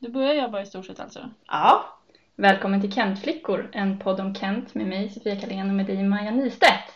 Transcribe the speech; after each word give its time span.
Du 0.00 0.08
börjar 0.08 0.34
jobba 0.34 0.60
i 0.62 0.66
stort 0.66 0.86
sett 0.86 1.00
alltså? 1.00 1.30
Ja. 1.48 1.98
Välkommen 2.36 2.80
till 2.80 2.92
Kentflickor, 2.92 3.68
en 3.72 3.98
podd 3.98 4.20
om 4.20 4.34
Kent 4.34 4.74
med 4.74 4.86
mig 4.86 5.10
Sofia 5.10 5.36
Karlén 5.36 5.68
och 5.68 5.74
med 5.74 5.86
dig 5.86 6.02
Maja 6.02 6.30
Nystedt. 6.30 6.92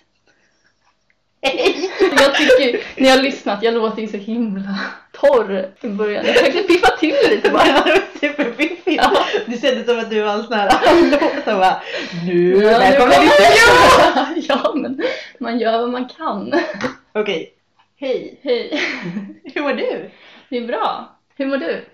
Hej! 1.42 1.90
Jag 2.00 2.34
tycker, 2.34 3.00
när 3.00 3.08
jag 3.08 3.16
har 3.16 3.22
lyssnat, 3.22 3.62
jag 3.62 3.74
låter 3.74 4.02
ju 4.02 4.08
så 4.08 4.16
himla 4.16 4.78
torr 5.12 5.72
i 5.80 5.88
början. 5.88 6.26
Jag 6.26 6.36
försökte 6.36 6.62
piffa 6.62 6.96
till 6.96 7.14
lite 7.30 7.50
bara. 7.50 7.62
Superfiffigt. 8.20 8.96
Ja. 8.96 9.26
Det 9.46 9.60
kändes 9.60 9.86
som 9.86 9.98
att 9.98 10.10
du 10.10 10.22
var 10.22 10.34
en 10.34 10.42
sån 10.42 10.52
här 10.52 10.70
som 11.44 11.58
bara 11.58 11.82
Nu, 12.26 12.64
Ja, 12.64 12.78
välkommen 12.78 13.14
till 13.14 14.44
Ja, 14.48 14.72
men 14.74 15.02
man 15.38 15.58
gör 15.58 15.80
vad 15.80 15.90
man 15.90 16.08
kan. 16.08 16.52
Okej. 17.12 17.54
Hej. 17.96 18.40
Hej. 18.42 18.82
Hur 19.54 19.62
mår 19.62 19.72
du? 19.72 20.10
Det 20.48 20.56
är 20.56 20.66
bra. 20.66 21.16
Hur 21.36 21.46
mår 21.46 21.56
du? 21.56 21.84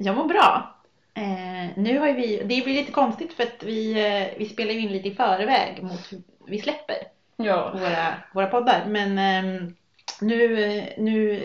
Jag 0.00 0.16
mår 0.16 0.24
bra. 0.24 0.74
Eh, 1.14 1.70
nu 1.76 1.98
har 1.98 2.12
vi, 2.12 2.36
det 2.36 2.64
blir 2.64 2.74
lite 2.74 2.92
konstigt 2.92 3.32
för 3.32 3.42
att 3.42 3.62
vi, 3.62 3.92
eh, 3.92 4.38
vi 4.38 4.48
spelar 4.48 4.72
ju 4.72 4.80
in 4.80 4.92
lite 4.92 5.08
i 5.08 5.14
förväg 5.14 5.82
mot 5.82 6.12
hur 6.12 6.22
vi 6.46 6.58
släpper 6.58 6.96
Ja. 7.36 7.70
våra, 7.74 8.14
våra 8.34 8.46
poddar. 8.46 8.84
Men 8.86 9.18
ehm, 9.18 9.74
nu, 10.20 10.64
eh, 10.64 10.84
nu 10.98 11.42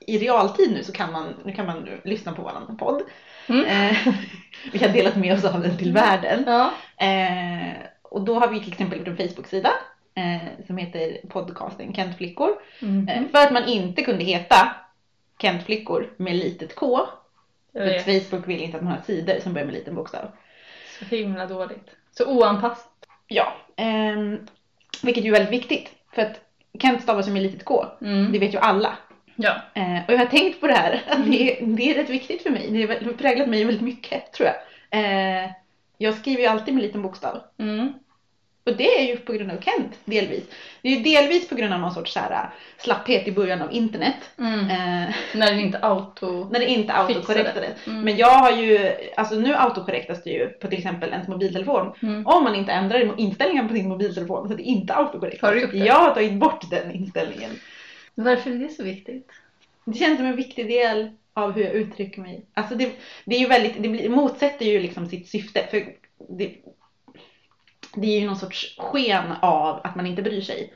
i 0.00 0.18
realtid 0.18 0.72
nu 0.72 0.82
så 0.84 0.92
kan 0.92 1.12
man, 1.12 1.34
nu 1.44 1.52
kan 1.52 1.66
man 1.66 1.88
lyssna 2.04 2.32
på 2.32 2.42
våran 2.42 2.76
podd. 2.76 3.02
Mm. 3.48 3.64
Eh, 3.64 3.96
vi 4.72 4.78
har 4.78 4.88
delat 4.88 5.16
med 5.16 5.34
oss 5.34 5.44
av 5.44 5.60
den 5.60 5.78
till 5.78 5.92
världen. 5.92 6.44
Ja. 6.46 6.72
Eh, 7.06 7.72
och 8.02 8.20
då 8.20 8.34
har 8.38 8.48
vi 8.48 8.60
till 8.60 8.72
exempel 8.72 8.98
gjort 8.98 9.08
en 9.08 9.16
Facebook-sida 9.16 9.70
eh, 10.14 10.66
som 10.66 10.76
heter 10.76 11.18
podcasten 11.28 11.94
Kentflickor. 11.94 12.50
Mm. 12.82 13.08
Eh, 13.08 13.22
för 13.32 13.38
att 13.38 13.52
man 13.52 13.64
inte 13.68 14.02
kunde 14.02 14.24
heta 14.24 14.76
Kentflickor 15.42 16.10
med 16.16 16.36
litet 16.36 16.74
K. 16.74 17.00
För. 17.74 17.98
Facebook 18.20 18.48
vill 18.48 18.60
inte 18.62 18.76
att 18.76 18.82
man 18.82 18.92
har 18.92 19.00
sidor 19.06 19.40
som 19.40 19.52
börjar 19.52 19.66
med 19.66 19.74
liten 19.74 19.94
bokstav. 19.94 20.28
Så 20.98 21.04
himla 21.04 21.46
dåligt. 21.46 21.90
Så 22.12 22.26
oanpassat. 22.26 22.90
Ja, 23.28 23.52
ehm, 23.76 24.46
vilket 25.02 25.24
ju 25.24 25.28
är 25.28 25.32
väldigt 25.32 25.52
viktigt. 25.52 25.90
För 26.12 26.22
att 26.22 26.40
Kent 26.78 27.02
stavas 27.02 27.28
ju 27.28 27.32
med 27.32 27.42
litet 27.42 27.64
K. 27.64 27.86
Mm. 28.00 28.32
Det 28.32 28.38
vet 28.38 28.54
ju 28.54 28.58
alla. 28.58 28.96
Ja. 29.36 29.54
Eh, 29.74 29.98
och 30.08 30.12
jag 30.14 30.18
har 30.18 30.26
tänkt 30.26 30.60
på 30.60 30.66
det 30.66 30.72
här. 30.72 31.02
att 31.08 31.26
Det, 31.30 31.58
är- 31.60 31.66
det 31.66 31.90
är 31.90 31.94
rätt 31.94 32.10
viktigt 32.10 32.42
för 32.42 32.50
mig. 32.50 32.70
Det 32.70 33.04
har 33.06 33.12
präglat 33.12 33.48
mig 33.48 33.64
väldigt 33.64 33.82
mycket 33.82 34.32
tror 34.32 34.48
jag. 34.48 34.56
Eh, 35.44 35.50
jag 35.98 36.14
skriver 36.14 36.40
ju 36.42 36.46
alltid 36.48 36.74
med 36.74 36.82
liten 36.82 37.02
bokstav. 37.02 37.40
Mm. 37.58 37.92
Och 38.66 38.76
det 38.76 38.98
är 38.98 39.06
ju 39.06 39.16
på 39.16 39.32
grund 39.32 39.50
av 39.50 39.60
Kent, 39.60 39.92
delvis. 40.04 40.44
Det 40.82 40.88
är 40.88 40.96
ju 40.96 41.02
delvis 41.02 41.48
på 41.48 41.54
grund 41.54 41.74
av 41.74 41.80
någon 41.80 41.94
sorts 41.94 42.12
så 42.12 42.20
här, 42.20 42.50
slapphet 42.78 43.28
i 43.28 43.32
början 43.32 43.62
av 43.62 43.72
internet. 43.72 44.14
Mm. 44.38 44.60
Eh, 44.60 45.14
När 45.34 45.54
det 45.54 45.60
inte 45.60 45.78
auto... 45.78 46.48
när 46.52 46.60
det 46.60 46.66
inte 46.66 46.92
autokorrektades. 46.92 47.86
Mm. 47.86 48.00
Men 48.00 48.16
jag 48.16 48.30
har 48.30 48.50
ju, 48.50 48.92
alltså 49.16 49.34
nu 49.34 49.54
autokorrektas 49.54 50.22
det 50.22 50.30
ju 50.30 50.48
på 50.48 50.68
till 50.68 50.78
exempel 50.78 51.10
ens 51.10 51.28
mobiltelefon. 51.28 51.92
Mm. 52.02 52.26
Om 52.26 52.44
man 52.44 52.54
inte 52.54 52.72
ändrar 52.72 53.20
inställningen 53.20 53.68
på 53.68 53.74
sin 53.74 53.88
mobiltelefon 53.88 54.46
så 54.48 54.52
att 54.52 54.58
det 54.58 54.64
inte 54.64 54.94
autokorrektas. 54.94 55.48
Har 55.48 55.54
du 55.54 55.60
gjort 55.60 55.72
det? 55.72 55.78
Jag 55.78 55.94
har 55.94 56.14
tagit 56.14 56.34
bort 56.34 56.70
den 56.70 56.92
inställningen. 56.92 57.50
Varför 58.14 58.50
är 58.50 58.54
det 58.54 58.68
så 58.68 58.82
viktigt? 58.82 59.30
Det 59.84 59.98
känns 59.98 60.16
som 60.16 60.26
en 60.26 60.36
viktig 60.36 60.68
del 60.68 61.10
av 61.34 61.52
hur 61.52 61.62
jag 61.62 61.72
uttrycker 61.72 62.20
mig. 62.20 62.42
Alltså 62.54 62.74
det, 62.74 62.92
det 63.24 63.36
är 63.36 63.40
ju 63.40 63.46
väldigt, 63.46 63.82
det 63.82 63.88
blir, 63.88 64.08
motsätter 64.08 64.66
ju 64.66 64.80
liksom 64.80 65.06
sitt 65.06 65.28
syfte. 65.28 65.66
För 65.70 65.84
det, 66.28 66.54
det 67.96 68.06
är 68.06 68.20
ju 68.20 68.26
någon 68.26 68.36
sorts 68.36 68.76
sken 68.78 69.24
av 69.42 69.80
att 69.84 69.96
man 69.96 70.06
inte 70.06 70.22
bryr 70.22 70.40
sig. 70.40 70.72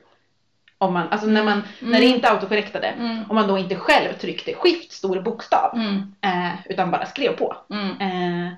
Om 0.79 0.93
man, 0.93 1.09
alltså 1.09 1.27
när, 1.27 1.45
man, 1.45 1.53
Mm. 1.81 1.93
när 1.93 2.01
det 2.01 2.07
inte 2.07 2.29
autokorrektade. 2.31 2.87
Mm. 2.87 3.25
Om 3.29 3.35
man 3.35 3.49
då 3.49 3.59
inte 3.59 3.77
själv 3.77 4.13
tryckte 4.13 4.55
skift 4.55 4.93
stor 4.93 5.21
bokstav. 5.21 5.75
Mm. 5.75 6.15
Eh, 6.21 6.55
utan 6.69 6.91
bara 6.91 7.07
skrev 7.07 7.37
på. 7.37 7.57
Mm. 7.71 7.91
Eh, 8.01 8.53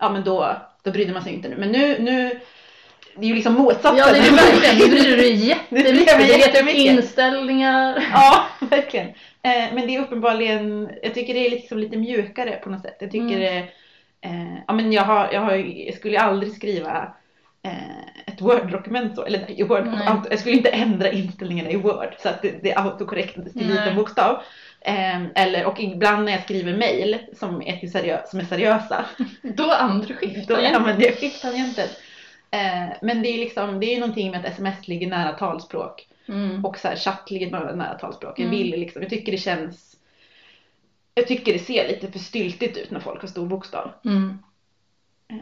ja 0.00 0.10
men 0.10 0.24
då, 0.24 0.56
då 0.82 0.90
brydde 0.90 1.12
man 1.12 1.22
sig 1.22 1.34
inte 1.34 1.48
nu. 1.48 1.56
Men 1.56 1.72
nu, 1.72 1.98
nu 1.98 2.40
det 3.18 3.24
är 3.24 3.28
ju 3.28 3.34
liksom 3.34 3.54
motsatsen. 3.54 3.96
Ja, 3.96 4.06
det 4.12 4.18
är 4.18 4.22
det 4.22 4.36
verkligen. 4.36 4.78
Nu 4.78 4.94
bryr 4.96 5.10
du 5.10 5.16
dig 5.16 5.36
Det 5.70 5.78
jättemycket. 5.78 6.34
upp 6.34 6.38
jättemycket. 6.40 6.80
inställningar. 6.92 8.06
Ja, 8.12 8.46
verkligen. 8.60 9.06
Eh, 9.42 9.74
men 9.74 9.86
det 9.86 9.96
är 9.96 10.00
uppenbarligen, 10.00 10.90
jag 11.02 11.14
tycker 11.14 11.34
det 11.34 11.46
är 11.46 11.50
liksom 11.50 11.78
lite 11.78 11.96
mjukare 11.96 12.50
på 12.50 12.70
något 12.70 12.82
sätt. 12.82 12.96
Jag 13.00 13.10
tycker 13.10 13.26
Mm. 13.26 13.40
det, 13.40 13.58
eh, 14.20 14.58
ja 14.66 14.72
men 14.74 14.92
jag 14.92 15.02
har, 15.02 15.28
jag 15.32 15.40
har, 15.40 15.52
jag 15.86 15.94
skulle 15.94 16.20
aldrig 16.20 16.52
skriva 16.56 17.12
ett 18.26 18.40
Word-dokument 18.40 19.14
så, 19.16 19.24
eller 19.24 19.60
i 19.60 19.62
Word, 19.62 19.86
Nej. 19.86 20.20
jag 20.30 20.38
skulle 20.38 20.56
inte 20.56 20.70
ändra 20.70 21.10
inställningarna 21.10 21.70
i 21.70 21.76
Word 21.76 22.14
så 22.18 22.28
att 22.28 22.42
det, 22.42 22.62
det 22.62 22.74
autokorrektades 22.74 23.52
till 23.52 23.68
liten 23.68 23.96
bokstav. 23.96 24.42
Eh, 24.80 25.24
eller, 25.34 25.64
och 25.66 25.80
ibland 25.80 26.24
när 26.24 26.32
jag 26.32 26.42
skriver 26.42 26.76
mail 26.76 27.18
som 27.32 27.62
är, 27.62 27.76
till 27.76 27.92
seriö, 27.92 28.18
som 28.26 28.40
är 28.40 28.44
seriösa, 28.44 29.04
Då 29.42 29.70
använder 29.72 30.06
du 30.08 30.14
skift. 30.14 30.48
då 30.48 30.56
använder 30.56 31.06
jag 31.06 31.18
skifttangenten. 31.18 31.88
Eh, 32.50 32.96
men 33.02 33.22
det 33.22 33.28
är 33.28 33.38
liksom, 33.38 33.80
det 33.80 33.94
är 33.94 34.00
någonting 34.00 34.30
med 34.30 34.40
att 34.40 34.52
sms 34.52 34.88
ligger 34.88 35.06
nära 35.06 35.32
talspråk. 35.32 36.08
Mm. 36.28 36.64
Och 36.64 36.78
så 36.78 36.88
här, 36.88 36.96
chatt 36.96 37.30
ligger 37.30 37.50
nära 37.50 37.98
talspråk. 37.98 38.38
Jag 38.38 38.46
Mm. 38.46 38.58
vill 38.58 38.70
liksom, 38.70 39.02
jag 39.02 39.10
tycker 39.10 39.32
det 39.32 39.38
känns 39.38 39.96
jag 41.14 41.26
tycker 41.26 41.52
det 41.52 41.58
ser 41.58 41.88
lite 41.88 42.12
för 42.12 42.18
styltigt 42.18 42.76
ut 42.76 42.90
när 42.90 43.00
folk 43.00 43.20
har 43.20 43.28
stor 43.28 43.46
bokstav. 43.46 43.90
Mm. 44.04 44.38
Eh. 45.30 45.36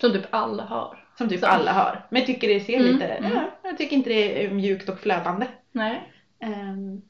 Som 0.00 0.12
typ 0.12 0.26
alla 0.30 0.62
har. 0.62 1.04
Som 1.18 1.28
typ 1.28 1.40
så. 1.40 1.46
alla 1.46 1.72
har. 1.72 2.06
Men 2.10 2.20
jag 2.20 2.26
tycker 2.26 2.48
det 2.48 2.60
ser 2.60 2.74
Mm, 2.80 2.92
lite, 2.92 3.04
mm. 3.06 3.32
ja, 3.34 3.50
jag 3.62 3.78
tycker 3.78 3.96
inte 3.96 4.10
det 4.10 4.44
är 4.44 4.50
mjukt 4.50 4.88
och 4.88 4.98
flödande. 4.98 5.46
Nej. 5.72 6.12
Ehm, 6.40 7.02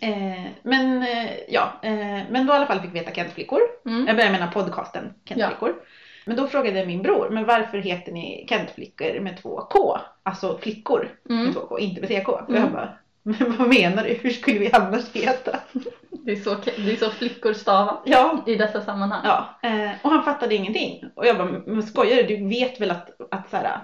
eh, 0.00 0.50
men 0.62 1.02
eh, 1.02 1.30
ja, 1.48 1.72
eh, 1.82 2.22
men 2.30 2.46
då 2.46 2.52
i 2.52 2.56
alla 2.56 2.66
fall 2.66 2.80
fick 2.80 2.94
vi 2.94 2.98
heta 2.98 3.12
Kentflickor. 3.14 3.60
Mm. 3.86 4.06
Jag 4.06 4.16
börjar 4.16 4.30
här 4.30 4.50
podcasten 4.52 5.14
Kentflickor. 5.24 5.74
Men 6.26 6.36
då 6.36 6.46
frågade 6.46 6.86
min 6.86 7.02
bror, 7.02 7.28
men 7.30 7.44
varför 7.44 7.78
heter 7.78 8.12
ni 8.12 8.46
Kentflickor 8.48 9.20
med 9.20 9.42
två 9.42 9.60
K? 9.70 9.98
Alltså 10.22 10.58
flickor 10.58 11.08
Mm. 11.30 11.44
med 11.44 11.54
två 11.54 11.60
K, 11.60 11.78
inte 11.78 12.00
med 12.00 12.10
CK. 12.10 12.28
Och 12.28 12.50
Mm. 12.50 12.62
jag 12.62 12.72
bara, 12.72 12.92
men 13.22 13.56
vad 13.58 13.68
menar 13.68 14.04
du? 14.04 14.14
Hur 14.14 14.30
skulle 14.30 14.58
vi 14.58 14.72
annars 14.72 15.12
heta? 15.12 15.60
Det, 16.24 16.32
är 16.32 16.36
så, 16.36 16.54
det 16.54 16.92
är 16.92 16.96
så 16.96 17.10
flickor 17.10 17.52
stavar 17.52 18.00
Ja, 18.04 18.42
i 18.46 18.54
dessa 18.54 18.80
sammanhang. 18.80 19.20
ja. 19.24 19.68
Eh, 19.68 19.90
och 20.02 20.10
han 20.10 20.24
fattade 20.24 20.54
ingenting. 20.54 21.04
Och 21.14 21.26
jag 21.26 21.36
bara, 21.38 21.48
men 21.66 21.82
skojar 21.82 22.16
du? 22.22 22.36
Du 22.36 22.48
vet 22.48 22.80
väl 22.80 22.90
att, 22.90 23.10
att 23.30 23.50
så 23.50 23.56
här, 23.56 23.78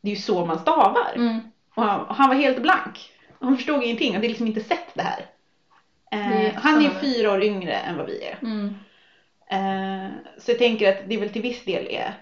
det 0.00 0.10
är 0.10 0.14
ju 0.14 0.20
så 0.20 0.46
man 0.46 0.58
stavar? 0.58 1.12
Mm. 1.16 1.38
Och 1.74 1.82
han, 1.82 2.00
och 2.00 2.14
han 2.14 2.28
var 2.28 2.36
helt 2.36 2.62
blank. 2.62 3.12
Och 3.38 3.46
han 3.46 3.56
förstod 3.56 3.82
ingenting. 3.82 4.08
Han 4.08 4.16
hade 4.16 4.28
liksom 4.28 4.46
inte 4.46 4.60
sett 4.60 4.94
det 4.94 5.02
här. 5.02 5.20
Eh, 6.12 6.28
Det 6.38 6.46
är 6.46 6.52
han 6.52 6.76
är 6.76 6.80
ju 6.82 6.90
fyra 6.90 7.32
år 7.32 7.42
yngre 7.42 7.72
än 7.72 7.96
vad 7.96 8.06
vi 8.06 8.24
är. 8.24 8.38
Mm. 8.42 8.74
Eh, 9.50 10.10
så 10.38 10.50
jag 10.50 10.58
tänker 10.58 10.88
att 10.88 11.08
det 11.08 11.16
väl 11.16 11.28
till 11.30 11.42
viss 11.42 11.64
del 11.64 11.86
är 11.90 12.14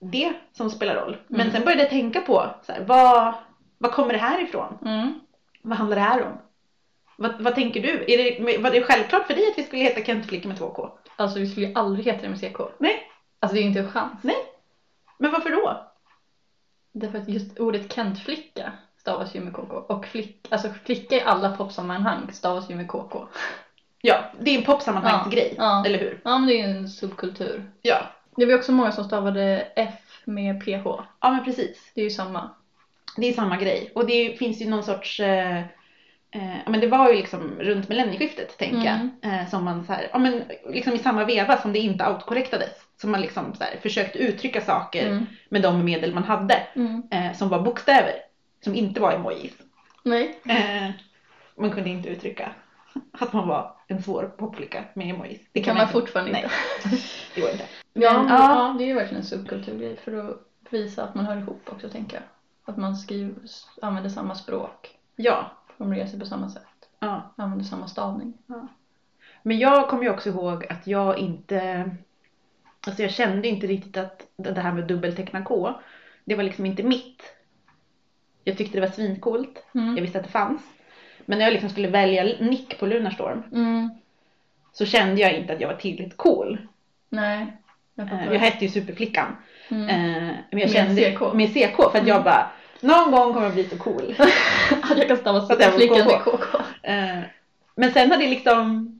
det 0.00 0.32
som 0.52 0.70
spelar 0.70 0.94
roll. 0.94 1.16
Men 1.28 1.40
Mm. 1.40 1.52
sen 1.52 1.62
började 1.64 1.82
jag 1.82 1.90
tänka 1.90 2.20
på, 2.20 2.50
så 2.62 2.72
här, 2.72 2.80
vad, 2.86 3.34
vad 3.78 3.92
kommer 3.92 4.12
det 4.12 4.18
här 4.18 4.42
ifrån? 4.42 4.78
Mm. 4.84 5.20
Vad 5.62 5.78
handlar 5.78 5.96
det 5.96 6.02
här 6.02 6.22
om? 6.22 6.32
Vad, 7.16 7.40
vad 7.42 7.54
tänker 7.54 7.80
du? 7.82 8.04
Är 8.08 8.18
det, 8.18 8.58
var 8.58 8.70
det 8.70 8.82
självklart 8.82 9.26
för 9.26 9.34
dig 9.34 9.50
att 9.50 9.58
vi 9.58 9.62
skulle 9.62 9.82
heta 9.82 10.04
Kentflickor 10.04 10.48
med 10.48 10.58
två 10.58 10.70
K? 10.70 10.98
Alltså 11.16 11.38
vi 11.38 11.46
skulle 11.46 11.66
ju 11.66 11.74
aldrig 11.74 12.06
heta 12.06 12.22
det 12.22 12.28
med 12.28 12.40
CK. 12.40 12.60
Nej. 12.78 13.10
Alltså 13.40 13.54
det 13.54 13.60
är 13.60 13.62
ju 13.62 13.68
inte 13.68 13.80
en 13.80 13.90
chans. 13.90 14.18
Nej. 14.22 14.36
Men 15.18 15.30
varför 15.32 15.50
då? 15.50 15.90
Därför 16.92 17.18
att 17.18 17.28
just 17.28 17.58
ordet 17.58 17.92
Kentflicka 17.94 18.72
stavas 18.96 19.34
ju 19.36 19.40
med 19.40 19.52
KK. 19.52 19.76
Och 19.76 20.06
flick, 20.06 20.46
alltså 20.50 20.68
flicka 20.84 21.16
i 21.16 21.20
alla 21.20 21.56
popsammanhang 21.56 22.32
stavas 22.32 22.70
ju 22.70 22.74
med 22.74 22.88
KK. 22.88 23.26
Ja, 24.02 24.24
det 24.40 24.50
är 24.50 24.58
en 24.58 24.64
popsammanhangsgrej, 24.64 25.54
Ja. 25.58 25.84
eller 25.86 25.98
hur? 25.98 26.20
Ja 26.24 26.38
men 26.38 26.48
det 26.48 26.54
är 26.54 26.68
ju 26.68 26.76
en 26.76 26.88
subkultur. 26.88 27.70
Ja. 27.82 27.96
Det 28.36 28.46
var 28.46 28.54
också 28.54 28.72
många 28.72 28.92
som 28.92 29.04
stavade 29.04 29.68
F 29.76 30.20
med 30.24 30.64
PH. 30.64 30.84
Ja, 31.20 31.30
men 31.30 31.44
precis. 31.44 31.92
Det 31.94 32.00
är 32.00 32.04
ju 32.04 32.10
samma. 32.10 32.50
Det 33.16 33.26
är 33.28 33.32
samma 33.32 33.56
grej. 33.56 33.92
Och 33.94 34.06
det 34.06 34.38
finns 34.38 34.60
ju 34.60 34.68
någon 34.68 34.82
sorts... 34.84 35.20
Eh, 35.20 35.62
eh, 36.34 36.56
ja, 36.64 36.70
men 36.70 36.80
det 36.80 36.86
var 36.86 37.10
ju 37.10 37.16
liksom 37.16 37.56
runt 37.60 37.88
millennieskiftet, 37.88 38.58
tänker 38.58 38.76
Mm. 38.94 39.10
jag. 39.22 39.32
Eh, 39.40 39.48
som 39.48 39.64
man 39.64 39.84
så 39.86 39.92
här, 39.92 40.08
ja 40.12 40.18
men 40.18 40.42
liksom 40.68 40.92
i 40.92 40.98
samma 40.98 41.24
veva 41.24 41.56
som 41.56 41.72
det 41.72 41.78
inte 41.78 42.04
autokorrektades. 42.04 42.70
Som 43.00 43.10
man 43.10 43.20
liksom 43.20 43.54
så 43.54 43.64
här, 43.64 43.76
försökte 43.82 44.18
uttrycka 44.18 44.60
saker 44.60 45.06
Mm. 45.06 45.26
med 45.48 45.62
de 45.62 45.84
medel 45.84 46.14
man 46.14 46.24
hade. 46.24 46.54
Mm. 46.74 47.02
Eh, 47.10 47.32
som 47.32 47.48
var 47.48 47.60
bokstäver. 47.60 48.12
Som 48.64 48.74
inte 48.74 49.00
var 49.00 49.12
emojis. 49.12 49.52
Nej. 50.02 50.38
Eh, 50.48 50.90
man 51.56 51.70
kunde 51.70 51.90
inte 51.90 52.08
uttrycka 52.08 52.52
att 53.12 53.32
man 53.32 53.48
var 53.48 53.76
en 53.88 54.02
svår 54.02 54.22
popflicka 54.36 54.84
med 54.94 55.10
emojis. 55.10 55.40
Det 55.52 55.62
kan 55.62 55.74
man 55.74 55.82
inte. 55.82 55.92
fortfarande 55.92 56.32
Nej, 56.32 56.44
inte. 56.84 56.96
det 57.34 57.40
går 57.40 57.50
inte. 57.50 57.64
Ja, 57.92 58.22
men, 58.22 58.28
ja. 58.32 58.54
ja, 58.68 58.74
det 58.78 58.84
är 58.84 58.86
ju 58.88 58.94
verkligen 58.94 59.20
en 59.22 59.26
subkulturgrej 59.28 59.96
för 59.96 60.28
att 60.30 60.36
visa 60.70 61.04
att 61.04 61.14
man 61.14 61.24
hör 61.26 61.36
ihop 61.36 61.62
också 61.66 61.88
tänker 61.88 62.16
jag. 62.16 62.22
Att 62.66 62.76
man 62.76 62.96
skriver, 62.96 63.34
använder 63.82 64.10
samma 64.10 64.34
språk, 64.34 64.90
Ja. 65.16 65.50
Formulerar 65.84 66.06
sig 66.06 66.18
på 66.20 66.26
samma 66.26 66.48
sätt, 66.48 66.62
ja. 66.98 67.34
använder 67.36 67.64
samma 67.64 67.86
stavning. 67.88 68.34
Men 69.42 69.58
jag 69.58 69.88
kommer 69.88 70.02
ju 70.02 70.10
också 70.10 70.28
ihåg 70.28 70.66
att 70.68 70.86
jag 70.86 71.18
inte... 71.18 71.90
Alltså 72.86 73.02
jag 73.02 73.10
kände 73.10 73.48
inte 73.48 73.66
riktigt 73.66 73.96
att 73.96 74.26
det 74.36 74.60
här 74.60 74.72
med 74.72 74.84
dubbelteckna 74.86 75.42
K, 75.42 75.74
det 76.24 76.34
var 76.34 76.42
liksom 76.42 76.66
inte 76.66 76.82
mitt. 76.82 77.22
Jag 78.44 78.56
tyckte 78.58 78.76
det 78.76 78.86
var 78.86 78.94
svincoolt. 78.94 79.64
Mm. 79.74 79.94
Jag 79.96 80.02
visste 80.02 80.18
att 80.18 80.24
det 80.24 80.30
fanns. 80.30 80.62
Men 81.26 81.38
när 81.38 81.44
jag 81.44 81.52
liksom 81.52 81.70
skulle 81.70 81.88
välja 81.88 82.24
nick 82.24 82.78
på 82.80 82.86
Lunarstorm 82.86 83.42
Mm. 83.52 83.90
så 84.72 84.84
kände 84.84 85.20
jag 85.20 85.32
inte 85.32 85.52
att 85.52 85.60
jag 85.60 85.68
var 85.68 85.74
tillräckligt 85.76 86.16
cool 86.16 86.58
Nej. 87.08 87.46
Jag 87.94 88.12
Eh, 88.12 88.32
jag 88.32 88.40
hette 88.40 88.64
ju 88.64 88.70
Superflickan. 88.70 89.36
Mm. 89.68 89.88
Eh, 89.88 90.34
men 90.50 90.60
jag 90.60 90.60
Med 90.60 90.70
kände, 90.70 91.12
CK. 91.12 91.34
Med 91.34 91.48
CK 91.50 91.76
för 91.76 91.98
att 91.98 92.06
jag 92.06 92.20
Mm. 92.20 92.24
bara, 92.24 92.50
någon 92.84 93.10
gång 93.10 93.32
kommer 93.32 93.46
jag 93.46 93.54
bli 93.54 93.68
så 93.68 93.78
cool. 93.78 94.14
Att 94.82 94.98
jag 94.98 95.08
kan 95.08 95.16
stava 95.16 95.38
Att 95.38 95.60
jag 95.60 95.70
var 95.70 95.78
flickan 95.78 96.06
med 96.06 96.20
KK. 96.24 96.58
Eh, 96.82 97.18
men 97.76 97.92
sen 97.92 98.10
har 98.10 98.18
det 98.18 98.28
liksom, 98.28 98.90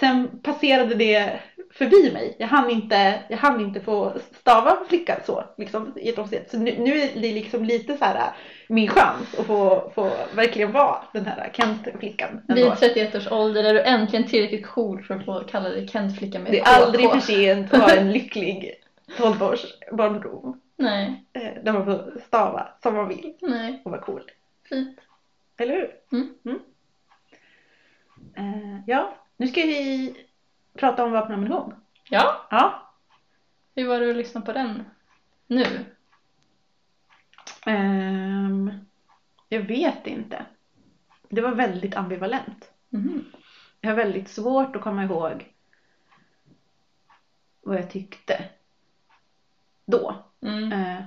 sen 0.00 0.28
passerade 0.42 0.94
det 0.94 1.40
förbi 1.72 2.10
mig. 2.12 2.36
Jag 2.38 2.48
hann 2.48 2.70
inte, 2.70 3.14
jag 3.28 3.38
hann 3.38 3.60
inte 3.60 3.80
få 3.80 4.12
stava 4.40 4.78
flicka 4.88 5.20
så, 5.26 5.44
liksom 5.56 5.92
i 5.96 6.08
ett 6.08 6.18
officiellt. 6.18 6.50
Så 6.50 6.58
nu, 6.58 6.74
nu 6.78 7.00
är 7.00 7.10
det 7.14 7.32
liksom 7.32 7.64
lite 7.64 7.96
så 7.96 8.04
här 8.04 8.32
min 8.68 8.88
chans 8.88 9.38
att 9.38 9.46
få, 9.46 9.92
få 9.94 10.10
verkligen 10.34 10.72
vara 10.72 10.96
den 11.12 11.26
här 11.26 11.50
Kent-flickan. 11.54 12.40
Vid 12.48 12.72
31 12.78 13.14
års 13.14 13.32
ålder 13.32 13.64
är 13.64 13.74
du 13.74 13.80
äntligen 13.80 14.28
tillräckligt 14.28 14.66
cool 14.66 15.02
för 15.02 15.14
att 15.14 15.24
få 15.24 15.42
kalla 15.50 15.68
dig 15.68 15.88
Kent-flicka 15.88 16.38
med 16.38 16.52
Det 16.52 16.60
är 16.60 16.64
KK. 16.64 16.70
aldrig 16.70 17.10
för 17.10 17.20
sent 17.20 17.74
att 17.74 17.80
ha 17.80 17.90
en 17.90 18.12
lycklig 18.12 18.74
12-års 19.18 19.64
barndom. 19.92 20.60
Nej, 20.80 21.24
Där 21.32 21.72
man 21.72 21.84
får 21.84 22.20
stava 22.26 22.68
som 22.82 22.94
man 22.94 23.08
vill 23.08 23.36
nej. 23.40 23.82
och 23.84 23.90
vara 23.90 24.00
cool. 24.00 24.30
Fint. 24.68 25.00
Eller 25.56 25.74
hur? 25.74 26.18
Mm. 26.44 26.60
Eh, 28.34 28.80
ja, 28.86 29.14
nu 29.36 29.46
ska 29.46 29.60
vi 29.60 30.14
prata 30.74 31.04
om 31.04 31.12
vapenammunition. 31.12 31.74
Ja, 32.10 32.46
Ja. 32.50 32.92
hur 33.74 33.88
var 33.88 34.00
det 34.00 34.10
att 34.10 34.16
lyssna 34.16 34.40
på 34.40 34.52
den 34.52 34.84
nu? 35.46 35.64
Ehm, 37.66 38.70
jag 39.48 39.60
vet 39.60 40.06
inte. 40.06 40.46
Det 41.28 41.40
var 41.40 41.52
väldigt 41.54 41.96
ambivalent. 41.96 42.72
Mhm. 42.88 43.24
Jag 43.80 43.90
har 43.90 43.96
väldigt 43.96 44.28
svårt 44.28 44.76
att 44.76 44.82
komma 44.82 45.04
ihåg 45.04 45.52
vad 47.60 47.76
jag 47.78 47.90
tyckte 47.90 48.44
då. 49.84 50.17
Mm. 50.64 50.72
Eh, 50.96 51.02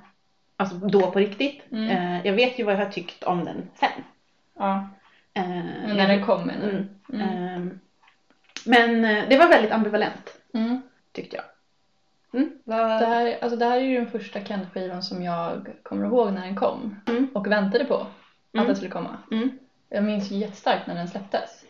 alltså 0.58 0.76
då 0.76 1.12
på 1.12 1.20
riktigt. 1.20 1.72
Mm. 1.72 1.90
Eh, 1.90 2.26
jag 2.28 2.34
vet 2.34 2.60
ju 2.60 2.64
vad 2.64 2.74
jag 2.74 2.80
har 2.86 2.92
tyckt 2.92 3.24
om 3.24 3.46
den 3.46 3.70
sen. 3.76 4.04
Ja, 4.58 4.88
Eh, 5.34 5.48
men 5.88 5.98
när 5.98 6.08
den 6.08 6.26
kommer 6.26 6.54
nu. 6.60 6.88
Mm. 7.14 7.30
Mm. 7.30 7.48
Ehm, 7.48 7.80
men 8.66 9.06
eh, 9.06 9.30
det 9.30 9.38
var 9.38 9.48
väldigt 9.50 9.72
ambivalent 9.72 10.38
tyckte 11.12 11.36
jag. 11.36 11.46
Mm. 12.34 12.52
Det, 12.64 12.74
här, 13.06 13.38
alltså 13.42 13.58
det 13.58 13.66
här 13.66 13.78
är 13.78 13.82
ju 13.82 13.96
den 13.98 14.12
första 14.12 14.40
Kent-skivan 14.46 15.04
som 15.04 15.24
jag 15.24 15.68
kommer 15.84 16.06
ihåg 16.06 16.34
när 16.34 16.42
den 16.46 16.56
kom 16.56 16.96
Mm. 17.08 17.28
och 17.34 17.48
väntade 17.52 17.86
på 17.86 17.96
att 17.96 18.08
Mm. 18.54 18.66
den 18.68 18.76
skulle 18.76 18.92
komma. 18.92 19.18
Mm. 19.32 19.50
Jag 19.90 20.04
minns 20.04 20.32
jättestarkt 20.32 20.88
när 20.88 20.96
den 20.96 21.08
släpptes. 21.08 21.64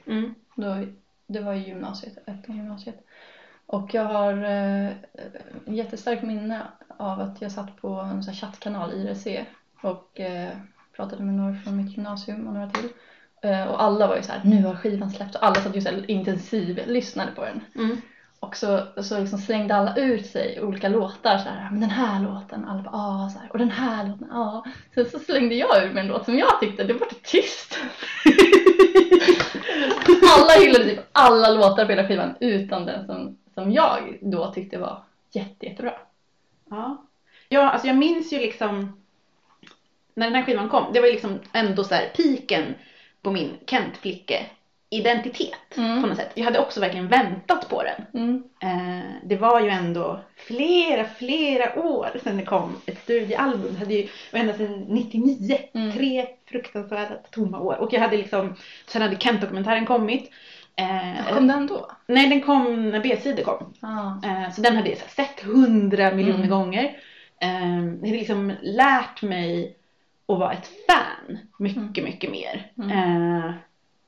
Då, 0.55 0.85
det 1.27 1.39
var 1.39 1.53
i 1.53 1.67
gymnasiet, 1.67 2.17
ettan 2.17 2.55
gymnasiet. 2.57 3.05
Och 3.65 3.93
jag 3.93 4.03
har 4.05 4.33
eh, 4.43 4.89
jättestarkt 5.65 6.23
minne 6.23 6.61
av 7.01 7.19
att 7.19 7.41
jag 7.41 7.51
satt 7.51 7.81
på 7.81 7.89
en 7.89 8.23
sån 8.23 8.33
chattkanal, 8.33 8.93
IRC, 8.93 9.27
och 9.81 10.19
eh, 10.19 10.49
pratade 10.95 11.23
med 11.23 11.33
några 11.33 11.55
från 11.55 11.77
mitt 11.77 11.97
gymnasium 11.97 12.47
och 12.47 12.53
några 12.53 12.69
till. 12.69 12.89
Eh, 13.41 13.63
och 13.63 13.83
alla 13.83 14.07
var 14.07 14.15
ju 14.15 14.23
så 14.23 14.31
här, 14.31 14.41
nu 14.43 14.63
har 14.63 14.75
skivan 14.75 15.11
släppts 15.11 15.35
och 15.35 15.45
alla 15.45 15.55
satt 15.55 15.75
ju 15.75 15.81
så 15.81 15.89
här 15.89 16.11
intensiv 16.11 16.81
lyssnade 16.87 17.31
på 17.31 17.45
den. 17.45 17.61
Mm. 17.75 17.97
Och 18.39 18.55
så, 18.55 18.87
så 19.03 19.19
liksom 19.19 19.39
slängde 19.39 19.75
alla 19.75 19.95
ut 19.95 20.25
sig 20.25 20.61
olika 20.61 20.89
låtar 20.89 21.37
så 21.37 21.49
här, 21.49 21.69
men 21.71 21.79
den 21.79 21.89
här 21.89 22.23
låten, 22.23 22.65
alla 22.65 22.81
bara 22.81 22.95
ah, 22.95 23.29
så 23.29 23.39
här, 23.39 23.51
och 23.51 23.57
den 23.57 23.71
här 23.71 24.07
låten, 24.07 24.27
ja. 24.31 24.65
Sen 24.95 25.05
så 25.05 25.19
slängde 25.19 25.55
jag 25.55 25.83
ur 25.83 25.93
mig 25.93 26.01
en 26.01 26.07
låt 26.07 26.25
som 26.25 26.37
jag 26.37 26.59
tyckte, 26.59 26.83
det 26.83 26.93
var 26.93 27.07
tyst. 27.23 27.77
alla 30.37 30.63
hyllade 30.63 30.85
typ 30.85 30.99
alla 31.11 31.49
låtar 31.49 31.85
på 31.85 31.91
hela 31.91 32.07
skivan 32.07 32.35
utan 32.39 32.85
den 32.85 33.05
som, 33.05 33.37
som 33.53 33.71
jag 33.71 34.17
då 34.21 34.53
tyckte 34.53 34.77
var 34.77 35.03
jätte, 35.31 35.65
jättebra. 35.65 35.93
Ja. 36.71 37.05
ja, 37.49 37.69
alltså 37.69 37.87
jag 37.87 37.97
minns 37.97 38.33
ju 38.33 38.39
liksom 38.39 39.01
när 40.15 40.25
den 40.27 40.35
här 40.35 40.43
skivan 40.43 40.69
kom, 40.69 40.93
det 40.93 40.99
var 40.99 41.07
ju 41.07 41.13
liksom 41.13 41.39
ändå 41.53 41.83
så 41.83 41.95
här 41.95 42.11
piken 42.15 42.75
på 43.21 43.31
min 43.31 43.57
Kent-flicke 43.65 44.45
identitet 44.89 45.77
Mm. 45.77 46.01
på 46.01 46.07
något 46.07 46.17
sätt. 46.17 46.31
Jag 46.35 46.43
hade 46.45 46.59
också 46.59 46.79
verkligen 46.79 47.07
väntat 47.07 47.69
på 47.69 47.83
den. 47.83 48.21
Mm. 48.21 48.43
Eh, 48.61 49.05
det 49.23 49.35
var 49.35 49.61
ju 49.61 49.69
ändå 49.69 50.19
flera, 50.35 51.03
flera 51.05 51.79
år 51.79 52.09
sedan 52.23 52.37
det 52.37 52.43
kom 52.43 52.75
ett 52.85 52.99
studioalbum. 52.99 53.73
Det 53.73 53.79
hade 53.79 53.93
ju 53.93 54.07
ända 54.31 54.53
sedan 54.53 54.79
99. 54.87 55.57
Mm. 55.73 55.91
Tre 55.91 56.27
fruktansvärda 56.45 57.15
tomma 57.31 57.59
år. 57.59 57.75
Och 57.81 57.93
jag 57.93 57.99
hade 57.99 58.17
liksom, 58.17 58.55
sen 58.87 59.01
hade 59.01 59.15
Kent-dokumentären 59.15 59.85
kommit. 59.85 60.31
Eh, 60.75 61.33
Kom 61.35 61.47
den 61.47 61.67
då? 61.67 61.91
Nej, 62.07 62.29
den 62.29 62.41
kom 62.41 62.89
när 62.89 62.99
B-sidor 62.99 63.43
kom. 63.43 63.73
Ah. 63.81 64.27
Eh, 64.27 64.51
så 64.51 64.61
den 64.61 64.75
hade 64.75 64.89
jag 64.89 64.97
sett 64.97 65.39
hundra 65.43 66.11
miljoner 66.11 66.37
Mm. 66.37 66.49
gånger. 66.49 66.83
Eh, 67.41 67.75
jag 67.75 68.07
hade 68.07 68.11
liksom 68.11 68.53
lärt 68.61 69.21
mig 69.21 69.77
att 70.27 70.39
vara 70.39 70.51
ett 70.53 70.69
fan 70.87 71.37
mycket, 71.59 72.03
mycket 72.03 72.31
mer. 72.31 72.71
Mm. 72.77 72.91
Eh, 72.91 73.45
eh, 73.45 73.53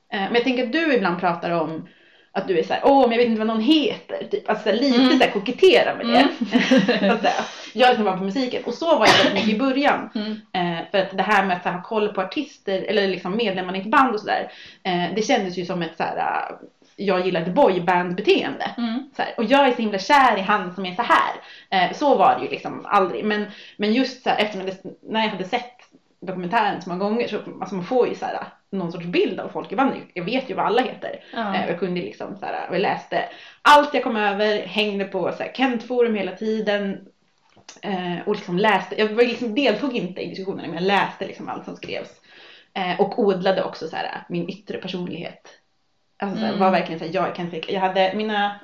men 0.08 0.34
jag 0.34 0.44
tänker 0.44 0.64
att 0.66 0.72
du 0.72 0.94
ibland 0.94 1.20
pratar 1.20 1.50
om 1.50 1.88
att 2.34 2.48
du 2.48 2.58
är 2.58 2.62
såhär, 2.62 2.82
åh 2.84 3.00
men 3.00 3.10
jag 3.10 3.18
vet 3.18 3.26
inte 3.26 3.38
vad 3.38 3.46
någon 3.46 3.60
heter. 3.60 4.24
Typ. 4.30 4.48
Alltså 4.50 4.68
här, 4.68 4.76
lite 4.76 4.98
Mm. 5.00 5.18
såhär 5.18 5.30
kokettera 5.30 5.94
med 5.94 6.06
det. 6.06 6.28
Mm. 7.02 7.18
så. 7.22 7.28
Jag 7.72 7.94
som 7.96 8.04
var 8.04 8.16
på 8.16 8.24
musiken. 8.24 8.62
Och 8.64 8.74
så 8.74 8.98
var 8.98 9.06
jag 9.06 9.14
väldigt 9.14 9.34
mycket 9.34 9.54
i 9.54 9.58
början. 9.58 10.10
Mm. 10.14 10.78
Eh, 10.78 10.84
för 10.90 10.98
att 10.98 11.16
det 11.16 11.22
här 11.22 11.44
med 11.46 11.56
att 11.56 11.64
här, 11.64 11.72
ha 11.72 11.82
koll 11.82 12.08
på 12.08 12.20
artister 12.20 12.82
eller 12.82 13.08
liksom 13.08 13.36
medlemmarna 13.36 13.78
i 13.78 13.80
ett 13.80 13.86
band 13.90 14.14
och 14.14 14.20
sådär. 14.20 14.52
Eh, 14.82 15.14
det 15.16 15.22
kändes 15.22 15.56
ju 15.58 15.66
som 15.66 15.82
ett 15.82 15.96
såhär, 15.96 16.16
eh, 16.16 16.56
jag 16.96 17.26
gillar 17.26 17.40
ett 17.40 17.54
boyband 17.54 18.14
beteende. 18.16 18.70
Mm. 18.76 19.10
Och 19.36 19.44
jag 19.44 19.68
är 19.68 19.72
så 19.72 19.82
himla 19.82 19.98
kär 19.98 20.38
i 20.38 20.40
han 20.40 20.74
som 20.74 20.86
är 20.86 20.94
så 20.94 21.02
här. 21.02 21.34
Eh, 21.70 21.92
så 21.96 22.14
var 22.14 22.36
det 22.38 22.44
ju 22.44 22.50
liksom 22.50 22.86
aldrig. 22.88 23.24
Men, 23.24 23.46
men 23.76 23.92
just 23.92 24.22
så 24.22 24.30
här, 24.30 24.38
efter 24.38 24.58
det, 24.64 24.82
när 25.02 25.22
jag 25.22 25.28
hade 25.28 25.44
sett 25.44 25.70
dokumentären 26.20 26.82
så 26.82 26.88
många 26.88 27.04
gånger 27.04 27.28
så 27.28 27.36
alltså 27.60 27.74
man 27.74 27.84
får 27.84 28.08
ju 28.08 28.14
så 28.14 28.24
här, 28.26 28.38
någon 28.74 28.92
sorts 28.92 29.06
bild 29.06 29.40
av 29.40 29.48
folk 29.48 29.72
i 29.72 29.76
bandet. 29.76 30.02
Jag 30.14 30.24
vet 30.24 30.50
ju 30.50 30.54
vad 30.54 30.66
alla 30.66 30.82
heter. 30.82 31.20
Ja. 31.32 31.54
Eh, 31.54 31.68
jag 31.68 31.78
kunde 31.78 32.00
liksom 32.00 32.36
så 32.36 32.46
här, 32.46 32.68
jag 32.72 32.80
läste 32.80 33.24
allt 33.62 33.94
jag 33.94 34.02
kom 34.02 34.16
över, 34.16 34.66
hängde 34.66 35.04
på 35.04 35.32
så 35.32 35.42
här, 35.42 35.52
Kent-forum 35.54 36.14
hela 36.14 36.32
tiden. 36.32 37.00
Eh, 37.82 38.18
och 38.26 38.34
liksom 38.34 38.58
läste, 38.58 39.00
jag 39.00 39.16
liksom, 39.16 39.54
deltog 39.54 39.96
inte 39.96 40.20
i 40.20 40.28
diskussionerna 40.28 40.68
men 40.68 40.74
jag 40.76 40.82
läste 40.86 41.26
liksom 41.26 41.48
allt 41.48 41.64
som 41.64 41.76
skrevs. 41.76 42.10
Eh, 42.74 43.00
och 43.00 43.18
odlade 43.18 43.64
också 43.64 43.88
så 43.88 43.96
här, 43.96 44.24
min 44.28 44.48
yttre 44.48 44.78
personlighet. 44.78 45.48
Alltså 46.18 46.36
så 46.38 46.42
här, 46.44 46.48
Mm. 46.52 46.60
var 46.60 46.70
verkligen 46.70 46.98
så 46.98 47.04
här, 47.06 47.14
jag 47.14 47.36
Kent 47.36 47.70
Jag 47.70 47.80
hade 47.80 48.12
mina, 48.16 48.60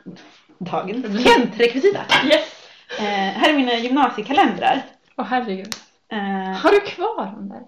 dagens 0.59 1.05
Mm. 1.07 1.19
Kent-rekvisita. 1.23 2.01
Yes! 2.27 2.57
Eh, 2.99 3.05
här 3.41 3.51
är 3.51 3.55
mina 3.57 3.75
gymnasiekalendrar. 3.75 4.83
Åh 5.17 5.25
herregud. 5.25 5.75
Eh, 6.13 6.19
Har 6.63 6.71
du 6.71 6.81
kvar 6.81 7.25
dem 7.27 7.49
där? 7.49 7.61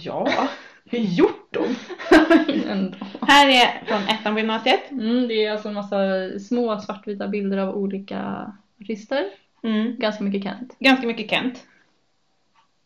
ja, 0.00 0.48
hur 0.86 0.98
gjort? 0.98 1.56
Ändå. 2.70 2.96
Här 3.22 3.48
är 3.48 3.84
från 3.86 4.02
ettan 4.02 4.34
på 4.34 4.38
gymnasiet. 4.40 4.90
Mm, 4.90 5.28
det 5.28 5.44
är 5.44 5.52
alltså 5.52 5.68
en 5.68 5.74
massa 5.74 5.98
små 6.40 6.80
svartvita 6.80 7.28
bilder 7.28 7.58
av 7.58 7.76
olika 7.76 8.52
artister. 8.80 9.24
Mm. 9.62 9.96
Ganska 9.98 10.24
mycket 10.24 10.42
Kent. 10.42 10.76
Ganska 10.78 11.06
mycket 11.06 11.30
Kent. 11.30 11.66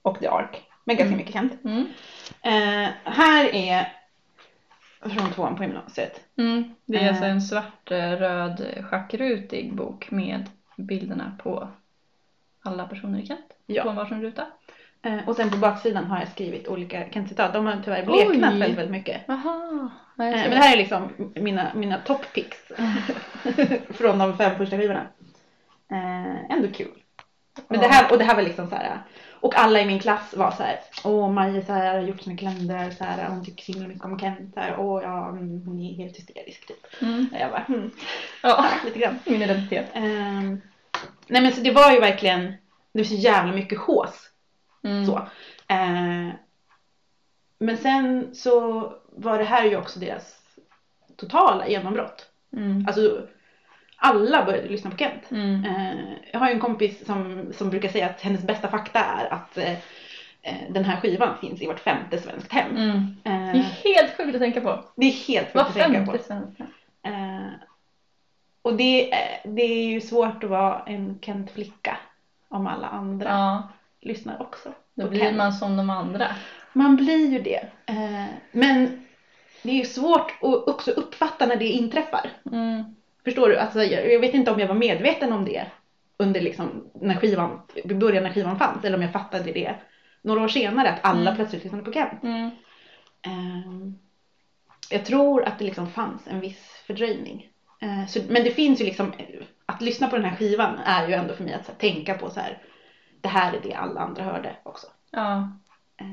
Och 0.02 0.18
The 0.20 0.26
Ark. 0.26 0.62
Men 0.84 0.96
ganska 0.96 1.06
Mm. 1.14 1.18
mycket 1.18 1.32
Kent. 1.32 1.64
Mm. 1.64 1.86
Eh, 2.42 2.90
här 3.04 3.54
är 3.54 3.92
från 5.00 5.32
tvåan 5.32 5.56
på 5.56 5.62
gymnasiet. 5.62 6.20
Mm. 6.36 6.74
Det 6.86 6.96
är 6.98 7.02
Eh. 7.02 7.08
alltså 7.08 7.24
en 7.24 7.42
svart, 7.42 7.90
eh, 7.90 8.10
röd, 8.10 8.66
schackrutig 8.90 9.74
bok 9.74 10.10
med 10.10 10.46
bilderna 10.76 11.32
på 11.42 11.68
alla 12.62 12.86
personer 12.88 13.18
i 13.18 13.26
Kent. 13.26 13.52
Ja. 13.66 13.82
På 13.82 13.88
en 13.88 13.96
varsin 13.96 14.22
ruta. 14.22 14.46
Eh, 15.02 15.28
och 15.28 15.36
sen 15.36 15.50
på 15.50 15.56
baksidan 15.56 16.04
har 16.04 16.18
jag 16.18 16.28
skrivit 16.28 16.68
olika 16.68 17.04
Kent-citat. 17.10 17.52
De 17.52 17.66
har 17.66 17.80
tyvärr 17.84 18.04
bleknat 18.06 18.30
Oj. 18.30 18.40
väldigt, 18.40 18.78
väldigt 18.78 18.90
mycket. 18.90 19.20
Jaha. 19.26 19.90
Ja, 20.16 20.24
Eh, 20.24 20.30
men 20.30 20.50
det 20.50 20.56
här 20.56 20.72
är 20.72 20.76
liksom 20.76 21.12
mina, 21.34 21.70
mina 21.74 21.98
top 21.98 22.32
picks. 22.34 22.58
från 23.90 24.18
de 24.18 24.36
fem 24.38 24.56
första 24.58 24.76
skivorna. 24.78 25.06
Eh, 25.92 26.50
ändå 26.50 26.68
kul. 26.74 27.02
Men 27.68 27.80
det 27.80 27.86
här, 27.86 28.12
och 28.12 28.18
det 28.18 28.24
här 28.24 28.34
var 28.36 28.42
liksom 28.42 28.68
så 28.68 28.74
här. 28.74 28.98
Och 29.40 29.54
alla 29.58 29.80
i 29.80 29.86
min 29.86 29.98
klass 30.00 30.34
var 30.36 30.50
så 30.50 30.62
här. 30.62 30.80
Åh, 31.04 31.30
Maja 31.30 31.62
så 31.62 31.72
här, 31.72 31.94
har 31.94 32.00
gjort 32.00 32.20
sina 32.20 32.36
kalendrar 32.36 32.90
så 32.90 33.04
här. 33.04 33.28
Hon 33.28 33.44
tycker 33.44 33.64
så 33.64 33.72
himla 33.72 33.88
mycket 33.88 34.04
om 34.04 34.18
Kent. 34.18 34.54
Så 34.54 34.60
här, 34.60 34.76
Åh, 34.78 35.02
ja, 35.02 35.28
mm, 35.28 35.62
hon 35.66 35.80
är 35.80 35.94
helt 35.94 36.16
hysterisk 36.18 36.66
typ. 36.66 37.02
Mm. 37.02 37.26
Och 37.32 37.40
jag 37.40 37.50
bara, 37.50 37.64
hmm, 37.68 37.90
Ja, 38.42 38.64
lite 38.84 38.98
grann. 38.98 39.18
min 39.26 39.42
identitet. 39.42 39.86
Ehm, 39.94 40.60
nej 41.26 41.42
men 41.42 41.52
så 41.52 41.60
det 41.60 41.70
var 41.70 41.92
ju 41.92 42.00
verkligen, 42.00 42.42
det 42.92 42.98
var 42.98 43.04
så 43.04 43.14
jävla 43.14 43.52
mycket 43.52 43.78
hås. 43.78 44.29
Mm. 44.82 45.06
Så. 45.06 45.16
Eh, 45.68 46.28
men 47.58 47.76
sen 47.76 48.34
så 48.34 48.80
var 49.12 49.38
det 49.38 49.44
här 49.44 49.64
ju 49.64 49.76
också 49.76 49.98
deras 49.98 50.36
totala 51.16 51.68
genombrott. 51.68 52.26
Mm. 52.56 52.84
Alltså 52.88 53.26
alla 53.96 54.44
började 54.44 54.68
lyssna 54.68 54.90
på 54.90 54.96
Kent. 54.96 55.30
Mm. 55.30 55.64
Eh, 55.64 56.12
jag 56.32 56.40
har 56.40 56.48
ju 56.48 56.54
en 56.54 56.60
kompis 56.60 57.06
som, 57.06 57.52
som 57.52 57.70
brukar 57.70 57.88
säga 57.88 58.06
att 58.06 58.20
hennes 58.20 58.42
bästa 58.42 58.68
fakta 58.68 59.00
är 59.04 59.32
att 59.32 59.56
eh, 59.58 59.72
eh, 60.42 60.70
den 60.70 60.84
här 60.84 60.96
skivan 60.96 61.38
finns 61.40 61.62
i 61.62 61.66
vart 61.66 61.80
femte 61.80 62.18
svenskt 62.18 62.52
hem. 62.52 62.76
Mm. 62.76 63.16
Det 63.22 63.30
är 63.30 63.54
Eh, 63.54 63.60
helt 63.84 64.16
sjukt 64.16 64.34
att 64.34 64.40
tänka 64.40 64.60
på. 64.60 64.84
det 64.96 65.06
är 65.06 65.10
helt 65.28 65.46
sjukt 65.52 65.56
att 65.66 65.74
tänka 65.74 66.12
på. 66.12 66.18
svenska. 66.18 66.66
Eh, 67.02 67.46
Och 68.62 68.74
det, 68.76 69.12
är- 69.14 69.40
det 69.44 69.62
är 69.62 69.84
ju 69.84 70.00
svårt 70.00 70.44
att 70.44 70.50
vara 70.50 70.82
en 70.86 71.18
Kent-flicka 71.22 71.98
om 72.48 72.66
alla 72.66 72.86
andra 72.86 73.28
Ja, 73.30 73.68
lyssnar 74.02 74.42
också. 74.42 74.72
då 74.94 75.08
blir 75.08 75.20
Kent. 75.20 75.36
man 75.36 75.52
som 75.52 75.76
de 75.76 75.90
andra. 75.90 76.26
Man 76.72 76.96
blir 76.96 77.26
ju 77.32 77.38
det. 77.38 77.68
Eh, 77.86 78.26
men 78.52 79.06
det 79.62 79.70
är 79.70 79.76
ju 79.76 79.84
svårt 79.84 80.30
att 80.42 80.68
också 80.68 80.90
uppfatta 80.90 81.46
när 81.46 81.56
det 81.56 81.68
inträffar. 81.68 82.30
Mm. 82.52 82.96
Förstår 83.24 83.48
du? 83.48 83.56
Alltså, 83.56 83.82
jag, 83.82 84.20
vet 84.20 84.34
inte 84.34 84.50
om 84.50 84.60
jag 84.60 84.66
var 84.68 84.74
medveten 84.74 85.32
om 85.32 85.44
det 85.44 85.66
under 86.16 86.40
liksom 86.40 86.90
när 86.94 87.16
skivan, 87.16 87.60
början 87.84 88.22
när 88.22 88.32
skivan 88.32 88.58
fanns 88.58 88.84
eller 88.84 88.96
om 88.96 89.02
jag 89.02 89.12
fattade 89.12 89.52
det 89.52 89.74
några 90.22 90.42
år 90.42 90.48
senare 90.48 90.90
att 90.90 91.04
alla 91.04 91.20
Mm. 91.20 91.36
plötsligt 91.36 91.64
lyssnade 91.64 91.84
på 91.84 91.92
Kent. 91.92 92.22
Mm. 92.22 92.50
Ehm, 93.26 93.98
jag 94.90 95.04
tror 95.04 95.44
att 95.44 95.58
det 95.58 95.64
liksom 95.64 95.86
fanns 95.86 96.26
en 96.26 96.40
viss 96.40 96.82
fördröjning. 96.86 97.48
Eh, 97.82 98.06
så, 98.06 98.20
men 98.28 98.44
det 98.44 98.50
finns 98.50 98.80
ju 98.80 98.84
liksom, 98.84 99.12
att 99.66 99.82
lyssna 99.82 100.08
på 100.08 100.16
den 100.16 100.24
här 100.24 100.36
skivan 100.36 100.78
är 100.84 101.08
ju 101.08 101.14
ändå 101.14 101.34
för 101.34 101.44
mig 101.44 101.52
att 101.54 101.66
här, 101.66 101.74
tänka 101.74 102.14
på 102.14 102.30
så 102.30 102.40
här, 102.40 102.58
det 103.20 103.28
här 103.28 103.52
är 103.52 103.60
det 103.62 103.74
alla 103.74 104.00
andra 104.00 104.22
hörde 104.22 104.56
också. 104.62 104.86
Ja. 105.10 105.48
Eh, 105.96 106.06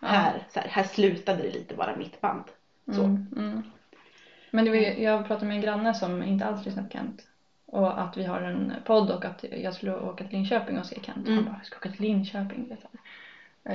ja. 0.00 0.08
här, 0.08 0.46
så 0.50 0.60
här, 0.60 0.68
här 0.68 0.82
slutade 0.84 1.42
det 1.42 1.50
lite 1.50 1.74
vara 1.74 1.96
mitt 1.96 2.20
band. 2.20 2.44
Så. 2.86 3.04
Mm, 3.04 3.26
mm. 3.36 3.62
Men 4.50 4.64
det 4.64 4.70
var, 4.70 4.78
ju- 4.78 5.02
jag 5.02 5.26
pratade 5.26 5.46
med 5.46 5.54
en 5.56 5.62
granne 5.62 5.94
som 5.94 6.22
inte 6.22 6.46
alls 6.46 6.64
lyssnar 6.66 6.82
på 6.82 6.90
Kent. 6.90 7.26
Och 7.66 8.00
att 8.02 8.16
vi 8.16 8.24
har 8.24 8.40
en 8.40 8.72
podd 8.84 9.10
och 9.10 9.24
att 9.24 9.44
jag 9.62 9.74
skulle 9.74 9.96
åka 9.96 10.24
till 10.24 10.32
Linköping 10.38 10.78
och 10.78 10.86
se 10.86 11.00
Kent. 11.02 11.26
Mm. 11.26 11.34
Han 11.34 11.44
bara, 11.44 11.56
jag 11.58 11.66
ska 11.66 11.76
åka 11.76 11.90
till 11.90 12.00
Linköping. 12.00 12.68
Du. 12.68 12.76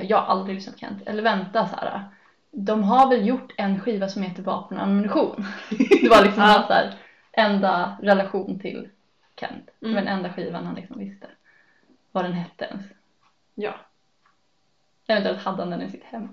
Jag 0.02 0.16
har 0.18 0.26
aldrig 0.26 0.54
lyssnat 0.54 0.74
på 0.74 0.80
Kent. 0.80 1.02
Eller 1.06 1.22
vänta 1.22 1.68
så 1.68 1.76
här. 1.76 2.02
De 2.50 2.82
har 2.82 3.08
väl 3.10 3.26
gjort 3.26 3.52
en 3.56 3.80
skiva 3.80 4.08
som 4.08 4.22
heter 4.22 4.42
Vapen 4.42 4.78
och 4.78 4.84
ammunition. 4.84 5.44
Det 6.02 6.08
var 6.10 6.22
liksom 6.24 6.42
Ja. 6.42 6.48
hans 6.48 6.66
så 6.66 6.72
här, 6.72 6.94
enda 7.32 7.96
relation 8.02 8.58
till 8.58 8.88
Kent. 9.40 9.70
Mm. 9.82 9.94
Men 9.94 10.08
enda 10.08 10.32
skivan 10.32 10.66
han 10.66 10.74
liksom 10.74 10.98
visste. 10.98 11.26
Vad 12.14 12.24
den 12.24 12.32
hette 12.32 12.64
ens. 12.64 12.86
Ja. 13.54 13.74
Eventuellt 15.06 15.38
hade 15.42 15.62
han 15.62 15.70
den 15.70 15.82
i 15.82 15.90
sitt 15.90 16.04
hem. 16.04 16.28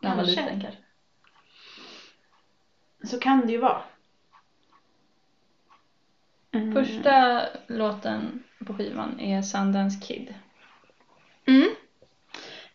När 0.00 0.08
han 0.08 0.18
var 0.18 0.24
Kanske. 0.24 0.42
liten 0.42 0.60
kanske. 0.60 0.80
Så 3.04 3.20
kan 3.20 3.46
det 3.46 3.52
ju 3.52 3.58
vara. 3.58 3.82
Mm. 6.52 6.72
Första 6.72 7.42
låten 7.66 8.42
på 8.66 8.74
skivan 8.74 9.20
är 9.20 9.42
Sundance 9.42 10.06
Kid. 10.06 10.34
Mm. 11.46 11.68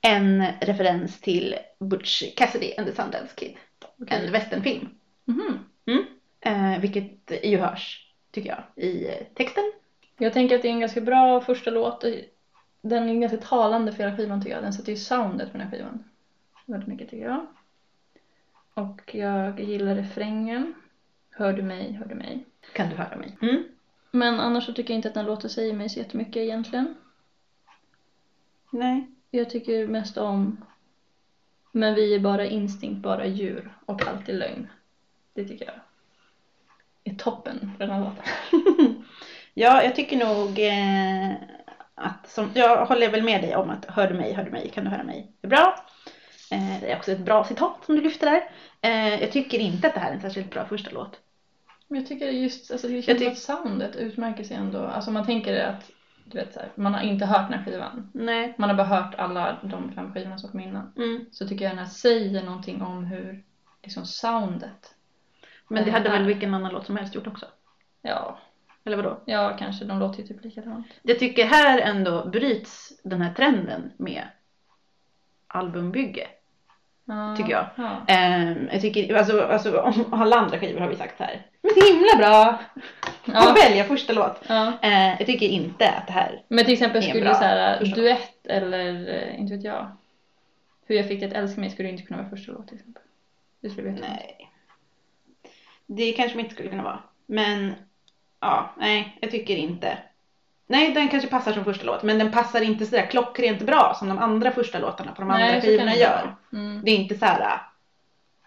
En 0.02 0.52
referens 0.62 1.22
till 1.22 1.56
Butch 1.80 2.24
Cassidy 2.36 2.74
and 2.78 2.88
the 2.88 2.96
Sundance 2.96 3.36
Kid. 3.36 3.58
En 4.08 4.32
westernfilm. 4.32 4.90
Mhm. 5.26 5.60
Eh, 6.40 6.80
vilket 6.80 7.46
ju 7.46 7.58
hörs, 7.58 8.14
tycker 8.32 8.50
jag, 8.50 8.86
i 8.86 9.08
texten. 9.36 9.72
Jag 10.18 10.34
tänker 10.34 10.56
att 10.56 10.62
det 10.62 10.68
är 10.68 10.74
en 10.74 10.80
ganska 10.80 11.02
bra 11.02 11.42
första 11.42 11.72
låt. 11.72 12.04
Den 12.82 13.10
är 13.10 13.14
ganska 13.20 13.38
talande 13.38 13.92
för 13.92 14.04
hela 14.04 14.18
skivan 14.18 14.42
tycker 14.42 14.56
jag. 14.56 14.64
Den 14.64 14.74
sätter 14.74 14.92
ju 14.92 14.98
soundet 14.98 15.52
på 15.52 15.58
den 15.58 15.68
här 15.68 15.78
skivan. 15.78 16.04
Väldigt 16.66 16.90
mycket 16.90 17.10
tycker 17.10 17.26
jag. 17.26 17.48
Och 18.74 19.16
jag 19.16 19.60
gillar 19.60 19.96
refrängen. 19.96 20.74
Hör 21.30 21.54
du 21.54 21.62
mig, 21.62 21.94
hör 21.94 22.06
du 22.06 22.16
mig. 22.16 22.46
Kan 22.74 22.90
du 22.90 22.96
höra 22.96 23.16
mig? 23.18 23.38
Mm. 23.42 23.64
Men 24.12 24.40
annars 24.40 24.66
så 24.66 24.74
tycker 24.74 24.94
jag 24.94 24.98
inte 24.98 25.08
att 25.08 25.14
den 25.14 25.26
låten 25.26 25.50
säger 25.50 25.74
mig 25.74 25.90
så 25.90 26.00
jättemycket 26.00 26.38
egentligen. 26.38 26.96
Nej. 28.70 29.08
Jag 29.32 29.50
tycker 29.50 29.88
mest 29.88 30.18
om 30.18 30.66
Men 31.72 31.96
vi 31.96 32.16
är 32.16 32.20
bara 32.20 32.46
instinkt, 32.46 33.02
bara 33.02 33.26
djur 33.26 33.74
och 33.86 34.08
allt 34.08 34.30
är 34.30 34.34
lögn. 34.34 34.68
Det 35.34 35.46
tycker 35.46 35.66
jag 35.66 35.76
är 37.04 37.16
toppen 37.18 37.60
på 37.60 37.84
den 37.86 37.90
här 37.90 38.00
låten. 38.00 38.24
ja, 39.54 39.84
jag 39.84 39.96
tycker 39.96 40.18
nog 40.18 40.60
eh, 40.60 41.34
som, 42.30 42.52
jag 42.56 42.86
håller 42.86 43.12
väl 43.12 43.24
med 43.24 43.42
dig 43.42 43.56
om 43.56 43.70
att 43.70 43.86
hör 43.86 44.08
du 44.08 44.14
mig, 44.14 44.34
hör 44.34 44.44
du 44.44 44.52
mig, 44.52 44.70
kan 44.70 44.84
du 44.84 44.90
höra 44.90 45.04
mig, 45.04 45.32
är 45.42 45.48
bra. 45.48 45.86
Eh, 46.52 46.80
det 46.82 46.92
är 46.92 46.98
också 46.98 47.12
ett 47.12 47.26
bra 47.26 47.44
citat 47.44 47.86
som 47.86 47.96
du 47.96 48.02
lyfter 48.02 48.26
där. 48.26 48.52
Eh, 48.82 49.22
jag 49.22 49.32
tycker 49.32 49.60
inte 49.60 49.88
att 49.88 49.94
det 49.94 50.00
här 50.00 50.12
är 50.12 50.16
en 50.16 50.22
särskilt 50.22 50.52
bra 50.52 50.66
första 50.66 50.92
låt. 50.92 51.20
Men 51.88 52.00
jag 52.00 52.08
tycker 52.08 52.28
just, 52.28 52.72
alltså 52.72 52.88
det 52.88 53.02
känns 53.02 53.28
att 53.28 53.38
soundet 53.38 53.96
utmärker 53.96 54.44
sig 54.44 54.58
ändå. 54.58 54.80
Alltså 54.80 55.12
man 55.12 55.26
tänker 55.26 55.66
att, 55.66 55.92
du 56.26 56.38
vet 56.38 56.54
så 56.54 56.60
här, 56.60 56.72
man 56.76 56.94
har 56.94 57.02
inte 57.02 57.26
hört 57.26 57.50
den 57.50 57.60
här 57.60 57.66
skivan. 57.66 58.10
Nej. 58.14 58.56
Man 58.58 58.70
har 58.70 58.78
bara 58.78 58.88
hört 58.88 59.16
alla 59.16 59.58
de 59.64 59.92
fem 59.92 60.14
skivorna 60.14 60.38
som 60.38 60.50
kom 60.50 60.60
innan. 60.60 60.94
Mm. 60.98 61.26
Så 61.32 61.48
tycker 61.48 61.66
jag 61.66 61.72
den 61.72 61.80
här 61.80 61.86
säger 61.86 62.44
någonting 62.44 62.82
om 62.82 63.06
hur, 63.06 63.44
liksom 63.84 64.06
soundet. 64.06 64.96
Men 65.68 65.86
det 65.86 65.92
hade 65.92 66.10
väl 66.10 66.26
vilken 66.26 66.54
annan 66.54 66.72
låt 66.72 66.86
som 66.86 66.98
helst 66.98 67.16
gjort 67.16 67.28
också? 67.28 67.46
Ja, 68.02 68.40
Eller 68.90 69.04
vadå? 69.04 69.22
ja 69.26 69.56
kanske. 69.60 69.86
De 69.86 70.00
låter 70.00 70.20
ju 70.22 70.28
typ 70.28 70.44
likadant. 70.44 70.88
Jag 71.02 71.20
tycker 71.20 71.46
här 71.46 71.80
ändå 71.80 72.26
bryts 72.26 72.94
den 73.04 73.22
här 73.22 73.34
trenden 73.34 73.92
med 73.98 74.24
albumbygge. 75.48 76.28
Ja, 77.06 77.36
Tycker 77.38 77.52
jag. 77.52 77.66
Ja. 77.76 78.06
Ehm, 78.08 78.70
jag 78.72 78.82
tycker, 78.82 79.16
alltså, 79.16 79.42
alltså 79.42 79.82
om 79.82 80.14
alla 80.14 80.36
andra 80.36 80.60
skivor 80.60 80.80
har 80.80 80.90
vi 80.90 80.96
sagt 80.96 81.20
här. 81.20 81.46
Men 81.62 81.72
så 81.72 81.94
himla 81.94 82.16
bra! 82.18 82.60
Ja. 83.26 83.52
Att 83.52 83.58
välja 83.58 83.84
första 83.84 84.14
låt. 84.14 84.42
ja. 84.48 84.74
Eh, 84.82 85.10
jag 85.20 85.26
tycker 85.26 85.48
inte 85.48 85.90
att 85.90 86.08
det 86.08 86.14
här, 86.14 86.42
Men 86.48 86.66
till 86.66 86.74
exempel 86.74 87.04
skulle 87.04 87.36
så 87.36 87.44
här, 87.44 87.86
duett 87.96 88.48
eller 88.48 89.10
eh, 89.18 89.40
inte 89.40 89.56
vet 89.56 89.64
jag. 89.64 89.92
Hur 90.86 90.96
jag 90.96 91.08
fick 91.08 91.20
dig 91.20 91.30
att 91.30 91.36
älska 91.36 91.62
mig 91.62 91.70
skulle 91.70 91.90
inte 91.90 92.04
kunna 92.04 92.22
vara 92.22 92.30
första 92.30 92.52
låt 92.52 92.68
till 92.68 92.78
exempel. 92.78 93.04
Det 93.62 93.70
skulle 93.70 93.90
veta. 93.90 94.08
nej. 94.08 94.52
Det 95.86 96.12
kanske 96.12 96.40
inte 96.40 96.54
skulle 96.54 96.70
kunna 96.70 96.84
vara. 96.84 97.00
Men 97.26 97.74
ja, 98.40 98.70
nej, 98.78 99.18
jag 99.22 99.32
tycker 99.32 99.56
inte. 99.56 99.98
Nej, 100.68 100.94
den 100.94 101.08
kanske 101.10 101.30
passar 101.30 101.54
som 101.54 101.64
första 101.64 101.86
låt, 101.86 102.04
men 102.04 102.18
den 102.20 102.32
passar 102.32 102.62
inte 102.62 102.86
sådär 102.86 103.06
klockrent 103.06 103.62
bra 103.62 103.96
som 104.00 104.10
de 104.10 104.18
andra 104.18 104.52
första 104.52 104.80
låtarna 104.80 105.12
på 105.12 105.22
de 105.22 105.32
andra 105.32 105.46
så 105.48 105.52
kan 105.54 105.62
skivorna 105.62 105.92
det 105.92 105.98
gör. 105.98 106.36
Mm. 106.54 106.82
Det 106.86 106.92
är 106.92 106.96
inte 106.96 107.16
så 107.16 107.26
här. 107.26 107.62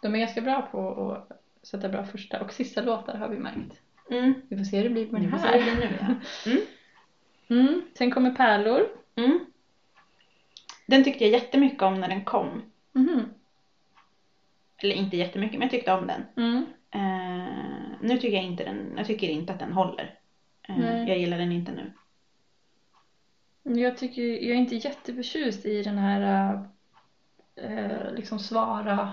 De 0.02 0.14
är 0.14 0.18
ganska 0.18 0.40
bra 0.40 0.62
på 0.62 1.12
att 1.12 1.38
sätta 1.66 1.88
bra 1.88 2.04
första 2.04 2.40
och 2.40 2.52
sista 2.52 2.80
låtar 2.80 3.14
har 3.14 3.28
vi 3.28 3.38
märkt. 3.38 3.80
Mm, 4.10 4.34
Vi 4.48 4.56
får 4.56 4.64
se 4.64 4.76
hur 4.76 4.84
det 4.84 4.90
blir 4.90 5.06
med 5.06 5.20
vi 5.20 5.26
den 5.26 5.38
får 5.38 5.46
se 5.48 5.58
här. 5.58 5.66
det 5.66 5.74
nu 5.74 5.98
ja. 6.00 6.50
Mm, 6.50 6.62
Mm. 7.48 7.82
Sen 7.98 8.10
kommer 8.10 8.30
Pärlor. 8.30 8.86
mm. 9.16 9.40
Den 10.86 11.04
tyckte 11.04 11.24
jag 11.24 11.32
jättemycket 11.32 11.82
om 11.82 12.00
när 12.00 12.08
den 12.08 12.24
kom. 12.24 12.62
Mhm. 12.92 13.24
Eller 14.82 14.94
inte 14.94 15.16
jättemycket, 15.16 15.58
men 15.58 15.62
jag 15.62 15.70
tyckte 15.70 15.92
om 15.92 16.06
den. 16.06 16.24
Eh, 16.94 17.96
nu 18.00 18.18
tycker 18.18 18.36
jag 18.36 18.44
inte 18.44 18.64
den, 18.64 18.94
jag 18.96 19.06
tycker 19.06 19.28
inte 19.28 19.52
att 19.52 19.58
den 19.58 19.72
håller. 19.72 20.14
Eh, 20.68 21.08
jag 21.08 21.18
gillar 21.18 21.38
den 21.38 21.52
inte 21.52 21.72
nu. 21.72 21.92
Jag 23.80 23.96
tycker, 23.96 24.22
jag 24.22 24.50
är 24.50 24.54
inte 24.54 24.76
jätteförtjust 24.76 25.66
i 25.66 25.82
den 25.82 25.98
här 25.98 26.52
eh, 27.56 28.14
liksom 28.14 28.38
svara 28.38 29.12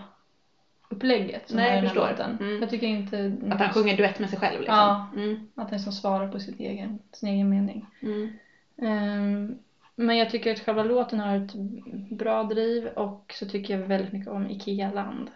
upplägget 0.90 1.48
som 1.48 1.58
Nej, 1.58 1.70
jag 1.74 1.84
den 1.84 1.90
förstår. 1.90 2.10
låten. 2.10 2.38
Mm. 2.40 2.62
Jag 2.62 2.70
tycker 2.70 2.88
inte 2.88 3.38
Att 3.52 3.60
han 3.60 3.74
sjunger 3.74 3.98
duett 3.98 4.20
med 4.20 4.30
sig 4.30 4.40
själv 4.40 4.60
liksom. 4.60 4.76
Ja. 4.76 5.10
Mm, 5.16 5.48
att 5.56 5.70
den 5.70 5.80
som 5.80 5.92
svarar 5.92 6.28
på 6.28 6.40
sitt 6.40 6.60
egen, 6.60 7.00
sin 7.12 7.30
egen 7.30 7.50
mening. 7.50 7.86
mm. 8.02 8.30
Ehm, 8.82 9.56
men 9.96 10.18
jag 10.18 10.30
tycker 10.30 10.52
att 10.52 10.60
själva 10.60 10.84
låten 10.84 11.20
har 11.20 11.36
ett 11.36 11.54
bra 12.10 12.44
driv 12.44 12.88
och 12.88 13.34
så 13.36 13.46
tycker 13.46 13.80
jag 13.80 13.88
väldigt 13.88 14.12
mycket 14.12 14.28
om 14.30 14.50
Ikea-land. 14.50 15.30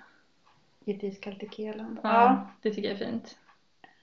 Ett 0.86 1.04
iskallt 1.04 1.44
Ikea-land. 1.44 2.00
Ja, 2.04 2.10
Ja. 2.24 2.50
det 2.62 2.72
tycker 2.72 2.90
jag 2.90 3.02
är 3.02 3.06
fint. 3.06 3.36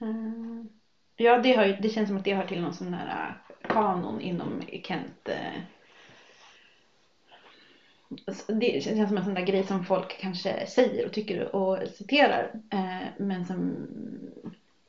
Mm. 0.00 0.68
Ja, 1.16 1.38
det, 1.38 1.48
ju- 1.48 1.76
det 1.78 1.88
känns 1.88 2.08
som 2.08 2.16
att 2.16 2.24
det 2.24 2.34
hör 2.34 2.44
till 2.44 2.60
någon 2.60 2.72
sån 2.72 2.90
där 2.90 3.06
äh, 3.06 3.68
kanon 3.68 4.20
inom 4.20 4.62
Kent. 4.82 5.28
eh. 5.28 5.60
Det 8.46 8.82
känns 8.82 9.08
som 9.08 9.16
en 9.18 9.24
sån 9.24 9.34
där 9.34 9.42
grej 9.42 9.62
som 9.62 9.82
folk 9.84 10.18
kanske 10.20 10.66
säger 10.66 11.06
och 11.06 11.12
tycker 11.12 11.54
och 11.56 11.78
citerar. 11.88 12.50
eh, 12.72 13.08
Men 13.16 13.44
som 13.44 13.86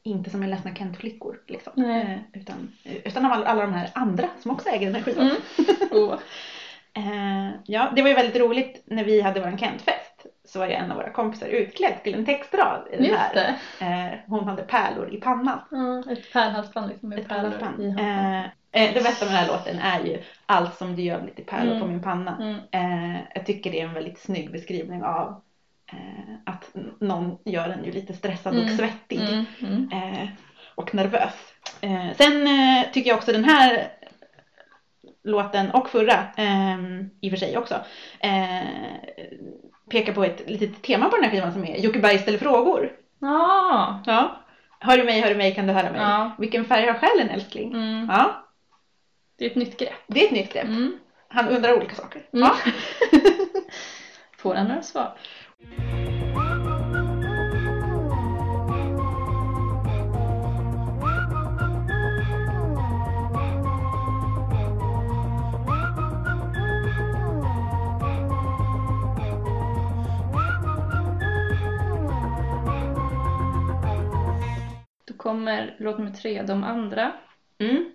inte 0.04 0.30
som 0.30 0.44
är 0.44 0.48
ledsna 0.48 0.74
Kent-flickor. 0.76 1.40
Liksom. 1.48 1.74
Nej. 1.76 2.24
Eh, 2.34 2.40
Utan, 2.42 2.70
utan 2.84 3.26
av 3.26 3.32
alla, 3.32 3.46
alla 3.46 3.62
de 3.62 3.74
här 3.74 3.90
andra 3.94 4.30
som 4.40 4.52
också 4.52 4.70
äger 4.70 4.86
den 4.86 4.96
här 4.96 5.02
skivan. 5.02 5.26
Mm. 5.26 5.38
Oh. 5.92 6.14
Eh, 6.94 7.52
ja, 7.66 7.92
det 7.96 8.02
var 8.02 8.10
ju 8.10 8.16
väldigt 8.16 8.36
roligt 8.36 8.82
när 8.86 9.04
vi 9.04 9.22
hade 9.22 9.40
vår 9.40 9.58
Kent-fest. 9.58 10.11
Så 10.52 10.60
var 10.60 10.68
ju 10.68 10.74
en 10.74 10.92
av 10.92 10.98
våra 10.98 11.10
kompisar 11.10 11.48
utklädd 11.48 12.04
till 12.04 12.14
en 12.14 12.26
textrad 12.26 12.88
i 12.92 12.96
den 12.96 13.06
Just 13.06 13.18
här. 13.20 13.56
Eh, 13.80 14.18
hon 14.28 14.48
hade 14.48 14.64
pärlor 14.64 15.14
i 15.14 15.18
pannan. 15.18 15.60
Ja, 15.72 16.12
ett 16.12 16.34
pärlhalsband 16.34 16.90
liksom 16.90 17.10
med 17.10 17.20
Ett 17.20 17.28
pärlor 17.28 17.54
i. 17.80 17.86
Eh, 18.00 18.40
eh, 18.46 18.94
det 18.94 19.04
bästa 19.04 19.26
med 19.26 19.34
den 19.34 19.40
här 19.44 19.48
låten 19.48 19.80
är 19.80 20.00
ju 20.04 20.22
allt 20.46 20.76
som 20.78 20.96
du 20.96 21.02
gör 21.02 21.22
lite 21.26 21.42
pärlor 21.42 21.68
Mm. 21.72 21.80
på 21.82 21.88
min 21.88 22.02
panna. 22.02 22.38
Mm. 22.42 22.60
Eh, 23.16 23.22
jag 23.36 23.46
tycker 23.46 23.72
det 23.72 23.80
är 23.82 23.86
en 23.86 23.94
väldigt 23.94 24.20
snygg 24.20 24.52
beskrivning 24.52 25.04
av 25.04 25.42
eh, 25.94 26.34
att 26.46 26.70
någon 27.00 27.38
gör 27.46 27.70
en 27.70 27.84
ju 27.86 27.92
lite 27.92 28.14
stressad 28.14 28.54
och 28.58 28.64
Mm. 28.64 28.78
svettig 28.78 29.20
Mm. 29.20 29.46
Mm. 29.62 30.28
och 30.76 30.96
nervös. 30.96 31.34
Sen 32.18 32.48
tycker 32.94 33.10
jag 33.10 33.18
också 33.18 33.32
den 33.32 33.44
här 33.44 33.88
låten 35.24 35.72
och 35.72 35.90
förra, 35.90 36.24
i 37.22 37.28
och 37.28 37.32
för 37.32 37.38
sig 37.38 37.58
också, 37.58 37.76
pekar 39.92 40.14
på 40.14 40.24
ett 40.24 40.50
litet 40.50 40.82
tema 40.82 41.10
på 41.10 41.16
den 41.16 41.24
här 41.26 41.32
skivan 41.32 41.54
som 41.54 41.66
är 41.66 41.78
Jockeberg 41.78 42.20
ställer 42.20 42.38
frågor. 42.38 42.92
Ja, 43.20 44.00
Ja. 44.06 44.38
Hör 44.80 44.98
du 44.98 45.04
mig, 45.04 45.22
hör 45.22 45.30
du 45.30 45.36
mig, 45.36 45.56
kan 45.56 45.68
du 45.68 45.74
höra 45.74 45.92
mig? 45.92 46.02
Ja. 46.02 46.32
Vilken 46.38 46.66
färg 46.66 46.86
har 46.88 46.94
själen 46.94 47.30
älskling? 47.30 47.74
Mm. 47.74 48.08
Ja, 48.10 48.46
Det 49.38 49.46
är 49.46 49.50
ett 49.50 49.56
nytt 49.56 49.78
grepp. 49.80 49.94
det 50.08 50.22
är 50.22 50.26
ett 50.26 50.32
nytt 50.32 50.54
grepp. 50.54 50.64
Mm. 50.64 50.98
Han 51.28 51.48
undrar 51.50 51.78
olika 51.78 51.96
saker. 51.96 52.22
Mm. 52.34 52.48
Ja. 52.48 52.56
Får 54.38 54.56
han 54.56 54.68
några 54.68 54.82
svar? 54.82 55.14
Kommer 75.22 75.76
låt 75.80 75.98
nummer 75.98 76.12
tre, 76.12 76.42
De 76.42 76.64
andra, 76.64 77.12
Mm. 77.58 77.92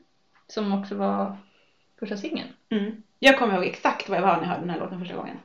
som 0.47 0.73
också 0.81 0.95
var 0.95 1.37
första 1.99 2.17
singeln. 2.17 2.49
Mm. 2.71 3.03
Jag 3.19 3.39
kommer 3.39 3.55
ihåg 3.55 3.65
exakt 3.65 4.09
vad 4.09 4.19
jag 4.19 4.23
var 4.23 4.37
när 4.37 4.43
jag 4.43 4.49
hörde 4.49 4.61
den 4.61 4.71
här 4.71 4.81
låten 4.81 4.99
första 5.01 5.17
gången. 5.17 5.37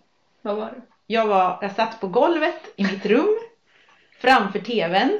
Vad 0.41 0.55
var 0.55 0.65
det? 0.65 0.81
Jag, 1.07 1.27
var, 1.27 1.59
jag 1.61 1.71
satt 1.71 1.99
på 2.01 2.07
golvet 2.07 2.73
i 2.75 2.83
mitt 2.83 3.05
rum 3.05 3.37
framför 4.19 4.59
tvn 4.59 5.19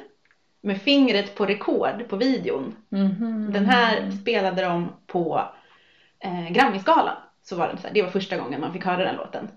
med 0.62 0.82
fingret 0.82 1.36
på 1.36 1.46
rekord 1.46 2.08
på 2.10 2.16
videon. 2.16 2.76
Mhm. 2.90 3.52
Den 3.54 3.66
här 3.66 4.12
spelade 4.12 4.62
de 4.64 4.90
på 5.08 5.42
eh, 6.20 6.50
Grammyskalan. 6.52 7.16
Så 7.44 7.56
var 7.56 7.68
den 7.68 7.78
så 7.78 7.88
här, 7.88 7.94
det 7.94 8.02
var 8.02 8.10
första 8.10 8.38
gången 8.38 8.62
man 8.62 8.74
fick 8.74 8.86
höra 8.86 9.04
den 9.04 9.16
låten. 9.16 9.48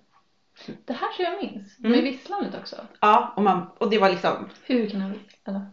Det 0.84 0.92
här 0.92 1.12
tror 1.16 1.28
jag 1.28 1.42
minns. 1.42 1.78
Mm. 1.78 1.90
Med 1.92 2.02
visslandet 2.02 2.54
också. 2.60 2.76
Ja, 3.00 3.32
och, 3.36 3.42
man, 3.42 3.70
och 3.78 3.90
det 3.90 3.98
var 3.98 4.10
liksom, 4.10 4.48
Hur 4.64 4.90
kan 4.90 5.00
jag 5.00 5.12
eller? 5.44 5.66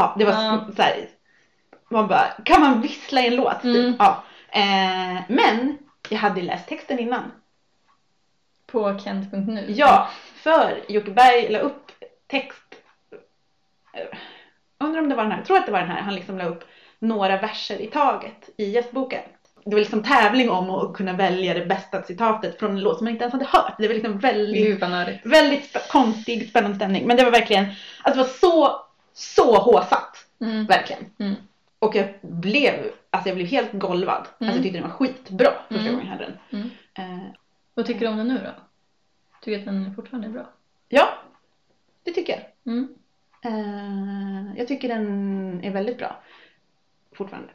Ja 0.00 0.14
det 0.18 0.24
var 0.24 0.32
Ja. 0.32 0.66
så 0.76 0.82
här, 0.82 1.08
man 1.90 2.08
bara, 2.08 2.26
kan 2.44 2.60
man 2.60 2.80
vissla 2.80 3.20
i 3.20 3.26
en 3.26 3.36
låt? 3.36 3.62
Typ? 3.62 3.76
Mm. 3.76 3.94
Ja. 3.98 4.22
Eh, 4.50 5.22
men 5.28 5.78
jag 6.08 6.18
hade 6.18 6.42
läst 6.42 6.68
texten 6.68 6.98
innan. 6.98 7.22
På 8.66 8.98
kent.nu? 8.98 9.64
Ja, 9.68 10.08
för 10.34 10.80
Jocke 10.88 11.10
Berg 11.10 11.48
la 11.48 11.58
upp 11.58 11.92
text. 12.26 12.74
eh, 13.94 14.18
Undrar 14.80 15.02
om 15.02 15.08
det 15.08 15.14
var 15.14 15.22
den 15.22 15.32
här, 15.32 15.38
jag 15.38 15.46
tror 15.46 15.56
att 15.56 15.66
det 15.66 15.72
var 15.72 15.78
den 15.80 15.90
här. 15.90 16.00
Han 16.00 16.14
liksom 16.14 16.38
la 16.38 16.44
upp 16.44 16.64
några 16.98 17.36
verser 17.36 17.80
i 17.80 17.86
taget 17.86 18.50
i 18.56 18.64
gästboken. 18.70 19.22
Det 19.64 19.70
var 19.74 19.80
liksom 19.80 20.02
tävling 20.02 20.50
om 20.50 20.70
att 20.70 20.94
kunna 20.96 21.12
välja 21.12 21.54
det 21.54 21.66
bästa 21.66 22.02
citatet 22.02 22.58
från 22.58 22.70
en 22.70 22.80
låt 22.80 22.96
som 22.98 23.04
man 23.04 23.12
inte 23.12 23.24
ens 23.24 23.32
hade 23.32 23.44
hört. 23.44 23.74
Det 23.78 23.86
var 23.88 23.94
liksom 23.94 24.18
väldigt, 24.18 24.80
väldigt 25.24 25.74
sp- 25.74 25.90
konstig, 25.90 26.48
spännande 26.50 26.76
stämning. 26.76 27.06
Men 27.06 27.16
det 27.16 27.24
var 27.24 27.30
verkligen, 27.30 27.64
alltså 28.02 28.22
det 28.22 28.28
var 28.28 28.34
så, 28.34 28.80
så 29.18 29.58
håsat. 29.58 30.26
Mm. 30.40 30.66
Verkligen. 30.66 31.04
Mm. 31.18 31.34
Och 31.78 31.94
jag 31.96 32.08
blev, 32.22 32.74
alltså 33.10 33.28
jag 33.28 33.36
blev 33.36 33.48
helt 33.48 33.72
golvad. 33.72 34.16
Alltså 34.18 34.34
jag 34.38 34.50
Mm. 34.50 34.62
tyckte 34.62 34.78
den 34.78 34.88
var 34.88 34.96
skitbra 34.96 35.50
första 35.68 35.80
Mm. 35.80 35.92
gången 35.92 36.06
jag 36.06 36.12
hörde 36.12 36.24
den. 36.50 36.60
Mm. 36.60 36.70
Eh, 36.94 37.28
Vad 37.74 37.86
tycker 37.86 38.00
du 38.00 38.06
om 38.06 38.16
den 38.16 38.28
nu 38.28 38.38
då? 38.44 38.50
Tycker 39.40 39.50
du 39.52 39.58
att 39.58 39.64
den 39.64 39.94
fortfarande 39.94 40.28
är 40.28 40.32
bra? 40.32 40.46
ja, 40.88 41.08
det 42.04 42.12
tycker 42.12 42.32
jag. 42.32 42.72
Mm. 42.72 42.88
Eh, 43.44 44.58
jag 44.58 44.68
tycker 44.68 44.88
den 44.88 45.64
är 45.64 45.70
väldigt 45.70 45.98
bra. 45.98 46.22
Fortfarande. 47.12 47.48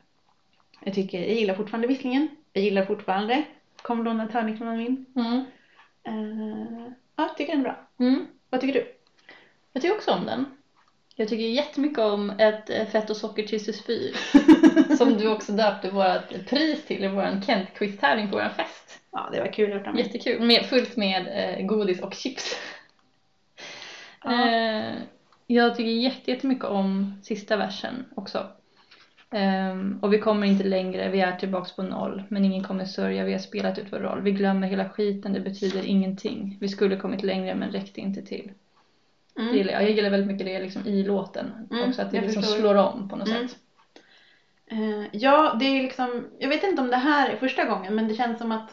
Jag, 0.80 0.94
tycker, 0.94 1.20
jag 1.20 1.30
gillar 1.34 1.54
fortfarande 1.56 1.88
visslingen. 1.88 2.28
Jag 2.54 2.64
gillar 2.64 2.86
fortfarande 2.86 3.44
Kom 3.82 4.04
låna 4.04 4.28
törnekronan 4.28 4.78
min. 4.78 5.06
Mm. 5.16 5.46
Eh, 6.04 6.88
ja, 7.16 7.24
jag 7.28 7.38
tycker 7.38 7.52
den 7.54 7.60
är 7.60 7.64
bra. 7.64 7.88
Mm. 8.00 8.28
Vad 8.50 8.62
tycker 8.62 8.74
du? 8.74 8.94
Jag 9.74 9.82
tycker 9.82 9.96
också 9.96 10.12
om 10.12 10.26
den. 10.26 10.46
Jag 11.16 11.28
tycker 11.30 11.44
jättemycket 11.44 12.00
om 12.00 12.30
ett 12.30 12.70
eh, 12.70 12.86
fett 12.86 13.10
och 13.10 13.18
socker 13.18 13.44
Tristus 13.44 13.86
4 13.86 14.16
som 14.98 15.18
du 15.18 15.28
också 15.32 15.52
döpte 15.52 15.90
vårt 15.90 16.46
pris 16.50 16.86
till 16.86 17.04
i 17.04 17.08
vår 17.08 17.42
Kent-quiz-tävling 17.46 18.30
på 18.30 18.36
vår 18.36 18.50
fest. 18.50 19.00
Ja, 19.12 19.30
det 19.32 19.40
var 19.40 19.54
kul 19.54 19.72
gjort 19.72 19.88
av 19.88 19.94
mig. 19.94 20.04
Jättekul, 20.04 20.42
med, 20.42 20.66
fullt 20.66 20.96
med 20.96 21.28
eh, 21.28 21.66
godis 21.66 22.02
och 22.02 22.14
chips. 22.14 22.56
Ja. 24.24 24.50
Eh, 24.50 24.94
jag 25.48 25.76
tycker 25.76 25.92
jätte- 25.92 26.32
jättemycket 26.32 26.66
om 26.66 27.14
sista 27.24 27.58
versen 27.58 28.06
också. 28.16 28.48
Ehm, 29.32 30.00
och 30.02 30.14
vi 30.14 30.18
kommer 30.20 30.48
inte 30.48 30.64
längre, 30.64 31.10
vi 31.10 31.22
är 31.22 31.32
tillbaks 31.32 31.76
på 31.76 31.84
noll. 31.84 32.24
Men 32.30 32.46
ingen 32.46 32.64
kommer 32.64 32.86
sörja, 32.86 33.24
vi 33.24 33.32
har 33.32 33.40
spelat 33.40 33.78
ut 33.78 33.88
vår 33.92 34.00
roll. 34.00 34.22
Vi 34.22 34.32
glömmer 34.32 34.68
hela 34.68 34.90
skiten, 34.90 35.34
det 35.34 35.40
betyder 35.40 35.86
ingenting. 35.86 36.58
Vi 36.62 36.68
skulle 36.68 36.96
kommit 36.96 37.24
längre 37.24 37.56
men 37.56 37.72
räckte 37.72 38.02
inte 38.02 38.22
till. 38.22 38.52
Mm. 39.40 39.56
gillar 39.56 39.74
jag. 39.74 39.84
jag 39.84 39.92
gillar 39.92 40.10
väldigt 40.10 40.28
mycket 40.28 40.46
det 40.46 40.60
liksom 40.60 40.86
i 40.88 41.04
låten. 41.04 41.68
Mm, 41.72 41.90
också 41.90 42.02
att 42.02 42.12
det 42.12 42.18
jag 42.18 42.24
liksom 42.26 42.44
förstår. 42.44 42.60
slår 42.60 42.76
om 42.76 43.10
på 43.10 43.16
något 43.16 43.28
Mm. 43.28 43.48
sätt. 43.48 43.58
Eh, 44.68 45.04
ja, 45.12 45.56
det 45.60 45.66
är 45.66 45.82
liksom, 45.84 46.26
jag 46.40 46.50
vet 46.50 46.64
inte 46.64 46.82
om 46.82 46.90
det 46.90 46.98
här 46.98 47.30
är 47.30 47.36
första 47.36 47.66
gången 47.66 47.96
men 47.96 48.08
det 48.08 48.14
känns 48.16 48.38
som 48.38 48.52
att 48.52 48.70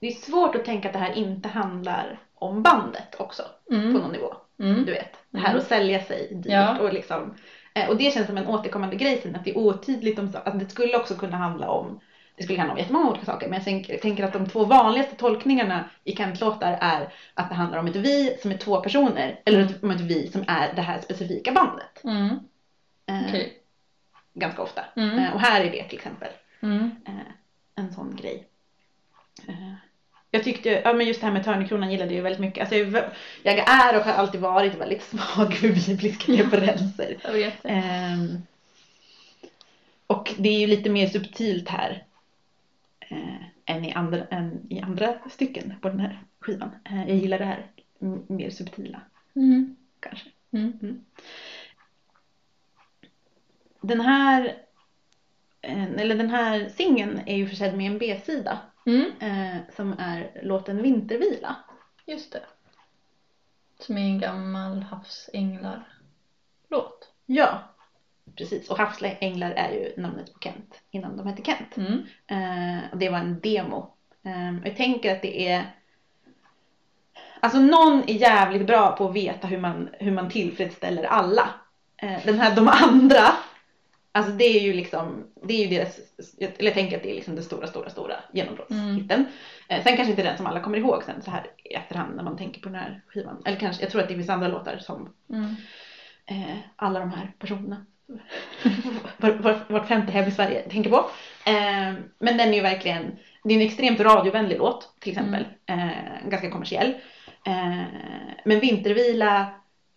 det 0.00 0.06
är 0.06 0.10
svårt 0.10 0.54
att 0.54 0.64
tänka 0.64 0.88
att 0.88 0.92
det 0.92 0.98
här 0.98 1.12
inte 1.12 1.48
handlar 1.48 2.20
om 2.34 2.62
bandet 2.62 3.14
också 3.18 3.42
på 3.68 3.74
Mm. 3.74 3.92
någon 3.92 4.12
nivå. 4.12 4.34
Mm. 4.58 4.84
Du 4.84 4.92
vet, 4.92 5.16
det 5.30 5.38
här 5.38 5.48
Mm. 5.48 5.58
att 5.60 5.66
sälja 5.68 6.02
sig 6.02 6.34
dyrt 6.34 6.52
Ja. 6.52 6.78
och 6.78 6.92
liksom 6.92 7.34
eh, 7.74 7.88
och 7.88 7.96
det 7.96 8.12
känns 8.14 8.26
som 8.26 8.38
en 8.38 8.46
återkommande 8.46 8.96
grej 8.96 9.20
sen 9.22 9.36
att 9.36 9.44
det 9.44 9.50
är 9.50 9.58
otydligt 9.58 10.18
om 10.18 10.32
att 10.44 10.58
det 10.60 10.66
skulle 10.70 10.96
också 10.96 11.14
kunna 11.14 11.36
handla 11.36 11.68
om 11.68 12.00
det 12.40 12.44
skulle 12.44 12.58
handla 12.58 12.72
om 12.72 12.78
jättemånga 12.78 13.10
olika 13.10 13.24
saker 13.26 13.48
men 13.48 13.84
jag 13.88 14.00
tänker, 14.00 14.24
att 14.24 14.32
de 14.32 14.46
två 14.48 14.64
vanligaste 14.64 15.16
tolkningarna 15.16 15.90
i 16.04 16.16
Kent-låtar 16.16 16.78
är 16.80 17.12
att 17.34 17.48
det 17.48 17.54
handlar 17.54 17.78
om 17.78 17.86
ett 17.86 17.96
vi 17.96 18.36
som 18.42 18.50
är 18.50 18.56
två 18.56 18.80
personer 18.80 19.40
eller 19.44 19.58
Mm. 19.60 19.72
om 19.82 19.90
ett 19.90 20.00
vi 20.00 20.30
som 20.30 20.44
är 20.48 20.72
det 20.74 20.82
här 20.82 21.00
specifika 21.00 21.52
bandet. 21.52 22.04
Mm. 22.04 22.28
Eh. 23.06 23.40
Ganska 24.34 24.62
ofta. 24.62 24.84
Mm. 24.96 25.18
Eh, 25.18 25.34
och 25.34 25.40
här 25.40 25.60
är 25.60 25.70
det 25.70 25.84
till 25.84 25.98
exempel 25.98 26.28
Mm. 26.62 26.90
eh, 27.06 27.12
en 27.74 27.92
sån 27.92 28.16
grej. 28.16 28.46
Eh, 29.48 29.72
jag 30.30 30.44
tyckte, 30.44 30.68
ja 30.84 30.92
men 30.92 31.06
just 31.06 31.20
det 31.20 31.26
här 31.26 31.32
med 31.34 31.44
Törnekronan 31.44 31.90
gillade 31.92 32.14
jag 32.14 32.22
väldigt 32.22 32.40
mycket. 32.40 32.60
Alltså 32.60 32.76
jag, 32.76 33.04
jag 33.42 33.58
är 33.58 33.96
och 33.98 34.04
har 34.04 34.12
alltid 34.12 34.40
varit 34.40 34.74
väldigt 34.74 35.02
svag 35.10 35.54
för 35.54 35.68
bibliska 35.68 36.32
referenser. 36.32 37.16
Jag 37.24 37.32
vet. 37.32 37.54
Ehm, 37.64 38.42
och 40.06 40.34
det 40.38 40.48
är 40.48 40.58
ju 40.60 40.66
lite 40.66 40.90
mer 40.90 41.06
subtilt 41.06 41.68
här 41.68 42.04
eh, 43.10 43.42
än, 43.66 43.84
i 43.84 43.92
andra, 43.92 44.24
än 44.24 44.66
i 44.70 44.80
andra 44.80 45.14
stycken 45.30 45.74
på 45.82 45.88
den 45.88 46.00
här 46.00 46.22
skivan. 46.40 46.70
Eh, 46.84 47.08
jag 47.08 47.16
gillar 47.16 47.38
det 47.38 47.44
här 47.44 47.70
mer 48.28 48.50
subtila 48.50 49.00
Mm. 49.34 49.76
kanske. 50.00 50.30
Mm. 50.50 51.04
Den 53.80 54.00
här 54.00 54.62
eh, 55.60 55.84
eller 55.92 56.14
den 56.14 56.30
här 56.30 56.68
singeln 56.68 57.20
är 57.26 57.36
ju 57.36 57.46
försedd 57.46 57.76
med 57.76 57.86
en 57.92 57.98
B-sida 57.98 58.58
Mm. 58.86 59.10
eh, 59.20 59.56
som 59.76 59.94
är 59.98 60.40
låten 60.42 60.82
Vintervila. 60.82 61.56
Just 62.06 62.32
det. 62.32 62.42
Som 63.78 63.98
är 63.98 64.02
en 64.02 64.18
gammal 64.18 64.82
havsänglar-låt. 64.82 67.12
Ja, 67.26 67.69
precis. 68.36 68.70
Och 68.70 68.78
Havsänglar 68.78 69.50
är 69.50 69.72
ju 69.72 70.02
namnet 70.02 70.32
på 70.34 70.38
Kent 70.40 70.80
innan 70.90 71.16
de 71.16 71.26
hette 71.26 71.42
Kent. 71.42 71.76
Mm. 71.76 72.02
Eh, 72.26 72.84
och 72.92 72.98
det 72.98 73.08
var 73.08 73.18
en 73.18 73.40
demo. 73.40 73.94
Eh, 74.24 74.54
jag 74.64 74.76
tänker 74.76 75.12
att 75.14 75.22
det 75.22 75.48
är 75.48 75.64
Alltså 77.42 77.58
någon 77.58 78.02
är 78.06 78.14
jävligt 78.14 78.66
bra 78.66 78.96
på 78.96 79.08
att 79.08 79.14
veta 79.14 79.46
hur 79.46 79.58
man, 79.58 79.88
hur 79.92 80.12
man 80.12 80.30
tillfredsställer 80.30 81.04
alla. 81.04 81.48
Eh, 81.96 82.24
den 82.24 82.38
här 82.38 82.56
De 82.56 82.68
andra, 82.68 83.32
alltså 84.12 84.32
det 84.32 84.44
är 84.44 84.60
ju 84.60 84.72
liksom, 84.72 85.26
det 85.42 85.54
är 85.54 85.66
ju 85.68 85.76
deras, 85.76 85.98
eller 86.38 86.64
jag 86.64 86.74
tänker 86.74 86.96
att 86.96 87.02
det 87.02 87.10
är 87.10 87.14
liksom 87.14 87.34
den 87.34 87.44
stora, 87.44 87.66
stora, 87.66 87.90
stora 87.90 88.14
genombrottshitten. 88.32 89.26
Eh, 89.68 89.82
sen 89.82 89.96
kanske 89.96 90.10
inte 90.10 90.22
den 90.22 90.36
som 90.36 90.46
alla 90.46 90.60
kommer 90.60 90.78
ihåg 90.78 91.02
sen 91.04 91.22
så 91.22 91.30
här 91.30 91.46
i 91.64 91.74
efterhand 91.74 92.16
när 92.16 92.22
man 92.22 92.36
tänker 92.36 92.60
på 92.60 92.68
den 92.68 92.78
här 92.78 93.02
skivan. 93.06 93.42
Eller 93.44 93.58
kanske, 93.58 93.82
jag 93.82 93.92
tror 93.92 94.02
att 94.02 94.08
det 94.08 94.14
finns 94.14 94.30
andra 94.30 94.48
låtar 94.48 94.78
som 94.78 95.14
Mm. 95.30 95.56
eh, 96.26 96.56
alla 96.76 97.00
de 97.00 97.10
här 97.10 97.32
personerna 97.38 97.86
var, 99.16 99.30
var, 99.30 99.58
vart 99.68 99.88
femte 99.88 100.12
hem 100.12 100.28
i 100.28 100.30
Sverige 100.30 100.62
tänker 100.62 100.90
på. 100.90 100.96
Eh, 101.44 101.94
men 102.18 102.36
den 102.36 102.48
är 102.48 102.54
ju 102.54 102.60
verkligen, 102.60 103.16
det 103.44 103.54
är 103.54 103.56
en 103.56 103.66
extremt 103.66 104.00
radiovänlig 104.00 104.58
låt 104.58 104.88
till 105.00 105.12
exempel. 105.12 105.46
Eh, 105.66 106.28
ganska 106.28 106.50
kommersiell. 106.50 106.94
Eh, 107.46 107.82
men 108.44 108.60
Vintervila, 108.60 109.46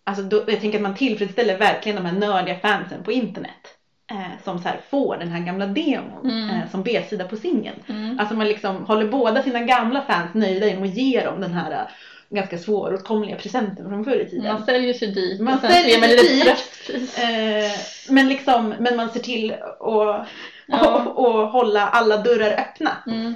alltså 0.04 0.22
då, 0.22 0.44
jag 0.46 0.60
tänker 0.60 0.78
att 0.78 0.82
man 0.82 0.94
tillfredsställer 0.94 1.58
verkligen 1.58 1.96
de 1.96 2.08
här 2.10 2.18
nördiga 2.18 2.58
fansen 2.58 3.04
på 3.04 3.12
internet. 3.12 3.78
Eh, 4.10 4.42
som 4.44 4.58
så 4.58 4.68
får 4.90 5.16
den 5.16 5.28
här 5.28 5.40
gamla 5.40 5.66
demon 5.66 6.30
Mm. 6.30 6.50
eh, 6.50 6.70
som 6.70 6.82
B-sida 6.82 7.24
på 7.24 7.36
singeln. 7.36 7.76
Mm. 7.88 8.18
Alltså 8.20 8.34
man 8.34 8.48
liksom 8.48 8.84
håller 8.84 9.08
båda 9.08 9.42
sina 9.42 9.60
gamla 9.60 10.02
fans 10.02 10.34
nöjda 10.34 10.66
genom 10.66 10.82
att 10.82 10.94
ge 10.94 11.24
dem 11.24 11.40
den 11.40 11.52
här 11.52 11.90
ganska 12.34 12.58
svåråtkomliga 12.58 13.36
presenten 13.36 13.88
från 13.88 14.04
förr 14.04 14.20
i 14.20 14.30
tiden. 14.30 14.52
Man 14.52 14.64
säljer 14.64 14.94
sig 14.94 15.08
dit 15.12 15.40
Man 15.40 15.60
säljer 15.60 16.00
sig 16.00 16.16
dit. 16.16 17.18
Eh, 17.18 18.12
men 18.12 18.28
liksom, 18.28 18.74
men 18.78 18.96
man 18.96 19.10
ser 19.10 19.20
till 19.20 19.52
att 19.52 20.28
Ja. 20.66 21.04
och, 21.04 21.26
och 21.26 21.48
hålla 21.48 21.88
alla 21.88 22.16
dörrar 22.16 22.50
öppna. 22.60 22.90
Mm. 23.06 23.34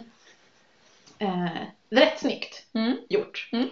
Eh, 1.18 1.48
rätt 1.90 2.18
snyggt 2.20 2.64
Mm. 2.74 2.96
gjort. 3.08 3.48
Mm. 3.52 3.68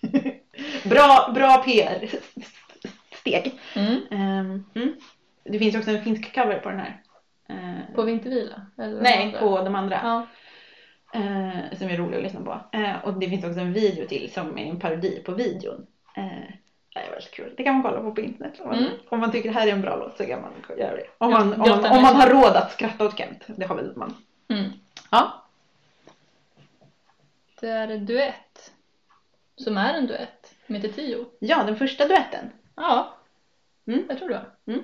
bra, 0.84 1.30
bra 1.34 1.58
PR 1.62 2.08
steg. 3.20 3.60
Mm. 3.74 4.00
Ehm, 4.10 4.64
mm. 4.74 4.94
Det 5.44 5.58
finns 5.58 5.76
också 5.76 5.90
en 5.90 6.04
finsk 6.04 6.34
cover 6.34 6.58
på 6.58 6.68
den 6.70 6.78
här. 6.78 7.00
Eh, 7.48 7.94
På 7.94 8.02
Vintervila? 8.02 8.66
Eller 8.78 9.00
nej, 9.02 9.36
på 9.40 9.62
de 9.62 9.74
andra. 9.74 10.00
Ja. 10.02 10.26
Eh, 11.12 11.78
som 11.78 11.88
är 11.88 11.96
rolig 11.96 12.16
att 12.16 12.22
lyssna 12.22 12.40
på. 12.40 12.78
Eh, 12.78 13.04
och 13.04 13.14
det 13.14 13.28
finns 13.28 13.44
också 13.44 13.60
en 13.60 13.72
video 13.72 14.06
till 14.08 14.32
som 14.32 14.58
är 14.58 14.62
en 14.66 14.80
parodi 14.80 15.22
på 15.26 15.32
videon. 15.32 15.86
Eh, 16.16 16.24
det 16.94 17.00
är 17.00 17.10
väldigt 17.10 17.30
kul. 17.30 17.54
Det 17.56 17.62
kan 17.64 17.74
man 17.74 17.82
kolla 17.82 18.00
på 18.00 18.12
på 18.14 18.20
internet. 18.20 18.60
Om 18.60 18.68
man, 18.68 18.78
Mm. 18.78 18.90
om 19.08 19.20
man 19.20 19.32
tycker 19.32 19.48
det 19.48 19.54
här 19.54 19.66
är 19.66 19.72
en 19.72 19.80
bra 19.80 19.96
låt 19.96 20.16
så 20.16 20.26
kan 20.26 20.40
man 20.42 20.78
göra 20.78 20.96
det. 20.96 21.06
Om 21.18 21.30
man, 21.30 21.42
om 21.52 21.58
man, 21.58 21.68
grotta 21.68 21.90
om 21.90 22.02
man 22.02 22.16
har 22.16 22.30
råd 22.30 22.56
att 22.56 22.72
skratta 22.72 23.04
åt 23.06 23.18
Kent. 23.18 23.44
Det 23.46 23.66
har 23.66 23.74
väl 23.74 23.96
man. 23.96 24.14
Mm. 24.48 24.70
Ja. 25.10 25.42
Det 27.60 27.68
är 27.68 27.88
en 27.88 28.06
duett. 28.06 28.72
Som 29.56 29.76
är 29.78 29.94
en 29.94 30.06
duett. 30.06 30.54
Som 30.66 30.74
heter 30.74 30.88
Tio. 30.88 31.26
Ja, 31.38 31.62
den 31.64 31.76
första 31.76 32.08
duetten. 32.08 32.50
Ja. 32.74 33.14
Mm. 33.86 34.04
Jag 34.08 34.18
tror 34.18 34.28
det. 34.28 34.44
Mm. 34.66 34.82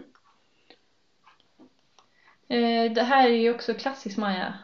Eh, 2.48 2.92
det 2.92 3.02
här 3.02 3.28
är 3.28 3.32
ju 3.32 3.54
också 3.54 3.74
klassiskt 3.74 4.18
Maja 4.18 4.54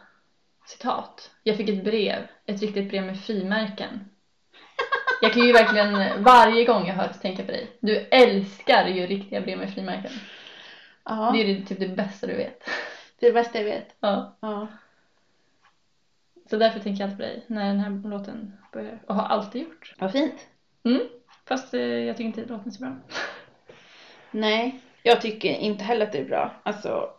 citat. 0.65 1.31
Jag 1.43 1.57
fick 1.57 1.69
ett 1.69 1.83
brev. 1.83 2.27
Ett 2.45 2.61
riktigt 2.61 2.89
brev 2.89 3.03
med 3.03 3.19
frimärken. 3.19 4.09
Jag 5.21 5.33
kan 5.33 5.43
ju 5.47 5.53
verkligen 5.53 6.23
varje 6.23 6.65
gång 6.65 6.87
jag 6.87 6.93
hör 6.95 7.07
tänka 7.07 7.43
på 7.43 7.51
dig. 7.51 7.77
Du 7.79 7.97
älskar 7.97 8.87
ju 8.87 9.07
riktiga 9.07 9.41
brev 9.41 9.57
med 9.57 9.73
frimärken. 9.73 10.11
Ja, 11.03 11.31
Det 11.33 11.41
är 11.41 11.45
ju 11.45 11.65
typ 11.65 11.79
det 11.79 11.87
bästa 11.87 12.27
du 12.27 12.33
vet. 12.35 12.63
det 13.19 13.25
är 13.25 13.33
det 13.33 13.41
bästa 13.41 13.57
jag 13.57 13.65
vet. 13.65 13.95
Ja. 13.99 14.37
Ja. 14.39 14.67
Så 16.49 16.57
därför 16.57 16.79
tänker 16.79 17.01
jag 17.03 17.07
alltid 17.11 17.17
på 17.17 17.23
dig 17.33 17.43
när 17.47 17.65
den 17.67 17.79
här 17.79 18.09
låten 18.09 18.57
börjar. 18.73 18.99
Och 19.07 19.15
har 19.15 19.23
alltid 19.23 19.61
gjort. 19.61 19.93
Vad 19.99 20.11
fint. 20.11 20.47
Mm. 20.83 21.01
Fast 21.45 21.73
eh, 21.73 21.81
jag 21.81 22.17
tycker 22.17 22.27
inte 22.27 22.41
låten 22.53 22.67
är 22.67 22.71
så 22.71 22.83
bra. 22.83 22.95
Nej, 24.31 24.79
jag 25.03 25.21
tycker 25.21 25.49
inte 25.49 25.83
heller 25.83 26.05
att 26.05 26.11
det 26.11 26.17
är 26.19 26.25
bra. 26.25 26.51
Alltså, 26.63 27.09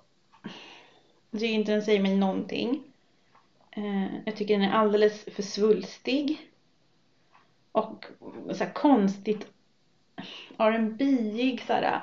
jag 1.31 1.40
tycker 1.40 1.55
inte 1.55 1.72
den 1.72 1.83
säger 1.83 2.00
mig 2.00 2.16
någonting. 2.16 2.83
Eh, 3.76 4.06
jag 4.24 4.37
tycker 4.37 4.58
den 4.58 4.68
är 4.70 4.72
alldeles 4.74 5.24
för 5.35 5.42
svulstig. 5.42 6.48
Och 7.72 8.04
så 8.54 8.64
konstigt 8.74 9.46
R&B-ig, 10.58 11.64
så 11.66 11.72
här 11.72 12.00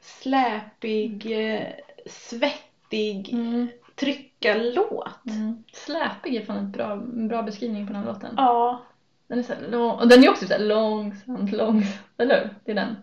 släpig, 0.00 1.32
eh, 1.54 1.66
svettig, 2.06 3.32
Mm. 3.32 3.68
tryckarlåt. 3.96 5.26
Mm. 5.26 5.64
Släpig 5.72 6.34
är 6.36 6.44
fan 6.44 6.56
ett 6.66 6.72
bra, 6.72 6.92
en 6.92 7.28
bra 7.28 7.42
beskrivning 7.42 7.86
på 7.86 7.92
den 7.92 8.04
låten. 8.04 8.34
Ja, 8.36 8.82
Den 9.26 9.38
är 9.38 9.42
så 9.42 9.52
lång, 9.70 9.90
och 9.98 10.08
den 10.08 10.24
är 10.24 10.30
också 10.30 10.46
så 10.46 10.52
här 10.52 10.60
långsamt, 10.60 11.52
långsamt, 11.52 11.96
eller 12.18 12.40
hur? 12.40 12.50
Det 12.64 12.70
är 12.70 12.74
den. 12.74 12.96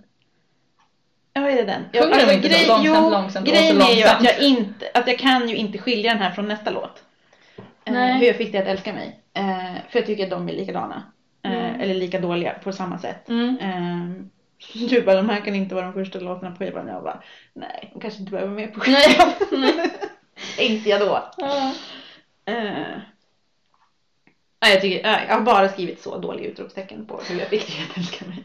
Ja, 1.33 1.49
är 1.49 1.55
det 1.55 1.63
den? 1.63 1.83
Sjunger 1.93 2.27
de 2.27 2.33
inte 2.33 2.49
så 2.49 2.67
långsamt, 2.67 2.85
jo, 2.85 3.09
långsamt 3.09 3.47
och 3.47 3.53
grejen 3.53 3.81
är 3.81 3.95
ju 3.95 4.03
att 4.03 4.21
långsamt? 4.23 4.23
jag 4.23 4.39
inte, 4.39 4.91
att 4.93 5.07
jag 5.07 5.19
kan 5.19 5.49
ju 5.49 5.55
inte 5.55 5.77
skilja 5.77 6.13
den 6.13 6.21
här 6.21 6.31
från 6.31 6.47
nästa 6.47 6.71
låt. 6.71 7.03
Eh, 7.89 7.93
Nej. 7.93 8.19
hur 8.19 8.27
jag 8.27 8.35
fick 8.35 8.51
dig 8.51 8.61
att 8.61 8.67
älska 8.67 8.93
mig. 8.93 9.19
Eh, 9.33 9.73
för 9.89 9.99
jag 9.99 10.05
tycker 10.05 10.23
att 10.23 10.29
de 10.29 10.49
är 10.49 10.53
likadana. 10.53 11.03
Eh, 11.45 11.51
Mm. 11.51 11.81
Eller 11.81 11.93
lika 11.93 12.19
dåliga 12.19 12.53
på 12.63 12.71
samma 12.71 12.99
sätt. 12.99 13.29
Mm. 13.29 13.57
Eh, 13.61 14.23
du 14.89 15.01
bara, 15.01 15.15
de 15.15 15.29
här 15.29 15.41
kan 15.41 15.55
inte 15.55 15.75
vara 15.75 15.85
de 15.85 15.93
första 15.93 16.19
låtarna 16.19 16.51
på 16.51 16.57
skivan. 16.57 16.87
Jag 16.87 17.03
bara, 17.03 17.23
nej, 17.53 17.89
de 17.93 17.99
kanske 18.01 18.19
inte 18.19 18.31
behöver 18.31 18.51
med 18.51 18.73
på 18.73 18.79
skivan. 18.79 19.31
Nej. 19.51 19.89
Tänkte 20.57 20.89
jag 20.89 20.99
då. 21.01 21.31
Ja. 21.37 21.73
Eh, 22.45 22.97
nej, 24.61 24.73
jag, 24.73 24.81
tycker, 24.81 25.09
jag 25.27 25.35
har 25.35 25.41
bara 25.41 25.69
skrivit 25.69 26.01
så 26.01 26.17
dåliga 26.17 26.47
utropstecken 26.49 27.05
på 27.05 27.21
hur 27.29 27.39
jag 27.39 27.47
fick 27.47 27.67
dig 27.67 27.85
att 27.91 27.97
älska 27.97 28.25
mig. 28.25 28.43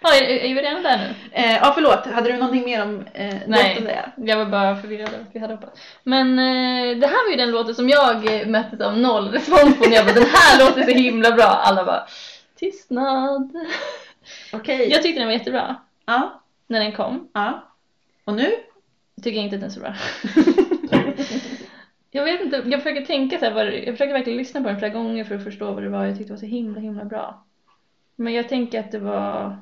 Ja, 0.00 0.14
är, 0.14 0.22
är 0.22 0.54
vi 0.54 0.62
redan 0.62 0.82
där 0.82 0.98
nu? 0.98 1.14
Eh, 1.32 1.56
ja, 1.56 1.72
förlåt. 1.74 2.06
Hade 2.06 2.32
du 2.32 2.36
någonting 2.36 2.64
mer 2.64 2.82
om 2.82 3.00
eh, 3.14 3.34
Nej. 3.46 3.74
låten? 3.80 3.96
Jag 4.16 4.36
var 4.36 4.44
bara 4.46 4.76
förvirrad 4.76 5.08
över 5.08 5.20
att 5.20 5.34
vi 5.34 5.38
hade 5.40 5.54
hoppat. 5.54 5.78
Men 6.02 6.38
eh, 6.38 6.96
det 6.98 7.06
här 7.06 7.24
var 7.26 7.30
ju 7.30 7.36
den 7.36 7.50
låten 7.50 7.74
som 7.74 7.88
jag 7.88 8.40
eh, 8.40 8.46
möttes 8.48 8.80
av 8.80 8.98
noll 8.98 9.28
respons 9.28 9.78
på 9.78 9.88
när 9.88 9.96
jag 9.96 10.04
bara 10.06 10.14
den 10.14 10.26
här 10.32 10.58
låter 10.66 10.82
så 10.82 10.90
himla 10.90 11.30
bra. 11.32 11.44
Alla 11.44 11.84
bara 11.84 12.06
tystnad. 12.56 13.50
Okej. 14.52 14.90
Jag 14.90 15.02
tyckte 15.02 15.20
den 15.20 15.28
var 15.28 15.32
jättebra 15.34 15.76
Ja, 16.06 16.42
när 16.66 16.80
den 16.80 16.92
kom. 16.92 17.28
ja. 17.34 17.64
Och 18.24 18.34
nu? 18.34 18.50
Tycker 19.22 19.36
jag 19.36 19.44
inte 19.44 19.56
att 19.56 19.60
den 19.60 19.70
är 19.70 19.74
så 19.74 19.80
bra. 19.80 19.94
jag 22.10 22.24
vet 22.24 22.40
inte, 22.40 22.62
jag 22.66 22.82
försöker 22.82 23.04
tänka 23.06 23.38
så 23.38 23.44
här, 23.44 23.64
det- 23.64 23.78
jag 23.78 23.94
försöker 23.94 24.12
verkligen 24.12 24.36
lyssna 24.38 24.60
på 24.62 24.68
den 24.68 24.78
flera 24.78 24.92
gånger 24.92 25.24
för 25.24 25.34
att 25.34 25.44
förstå 25.44 25.72
vad 25.72 25.82
det 25.82 25.88
var 25.88 26.04
jag 26.04 26.18
tyckte 26.18 26.32
var 26.32 26.40
så 26.40 26.46
himla 26.46 26.80
himla 26.80 27.04
bra. 27.04 27.44
Men 28.16 28.32
jag 28.32 28.48
tänker 28.48 28.80
att 28.80 28.92
det 28.92 28.98
var, 28.98 29.56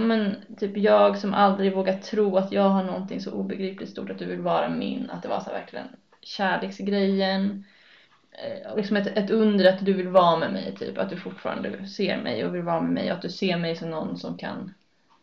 ja 0.00 0.06
men 0.06 0.36
typ 0.56 0.76
jag 0.76 1.18
som 1.18 1.34
aldrig 1.34 1.74
vågar 1.74 1.92
tro 1.92 2.36
att 2.36 2.52
jag 2.52 2.68
har 2.70 2.82
någonting 2.84 3.20
så 3.20 3.32
obegripligt 3.32 3.90
stort 3.90 4.10
att 4.10 4.18
du 4.18 4.26
vill 4.26 4.40
vara 4.40 4.68
min. 4.68 5.10
Att 5.10 5.22
det 5.22 5.28
var 5.28 5.40
så 5.40 5.50
här 5.50 5.58
verkligen 5.58 5.86
kärleksgrejen. 6.22 7.64
Eh, 8.32 8.76
liksom 8.76 8.96
ett, 8.96 9.06
ett 9.06 9.30
under 9.30 9.68
att 9.68 9.84
du 9.84 9.92
vill 9.92 10.08
vara 10.08 10.36
med 10.36 10.52
mig 10.52 10.74
typ. 10.78 10.98
Att 10.98 11.10
du 11.10 11.16
fortfarande 11.16 11.86
ser 11.86 12.16
mig 12.16 12.44
och 12.44 12.54
vill 12.54 12.62
vara 12.62 12.80
med 12.80 12.92
mig 12.92 13.10
och 13.10 13.16
att 13.16 13.22
du 13.22 13.30
ser 13.30 13.56
mig 13.56 13.76
som 13.76 13.90
någon 13.90 14.16
som 14.16 14.36
kan 14.36 14.74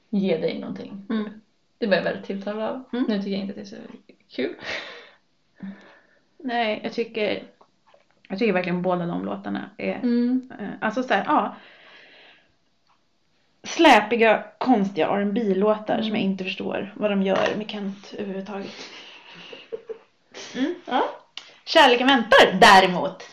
ge 0.10 0.38
dig 0.38 0.60
någonting. 0.60 1.06
Mm. 1.10 1.30
Det 1.78 1.88
var 1.88 1.96
jag 1.96 2.04
väldigt 2.04 2.26
tilltalad 2.26 2.70
av. 2.70 2.84
Mm. 2.94 3.06
Nu 3.10 3.18
tycker 3.18 3.32
jag 3.32 3.40
inte 3.40 3.52
att 3.52 3.56
det 3.56 3.62
är 3.62 3.66
så 3.66 3.76
kul. 4.30 4.56
Nej, 6.38 6.80
jag 6.84 6.94
tycker, 6.94 7.44
jag 8.30 8.40
tycker 8.40 8.54
verkligen 8.54 8.82
båda 8.82 9.06
de 9.06 9.26
låtarna 9.26 9.70
är, 9.78 9.96
Mm. 9.96 10.52
eh, 10.60 10.70
alltså 10.82 11.04
såhär, 11.04 11.24
ja. 11.28 11.56
Släpiga, 13.68 14.44
konstiga 14.58 15.08
rb 15.08 15.38
låtar 15.56 15.94
Mm. 15.94 16.06
som 16.06 16.16
jag 16.16 16.24
inte 16.24 16.44
förstår 16.44 16.94
vad 16.96 17.12
de 17.12 17.24
gör 17.24 17.56
med 17.58 17.70
Kent 17.70 18.14
överhuvudtaget. 18.18 18.72
Mm. 20.56 20.76
Ja. 20.86 21.04
Kärleken 21.66 22.08
väntar 22.08 22.58
däremot. 22.62 23.24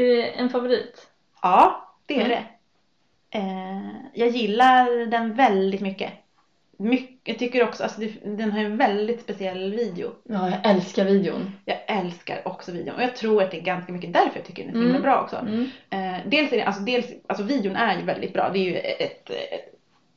En 0.00 0.48
favorit? 0.50 1.06
Ja, 1.42 1.88
det 2.06 2.14
är 2.20 2.24
Mm. 2.24 2.30
det. 2.30 2.44
Eh, 3.38 3.90
jag 4.12 4.28
gillar 4.28 5.06
den 5.06 5.34
väldigt 5.34 5.80
mycket. 5.80 6.12
mycket 6.78 7.28
jag 7.28 7.38
tycker 7.38 7.62
också, 7.62 7.82
alltså 7.82 8.00
den 8.24 8.52
har 8.52 8.58
en 8.60 8.76
väldigt 8.76 9.20
speciell 9.20 9.72
video. 9.74 10.10
Ja, 10.22 10.50
jag 10.50 10.58
älskar 10.70 11.04
videon. 11.04 11.52
Jag 11.64 11.78
älskar 11.86 12.48
också 12.48 12.72
videon 12.72 12.94
och 12.96 13.02
jag 13.02 13.16
tror 13.16 13.42
att 13.42 13.50
det 13.50 13.56
är 13.56 13.62
ganska 13.62 13.92
mycket 13.92 14.12
därför 14.12 14.36
jag 14.38 14.44
tycker 14.44 14.64
den 14.64 14.76
är 14.76 14.80
så 14.82 14.88
Mm. 14.88 15.02
bra 15.02 15.20
också. 15.22 15.36
Mm. 15.36 15.68
Eh, 15.90 16.20
dels 16.26 16.52
är 16.52 16.56
det, 16.56 16.62
alltså 16.64 16.82
dels, 16.82 17.06
alltså 17.26 17.44
videon 17.44 17.76
är 17.76 17.98
ju 17.98 18.04
väldigt 18.04 18.32
bra. 18.32 18.50
Det 18.52 18.58
är 18.58 18.62
ju 18.64 18.76
ett, 18.76 19.30
ett 19.30 19.74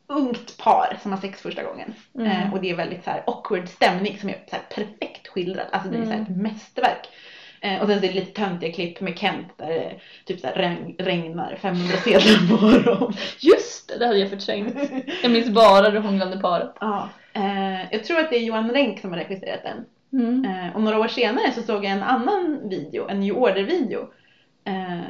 ungt 0.07 0.57
par 0.57 0.97
som 1.01 1.11
har 1.11 1.19
sex 1.19 1.41
första 1.41 1.63
gången. 1.63 1.93
Mm. 2.15 2.27
Eh, 2.31 2.53
och 2.53 2.61
det 2.61 2.69
är 2.69 2.75
väldigt 2.75 3.03
så 3.03 3.09
här 3.09 3.23
awkward 3.27 3.67
stämning 3.69 4.17
som 4.17 4.29
är 4.29 4.33
så 4.49 4.55
här 4.55 4.63
perfekt 4.75 5.27
skildrad. 5.27 5.65
Alltså 5.71 5.89
det 5.89 5.97
är 5.97 6.03
så 6.05 6.09
här 6.11 6.17
Mm. 6.19 6.31
ett 6.31 6.37
mästerverk. 6.41 7.07
Eh, 7.61 7.81
och 7.81 7.87
sen 7.87 7.99
så 7.99 8.05
är 8.05 8.09
det 8.09 8.19
lite 8.19 8.41
töntiga 8.41 8.73
klipp 8.73 9.01
med 9.01 9.17
Kent 9.17 9.47
där 9.57 9.67
det 9.67 9.99
typ 10.25 10.39
så 10.39 10.47
regn, 10.55 10.95
regnar 10.97 11.55
500 11.55 11.97
sedlar 11.97 12.57
på 12.57 12.89
dem. 12.89 13.13
Just 13.39 13.87
det, 13.87 13.97
det 13.97 14.05
hade 14.05 14.19
jag 14.19 14.29
förträngt. 14.29 14.77
Jag 15.21 15.31
minns 15.31 15.49
bara 15.49 15.89
det 15.89 15.99
hånglande 15.99 16.37
paret. 16.37 16.75
Ja. 16.79 17.09
Eh, 17.33 17.81
jag 17.91 18.03
tror 18.03 18.19
att 18.19 18.29
det 18.29 18.37
är 18.37 18.43
Johan 18.43 18.71
Renck 18.71 18.99
som 18.99 19.11
har 19.11 19.17
regisserat 19.17 19.63
den. 19.63 19.85
Mm. 20.13 20.45
Eh, 20.45 20.75
och 20.75 20.81
några 20.81 20.99
år 20.99 21.07
senare 21.07 21.51
så 21.51 21.61
såg 21.61 21.85
jag 21.85 21.91
en 21.91 22.03
annan 22.03 22.69
video, 22.69 23.07
en 23.09 23.19
New 23.19 23.33
Order-video. 23.37 24.01
Eh, 24.65 25.01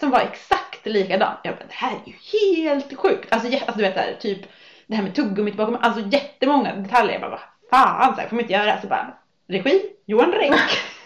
som 0.00 0.10
var 0.10 0.20
exakt 0.20 0.86
likadan. 0.86 1.34
Jag 1.42 1.54
bara, 1.54 1.66
det 1.66 1.74
här 1.74 1.92
är 1.92 2.10
ju 2.10 2.14
helt 2.32 2.96
sjukt. 2.96 3.32
Alltså, 3.32 3.48
alltså 3.48 3.76
du 3.76 3.82
vet 3.82 3.94
så 3.94 4.00
här, 4.00 4.16
typ 4.20 4.38
det 4.86 4.96
här 4.96 5.02
med 5.02 5.14
tuggummit 5.14 5.56
bakom, 5.56 5.76
alltså 5.80 6.00
jättemånga 6.00 6.74
detaljer. 6.74 7.12
Jag 7.12 7.20
bara, 7.20 7.30
vad 7.30 7.40
fan, 7.70 8.14
så 8.14 8.20
här 8.20 8.28
får 8.28 8.36
man 8.36 8.42
inte 8.42 8.54
göra. 8.54 8.80
Så 8.80 8.86
bara, 8.86 9.14
regi, 9.48 9.82
Johan 10.06 10.32
Renck. 10.32 10.60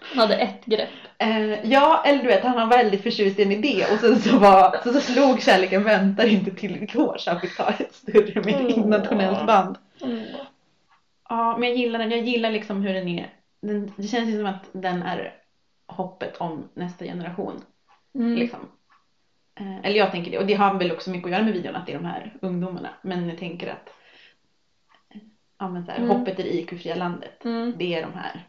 Han 0.00 0.18
hade 0.18 0.36
ett 0.36 0.64
grepp. 0.64 0.88
Eh, 1.18 1.70
ja, 1.70 2.02
eller 2.06 2.22
du 2.22 2.28
vet, 2.28 2.44
han 2.44 2.54
var 2.68 2.76
väldigt 2.76 3.02
förtjust 3.02 3.38
i 3.38 3.42
en 3.42 3.52
idé 3.52 3.84
och 3.92 3.98
sen 4.00 4.20
så, 4.20 4.38
var, 4.38 4.80
så, 4.84 4.92
så 4.92 5.00
slog 5.00 5.42
Kärleken 5.42 5.84
väntar 5.84 6.26
inte 6.26 6.50
till 6.50 6.90
år 6.94 7.16
så 7.18 7.30
han 7.30 7.40
fick 7.40 7.56
ta 7.56 7.70
ett 7.70 7.94
större 7.94 8.42
med 8.42 8.54
Åh. 8.54 8.70
internationellt 8.78 9.46
band. 9.46 9.78
Mm. 10.02 10.24
Ja, 11.28 11.56
men 11.58 11.68
jag 11.68 11.78
gillar 11.78 11.98
den. 11.98 12.10
Jag 12.10 12.20
gillar 12.20 12.50
liksom 12.50 12.82
hur 12.82 12.94
den 12.94 13.08
är. 13.08 13.30
Den, 13.62 13.92
det 13.96 14.08
känns 14.08 14.28
ju 14.28 14.36
som 14.36 14.46
att 14.46 14.68
den 14.72 15.02
är 15.02 15.34
hoppet 15.86 16.36
om 16.36 16.68
nästa 16.74 17.04
generation. 17.04 17.62
Mm. 18.14 18.34
Liksom. 18.34 18.60
Eh, 19.60 19.78
eller 19.84 19.96
jag 19.96 20.10
tänker 20.10 20.30
det. 20.30 20.38
Och 20.38 20.46
det 20.46 20.54
har 20.54 20.74
väl 20.74 20.92
också 20.92 21.10
mycket 21.10 21.26
att 21.26 21.32
göra 21.32 21.42
med 21.42 21.52
videon 21.52 21.76
att 21.76 21.86
det 21.86 21.92
är 21.92 21.98
de 21.98 22.04
här 22.06 22.32
ungdomarna. 22.42 22.88
Men 23.02 23.28
jag 23.28 23.38
tänker 23.38 23.66
att 23.70 23.88
eh, 25.14 25.20
ja, 25.58 25.68
men 25.68 25.84
så 25.86 25.90
här, 25.92 25.98
Mm. 25.98 26.10
hoppet 26.10 26.38
i 26.38 26.42
det 26.42 26.54
IQ-fria 26.54 26.94
landet. 26.94 27.44
Mm. 27.44 27.72
Det 27.76 27.94
är 27.94 28.02
de 28.02 28.12
här 28.14 28.44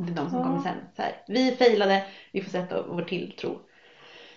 Det 0.00 0.12
är 0.12 0.16
de 0.16 0.30
som 0.30 0.38
Ja. 0.38 0.44
kommer 0.44 0.62
sen. 0.62 0.76
Så 0.96 1.02
här, 1.02 1.22
vi 1.28 1.56
failade, 1.56 2.06
vi 2.32 2.42
får 2.42 2.50
sätta 2.50 2.82
vår 2.82 3.02
tilltro 3.02 3.60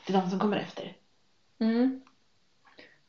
till 0.06 0.14
de 0.16 0.30
som 0.30 0.40
kommer 0.40 0.58
efter. 0.58 0.94
Mm. 1.60 2.02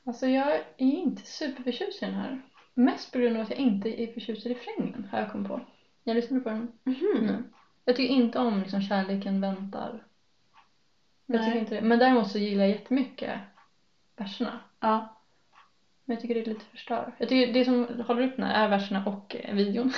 Alltså 0.04 0.26
jag 0.26 0.54
är 0.54 0.62
inte 0.76 1.22
superförtjust 1.26 2.02
i 2.02 2.06
den 2.06 2.14
här. 2.14 2.42
Mest 2.74 3.12
på 3.12 3.18
grund 3.18 3.36
av 3.36 3.42
att 3.42 3.50
jag 3.50 3.58
inte 3.58 4.02
är 4.02 4.12
förtjust 4.12 4.46
i 4.46 4.48
refrängen 4.48 5.08
har 5.12 5.18
jag 5.18 5.32
kommit 5.32 5.48
på. 5.48 5.60
Jag 6.04 6.14
lyssnade 6.14 6.42
på 6.42 6.48
den 6.48 6.72
Mhm. 6.84 7.26
nu. 7.26 7.44
Jag 7.84 7.96
tycker 7.96 8.14
inte 8.14 8.38
om 8.38 8.60
liksom 8.60 8.82
kärleken 8.82 9.40
väntar. 9.40 10.04
Jag 11.26 11.36
Nej. 11.36 11.44
tycker 11.46 11.58
inte 11.60 11.74
det. 11.74 11.80
Men 11.82 11.98
däremot 11.98 12.30
så 12.30 12.38
gillar 12.38 12.62
jag 12.64 12.70
jättemycket 12.70 13.40
verserna. 14.16 14.60
Ja. 14.80 15.16
Men 16.04 16.14
jag 16.14 16.20
tycker 16.22 16.34
det 16.34 16.40
är 16.40 16.44
lite 16.46 16.64
förstör. 16.64 17.12
Jag 17.18 17.28
tycker 17.28 17.52
det 17.52 17.64
som 17.64 18.02
håller 18.06 18.22
upp 18.28 18.36
den 18.36 18.44
här 18.46 18.64
är 18.64 18.68
verserna 18.68 19.06
och 19.06 19.36
videon. 19.52 19.92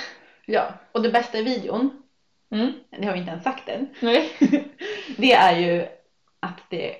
ja. 0.45 0.73
Och 0.91 1.01
det 1.01 1.09
bästa 1.11 1.37
i 1.37 1.43
videon, 1.43 2.03
Mm. 2.55 2.73
det 2.99 3.05
har 3.05 3.13
vi 3.13 3.19
inte 3.19 3.31
ens 3.31 3.43
sagt 3.43 3.69
än, 3.69 3.87
Nej. 3.99 4.29
det 5.17 5.33
är 5.33 5.59
ju 5.59 5.85
att 6.39 6.59
det 6.69 6.95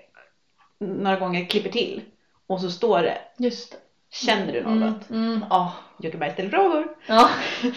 några 0.80 1.15
gånger 1.20 1.46
klipper 1.46 1.70
till 1.70 2.02
och 2.48 2.62
så 2.62 2.72
står 2.72 3.02
det 3.02 3.18
Just 3.39 3.72
det. 3.72 3.78
Känner 4.12 4.54
du 4.54 4.63
något? 4.63 5.10
Mm. 5.10 5.26
Mm. 5.28 5.46
Ja. 5.50 5.74
Berg 5.98 6.32
ställer 6.34 6.50
frågor. 6.50 6.88
ja. 7.08 7.30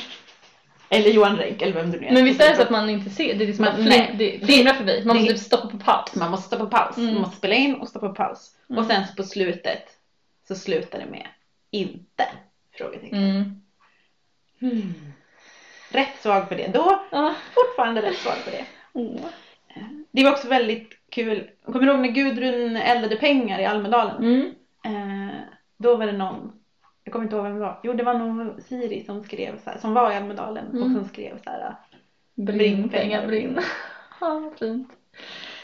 Eller 0.91 1.11
Johan 1.11 1.37
Renck 1.37 1.63
eller 1.63 1.73
vem 1.73 1.91
du 1.91 2.01
nu 2.01 2.07
är. 2.07 2.13
Men 2.13 2.25
visst 2.25 2.41
är 2.41 2.51
det 2.51 2.57
så 2.57 2.63
att 2.63 2.71
man 2.71 2.91
inte 2.91 3.11
ser? 3.11 3.35
Det 3.35 3.45
är 3.45 3.47
liksom 3.47 3.65
Man- 3.65 3.75
att 3.75 3.81
nej. 3.81 4.15
det 4.19 4.47
flimrar 4.47 4.73
förbi. 4.75 5.03
Man 5.05 5.17
det- 5.17 5.23
måste 5.23 5.35
typ 5.35 5.43
stoppa 5.43 5.69
på 5.69 5.79
paus. 5.79 6.15
Man 6.15 6.31
måste 6.31 6.47
stoppa 6.47 6.65
på 6.65 6.71
paus. 6.71 6.97
Mm. 6.97 7.13
Man 7.13 7.21
måste 7.21 7.37
spela 7.37 7.55
in 7.55 7.75
och 7.75 7.89
stoppa 7.89 8.09
på 8.09 8.15
paus. 8.15 8.57
Mm. 8.71 8.79
Och 8.79 8.87
sen 8.91 9.07
så 9.07 9.15
på 9.15 9.23
slutet 9.23 9.83
så 10.49 10.55
slutar 10.55 10.99
det 10.99 11.07
med 11.07 11.27
inte? 11.71 12.29
Frågetecken. 12.79 13.25
Mm. 13.25 13.61
Hmm. 14.61 14.95
Rätt 15.91 16.17
svag 16.21 16.49
för 16.49 16.57
det 16.57 16.67
då. 16.75 17.03
Ja. 17.11 17.35
Fortfarande 17.55 18.03
rätt 18.03 18.17
svag 18.17 18.35
för 18.37 18.51
det. 18.51 18.65
Åh. 18.93 19.21
Det 20.11 20.25
var 20.25 20.31
också 20.33 20.49
väldigt 20.49 20.91
kul. 21.11 21.51
Kommer 21.65 21.87
du 21.87 21.93
ihåg 21.93 22.01
när 22.01 22.09
Gudrun 22.09 22.77
eldade 22.77 23.17
pengar 23.17 23.59
i 23.61 23.65
Almedalen? 23.65 24.17
Mm. 24.25 24.47
Eh, 24.85 25.35
då 25.79 25.97
var 25.97 26.07
det 26.07 26.13
någon, 26.13 26.53
jag 27.05 27.13
kommer 27.13 27.25
inte 27.25 27.37
ihåg 27.37 27.45
vem 27.45 27.55
det 27.55 27.61
var. 27.61 27.81
Jo 27.83 27.93
det 27.93 28.03
var 28.03 28.15
någon 28.15 28.61
Siri 28.63 29.05
som 29.05 29.25
skrev 29.25 29.61
så 29.65 29.71
här, 29.71 29.79
som 29.79 29.95
var 29.95 30.13
i 30.13 30.15
Almedalen 30.15 30.67
och 30.69 30.75
Mm. 30.87 30.95
som 30.95 31.05
skrev 31.05 31.43
så 31.45 31.51
här. 31.51 31.77
Brinn, 32.35 32.59
Brinn, 32.59 32.89
pengar, 32.89 33.27
brinn. 33.27 33.59
Ja, 34.21 34.39
vad 34.39 34.59
fint. 34.59 34.89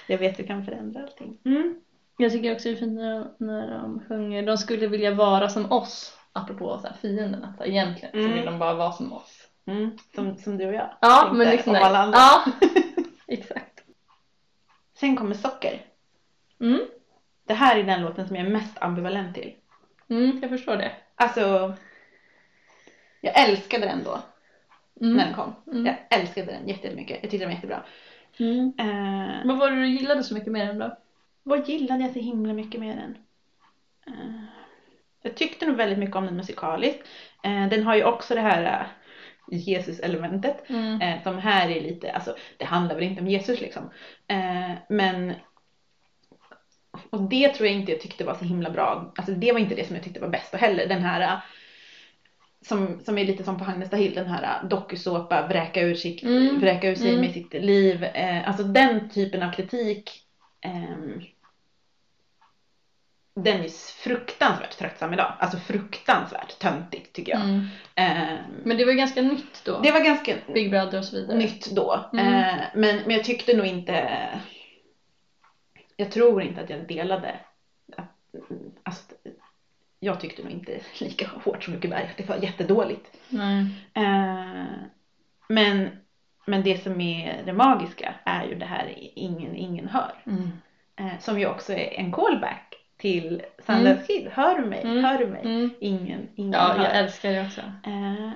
Jag 0.06 0.18
vet 0.18 0.37
du 0.37 0.46
kan 0.46 0.64
förändra 0.64 1.02
allting. 1.02 1.38
Mm. 1.44 1.74
Jag 2.16 2.32
tycker 2.32 2.52
också 2.52 2.68
det 2.68 2.74
är 2.74 2.78
fint 2.78 2.98
när, 2.98 3.26
när 3.38 3.78
de 3.78 4.00
sjunger 4.08 4.42
De 4.46 4.58
skulle 4.58 4.87
vilja 4.87 5.10
vara 5.14 5.48
som 5.48 5.72
oss. 5.72 6.18
Apropå 6.32 6.78
så 6.82 6.87
här, 6.87 6.96
fienden. 7.02 7.44
Att 7.44 7.66
egentligen 7.66 8.10
så 8.12 8.18
Mm. 8.18 8.32
vill 8.32 8.44
de 8.44 8.58
bara 8.58 8.74
vara 8.74 8.92
som 8.92 9.12
oss. 9.12 9.43
Mm. 9.66 9.98
Som, 10.14 10.37
som 10.37 10.59
du 10.59 10.66
och 10.66 10.74
jag. 10.74 10.90
Ja, 11.00 11.20
tänkte 11.20 11.37
men 11.38 11.48
liksom 11.50 11.74
om 11.74 11.83
alla 11.83 11.98
andra. 11.98 12.18
Ja, 12.18 12.44
exakt. 13.27 13.83
Sen 14.94 15.16
kommer 15.16 15.35
Socker. 15.35 15.81
Mm. 16.61 16.81
Det 17.46 17.55
här 17.55 17.77
är 17.79 17.85
den 17.85 18.03
låten 18.03 18.27
som 18.27 18.37
jag 18.37 18.46
är 18.46 18.50
mest 18.50 18.79
ambivalent 18.83 19.35
till. 19.35 19.55
Mm, 20.09 20.38
jag 20.42 20.50
förstår 20.50 20.77
det. 20.77 20.92
Alltså, 21.14 21.74
jag 23.20 23.40
älskade 23.48 23.87
den 23.87 24.05
då 24.05 24.18
Mm. 25.00 25.16
när 25.16 25.24
den 25.24 25.35
kom. 25.35 25.55
Mm. 25.72 25.87
Jag 25.87 26.20
älskade 26.20 26.46
den 26.53 26.68
jätte- 26.68 26.87
jättemycket. 26.87 27.18
Jag 27.22 27.31
tyckte 27.31 27.38
den 27.38 27.48
var 27.48 27.55
jättebra. 27.55 27.83
Mm. 28.38 28.72
Eh, 28.79 29.46
Vad 29.46 29.59
var 29.59 29.70
det 29.70 29.77
du 29.77 29.88
gillade 29.88 30.22
så 30.24 30.35
mycket 30.35 30.53
med 30.53 30.66
den 30.68 30.79
då? 30.79 30.96
vad 31.42 31.68
gillade 31.68 32.03
jag 32.03 32.12
så 32.12 32.18
himla 32.18 32.53
mycket 32.53 32.81
med 32.81 32.96
den? 32.96 33.16
Eh, 34.07 34.42
jag 35.22 35.35
tyckte 35.37 35.66
nog 35.66 35.77
väldigt 35.77 35.98
mycket 35.98 36.16
om 36.16 36.24
den 36.27 36.37
musikaliskt. 36.37 37.09
Eh, 37.42 37.68
den 37.68 37.83
har 37.83 37.94
ju 37.94 38.05
också 38.05 38.35
det 38.35 38.40
här 38.40 38.87
Jesus-elementet. 39.50 40.70
Mm. 40.70 41.00
Eh, 41.00 41.22
som 41.22 41.38
här 41.38 41.68
är 41.68 41.80
lite, 41.80 42.12
alltså 42.12 42.37
det 42.57 42.64
handlar 42.64 42.94
väl 42.94 43.04
inte 43.04 43.20
om 43.20 43.28
Jesus 43.28 43.61
liksom. 43.61 43.90
Eh, 44.28 44.72
men 44.88 45.33
och 47.11 47.22
det 47.22 47.48
tror 47.48 47.68
jag 47.68 47.76
inte 47.76 47.92
jag 47.92 48.00
tyckte 48.00 48.24
var 48.24 48.35
så 48.35 48.44
himla 48.44 48.70
bra. 48.70 49.12
Alltså 49.16 49.33
det 49.33 49.52
var 49.52 49.61
inte 49.61 49.74
det 49.74 49.87
som 49.87 49.96
jag 49.96 50.04
tyckte 50.04 50.20
var 50.20 50.28
bäst 50.28 50.54
heller. 50.54 50.87
Den 50.87 51.02
här 51.02 51.20
eh, 51.20 51.38
som, 52.61 53.00
som 53.00 53.18
är 53.18 53.24
lite 53.24 53.44
som 53.44 53.59
på 53.59 53.64
Hagnesta 53.64 53.96
Hill, 53.96 54.14
den 54.14 54.26
här 54.26 54.64
dokusåpa, 54.68 55.46
vräka 55.46 55.80
ur, 55.83 55.94
sitt, 55.94 56.22
Mm. 56.22 56.61
vräka 56.61 56.90
ur 56.90 56.94
sig 56.94 57.09
Mm. 57.09 57.20
med 57.20 57.30
sitt 57.33 57.52
liv. 57.54 58.04
Eh, 58.04 58.48
alltså 58.48 58.64
den 58.64 59.09
typen 59.09 59.42
av 59.42 59.52
kritik. 59.52 60.20
ehm, 60.61 61.20
den 63.37 63.61
är 63.64 63.68
fruktansvärt 64.03 64.79
tröttsam 64.79 65.12
idag. 65.12 65.33
Alltså 65.38 65.59
fruktansvärt 65.59 66.59
töntigt 66.59 67.12
tycker 67.12 67.33
jag. 67.33 67.40
Mm. 67.40 67.66
Ehm, 67.94 68.38
Men 68.64 68.77
det 68.77 68.85
var 68.85 68.92
ganska 68.92 69.23
nytt 69.23 69.64
då. 69.64 69.81
det 69.81 69.90
var 69.92 70.01
ganska 70.01 70.37
Big 70.55 70.70
Brother 70.70 70.99
och 70.99 71.05
så 71.05 71.16
vidare. 71.16 71.38
nytt 71.38 71.70
då. 71.70 72.05
Mm. 72.12 72.27
Eh, 72.27 72.64
men, 72.75 72.97
men 72.97 73.11
jag 73.11 73.25
tyckte 73.25 73.57
nog 73.57 73.66
inte, 73.66 74.18
jag 75.97 76.11
tror 76.11 76.42
inte 76.42 76.61
att 76.61 76.70
jag 76.70 76.87
delade, 76.88 77.40
att, 77.97 78.35
alltså, 78.83 79.14
jag 80.01 80.20
tyckte 80.20 80.42
nog 80.42 80.53
inte 80.53 80.81
lika 81.01 81.29
hårt 81.29 81.64
som 81.64 81.75
Jocke 81.75 81.88
Berg 81.88 82.09
att 82.11 82.16
det 82.16 82.29
var 82.29 82.37
jättedåligt. 82.37 83.16
Nej. 83.29 83.66
Eh, 83.94 84.64
men, 85.49 85.88
men 86.47 86.62
det 86.62 86.83
som 86.83 87.01
är 87.01 87.42
det 87.47 87.53
magiska 87.53 88.14
är 88.25 88.44
ju 88.44 88.55
det 88.55 88.64
här 88.66 88.94
ingen 89.14 89.55
ingen 89.55 89.88
hör. 89.88 90.23
Mm. 90.27 90.51
Eh, 90.97 91.18
som 91.20 91.40
ju 91.40 91.47
också 91.47 91.73
är 91.73 91.92
en 92.01 92.12
callback 92.12 92.73
till 92.96 93.42
Sundance 93.66 94.07
Kid. 94.07 94.28
Hör 94.33 94.59
du 94.59 94.64
mig? 94.66 94.83
Mm. 94.83 95.04
Hör 95.04 95.18
du 95.18 95.26
mig? 95.26 95.40
Mm. 95.44 95.70
Ingen, 95.80 96.28
ingen 96.37 96.52
Ja, 96.52 96.72
hör. 96.72 96.85
jag 96.85 96.96
älskar 96.96 97.30
det 97.33 97.46
också. 97.46 97.61
Eh, 97.61 98.30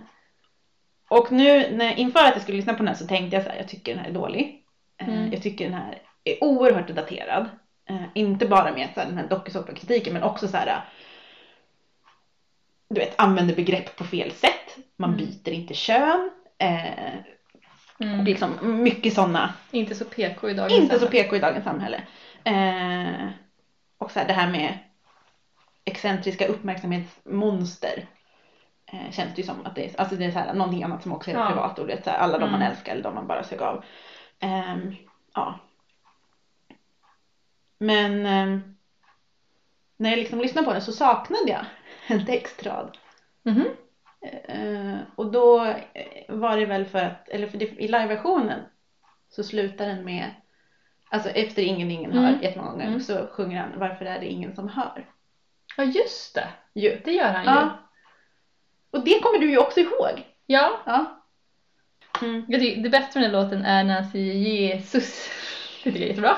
och 1.09 1.33
nu 1.33 1.71
när, 1.77 1.99
inför 1.99 2.21
att 2.25 2.33
jag 2.33 2.43
skulle 2.43 2.57
lyssna 2.57 2.73
på 2.73 2.79
den 2.79 2.89
här 2.89 2.95
så 2.95 3.07
tänkte 3.07 3.37
jag 3.37 3.45
så 3.45 3.51
här, 3.51 3.57
jag 3.57 3.69
tycker 3.69 3.95
den 3.95 4.03
här 4.05 4.11
är 4.11 4.15
dålig. 4.15 4.65
Eh, 5.01 5.09
Mm. 5.09 5.33
Jag 5.33 5.43
tycker 5.43 5.65
den 5.65 5.75
här 5.75 6.03
är 6.25 6.45
oerhört 6.45 6.89
daterad. 6.89 7.49
Eh, 7.91 8.03
inte 8.15 8.47
bara 8.47 8.73
med 8.73 8.89
så 8.95 9.01
här, 9.01 9.07
den 9.09 9.19
här 9.19 9.27
dokusåpakritiken 9.29 10.13
men 10.13 10.23
också 10.23 10.49
så 10.49 10.57
här. 10.57 10.85
Du 12.91 13.01
vet, 13.01 13.15
använder 13.21 13.55
begrepp 13.55 13.97
på 13.97 14.05
fel 14.05 14.31
sätt. 14.31 14.77
Man 14.97 15.11
Mm. 15.15 15.27
byter 15.27 15.53
inte 15.55 15.75
kön. 15.75 16.31
Eh, 16.59 17.15
Mm. 18.01 18.19
och 18.21 18.25
liksom 18.27 18.83
mycket 18.83 19.15
sådana, 19.15 19.55
Inte 19.71 19.95
så 19.95 20.05
PK 20.05 20.51
i 20.51 20.55
dagens 20.55 20.81
inte 20.83 20.95
så 20.99 21.01
samhälle. 21.07 21.23
PK 21.25 21.37
i 21.37 21.39
dagens 21.39 21.65
samhälle. 21.65 22.01
Eh, 23.99 24.05
och 24.05 24.11
så 24.11 24.19
här, 24.19 24.27
det 24.27 24.33
här 24.33 24.47
med 24.47 24.75
excentriska 25.85 26.47
uppmärksamhetsmonster. 26.47 28.05
Eh, 28.93 29.11
känns 29.11 29.35
det 29.35 29.39
ju 29.41 29.45
som 29.45 29.67
att 29.67 29.75
det 29.75 29.85
är, 29.85 30.01
alltså 30.01 30.17
det 30.17 30.25
är 30.25 30.31
så 30.31 30.39
här, 30.39 30.53
någonting 30.53 30.83
annat 30.83 31.03
som 31.03 31.13
också 31.13 31.31
är 31.31 31.35
Ja. 31.35 31.47
privat 31.49 31.79
och 31.79 31.87
det 31.87 31.93
är 31.93 32.03
så 32.05 32.11
här, 32.11 32.17
alla 32.17 32.39
de 32.39 32.51
man 32.51 32.61
Mm. 32.61 32.71
älskar 32.73 32.93
eller 32.93 33.03
de 33.03 33.15
man 33.15 33.27
bara 33.27 33.43
sög 33.43 33.63
av. 33.63 33.85
Ehm, 34.41 34.93
ja. 35.35 35.55
Men 37.79 38.27
ehm, 38.27 38.75
när 39.97 40.11
jag 40.11 40.19
liksom 40.19 40.41
lyssnade 40.41 40.65
på 40.65 40.73
den 40.73 40.81
så 40.81 40.93
saknade 40.93 41.51
jag 41.51 41.65
en 42.07 42.27
textrad. 42.27 42.91
Mhm. 43.43 43.65
Eh, 44.49 44.99
och 45.17 45.27
då 45.27 45.65
eh, 45.65 46.25
var 46.29 46.57
det 46.57 46.65
väl 46.65 46.85
för 46.87 46.99
att, 47.05 47.29
eller 47.29 47.47
för 47.47 47.59
det, 47.59 47.65
i 47.73 47.87
liveversionen 47.89 48.65
så 49.29 49.43
slutar 49.45 49.87
den 49.87 50.05
med, 50.05 50.31
alltså 51.09 51.29
efter 51.31 51.63
ingen 51.63 51.91
ingen 51.91 52.13
hör 52.13 52.29
Mm. 52.29 52.41
jättemånga 52.43 52.71
gånger 52.71 52.87
Mm. 52.87 53.01
så 53.01 53.27
sjunger 53.33 53.61
han 53.61 53.79
Varför 53.79 54.05
är 54.05 54.21
det 54.21 54.27
ingen 54.27 54.55
som 54.55 54.69
hör? 54.69 55.07
Ja, 55.77 55.85
just 55.85 56.35
det. 56.35 56.49
Ju. 56.75 57.01
Det 57.05 57.13
gör 57.13 57.29
han 57.33 57.45
ju. 57.45 57.51
Ja. 57.51 57.79
Och 58.91 59.05
det 59.05 59.21
kommer 59.21 59.39
du 59.39 59.51
ju 59.51 59.59
också 59.59 59.81
ihåg. 59.81 60.27
Ja. 60.47 60.71
Ja. 60.87 61.23
Mm. 62.23 62.45
Jag 62.49 62.61
tycker, 62.61 62.83
det 62.83 62.89
bästa 62.89 63.19
med 63.21 63.31
den 63.33 63.43
låten 63.43 63.65
är 63.65 63.85
när 63.85 63.95
han 63.95 64.11
säger 64.11 64.35
Jesus. 64.35 65.29
Det 65.85 65.91
tycker 65.93 65.99
jag 66.01 66.05
är 66.05 66.09
jättebra. 66.09 66.37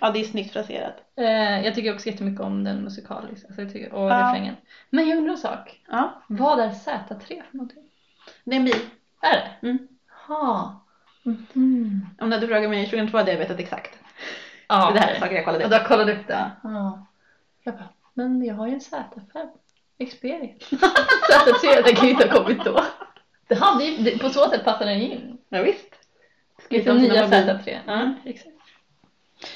Ja, 0.00 0.10
det 0.10 0.20
är 0.20 0.24
snyggt 0.24 0.52
fraserat. 0.52 0.94
Eh, 1.16 1.64
jag 1.64 1.74
tycker 1.74 1.94
också 1.94 2.06
jättemycket 2.08 2.40
om 2.40 2.64
den 2.64 2.76
musikaliskt. 2.84 3.46
Alltså 3.46 3.62
jag 3.62 3.72
tycker, 3.72 3.92
och 3.92 4.10
Ja. 4.10 4.28
refrängen. 4.28 4.56
Men 4.90 5.08
jag 5.08 5.18
undrar 5.18 5.32
en 5.32 5.38
sak. 5.38 5.80
Ja, 5.88 6.22
Vad 6.28 6.60
är 6.60 6.68
Z3 6.68 7.26
för 7.26 7.56
någonting? 7.56 7.84
det 8.44 8.50
är 8.50 8.56
en 8.58 8.64
bil. 8.64 8.80
Är 9.22 9.32
det? 9.32 9.66
Mm. 9.68 9.88
Ha. 10.26 10.84
Mhm. 11.22 12.06
Om 12.20 12.30
du 12.30 12.36
hade 12.36 12.46
frågat 12.46 12.70
mig 12.70 12.84
2002 12.86 13.18
hade 13.18 13.30
jag 13.30 13.38
vetat 13.38 13.58
exakt. 13.60 13.98
Ja, 14.68 14.90
det 14.94 15.00
här 15.00 15.14
är 15.14 15.20
saker 15.20 15.34
jag 15.34 15.44
kollade 15.44 15.64
Och 15.64 15.70
upp. 15.70 15.76
du 15.76 15.78
har 15.82 15.88
kollat 15.88 16.08
upp 16.20 16.26
det? 16.26 16.50
Ja. 16.62 17.06
Jag 17.62 17.74
bara, 17.74 17.88
men 18.14 18.44
jag 18.44 18.54
har 18.54 18.66
ju 18.66 18.72
en 18.72 18.80
Z5. 18.80 19.48
Xperia. 20.06 20.54
Z3 21.30 21.82
den 21.84 21.94
kan 21.94 22.04
ju 22.06 22.10
inte 22.12 22.28
ha 22.28 22.42
kommit 22.42 22.64
då. 22.64 22.84
Det 23.48 23.54
hade 23.54 23.84
ju, 23.84 24.18
på 24.18 24.28
så 24.30 24.48
sätt 24.50 24.64
passar 24.64 24.86
den 24.86 24.98
ju 24.98 25.04
in. 25.12 25.38
Ja, 25.48 25.62
visst. 25.62 25.94
Liksom 26.70 26.98
som 26.98 27.08
nya 27.08 27.24
en 27.24 27.30
mobil. 27.30 27.38
Z3. 27.66 27.78
Ja, 27.86 27.92
Mm. 27.92 28.14
exakt. 28.24 28.54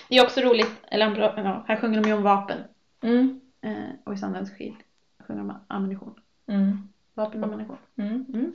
Det 0.09 0.16
är 0.18 0.22
också 0.25 0.40
roligt, 0.40 0.70
eller 0.88 1.16
ja, 1.37 1.64
här 1.68 1.77
sjunger 1.77 2.01
de 2.03 2.09
ju 2.09 2.14
om 2.14 2.22
vapen. 2.22 2.59
Mm. 3.03 3.40
Eh, 3.62 3.72
och 4.05 4.14
i 4.14 4.16
Sandens 4.16 4.51
skid 4.51 4.75
sjunger 5.29 5.40
de 5.42 5.51
om 5.51 5.57
ammunition. 5.68 6.14
Mm. 6.46 6.88
Vapen 7.14 7.44
och 7.44 7.48
ammunition. 7.51 7.79
Mm. 7.96 8.27
Mm. 8.35 8.53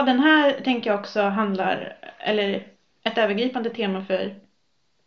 Ja, 0.00 0.04
den 0.06 0.20
här 0.20 0.60
tänker 0.64 0.90
jag 0.90 1.00
också 1.00 1.22
handlar, 1.22 1.96
eller 2.18 2.66
ett 3.02 3.18
övergripande 3.18 3.70
tema 3.70 4.04
för 4.04 4.34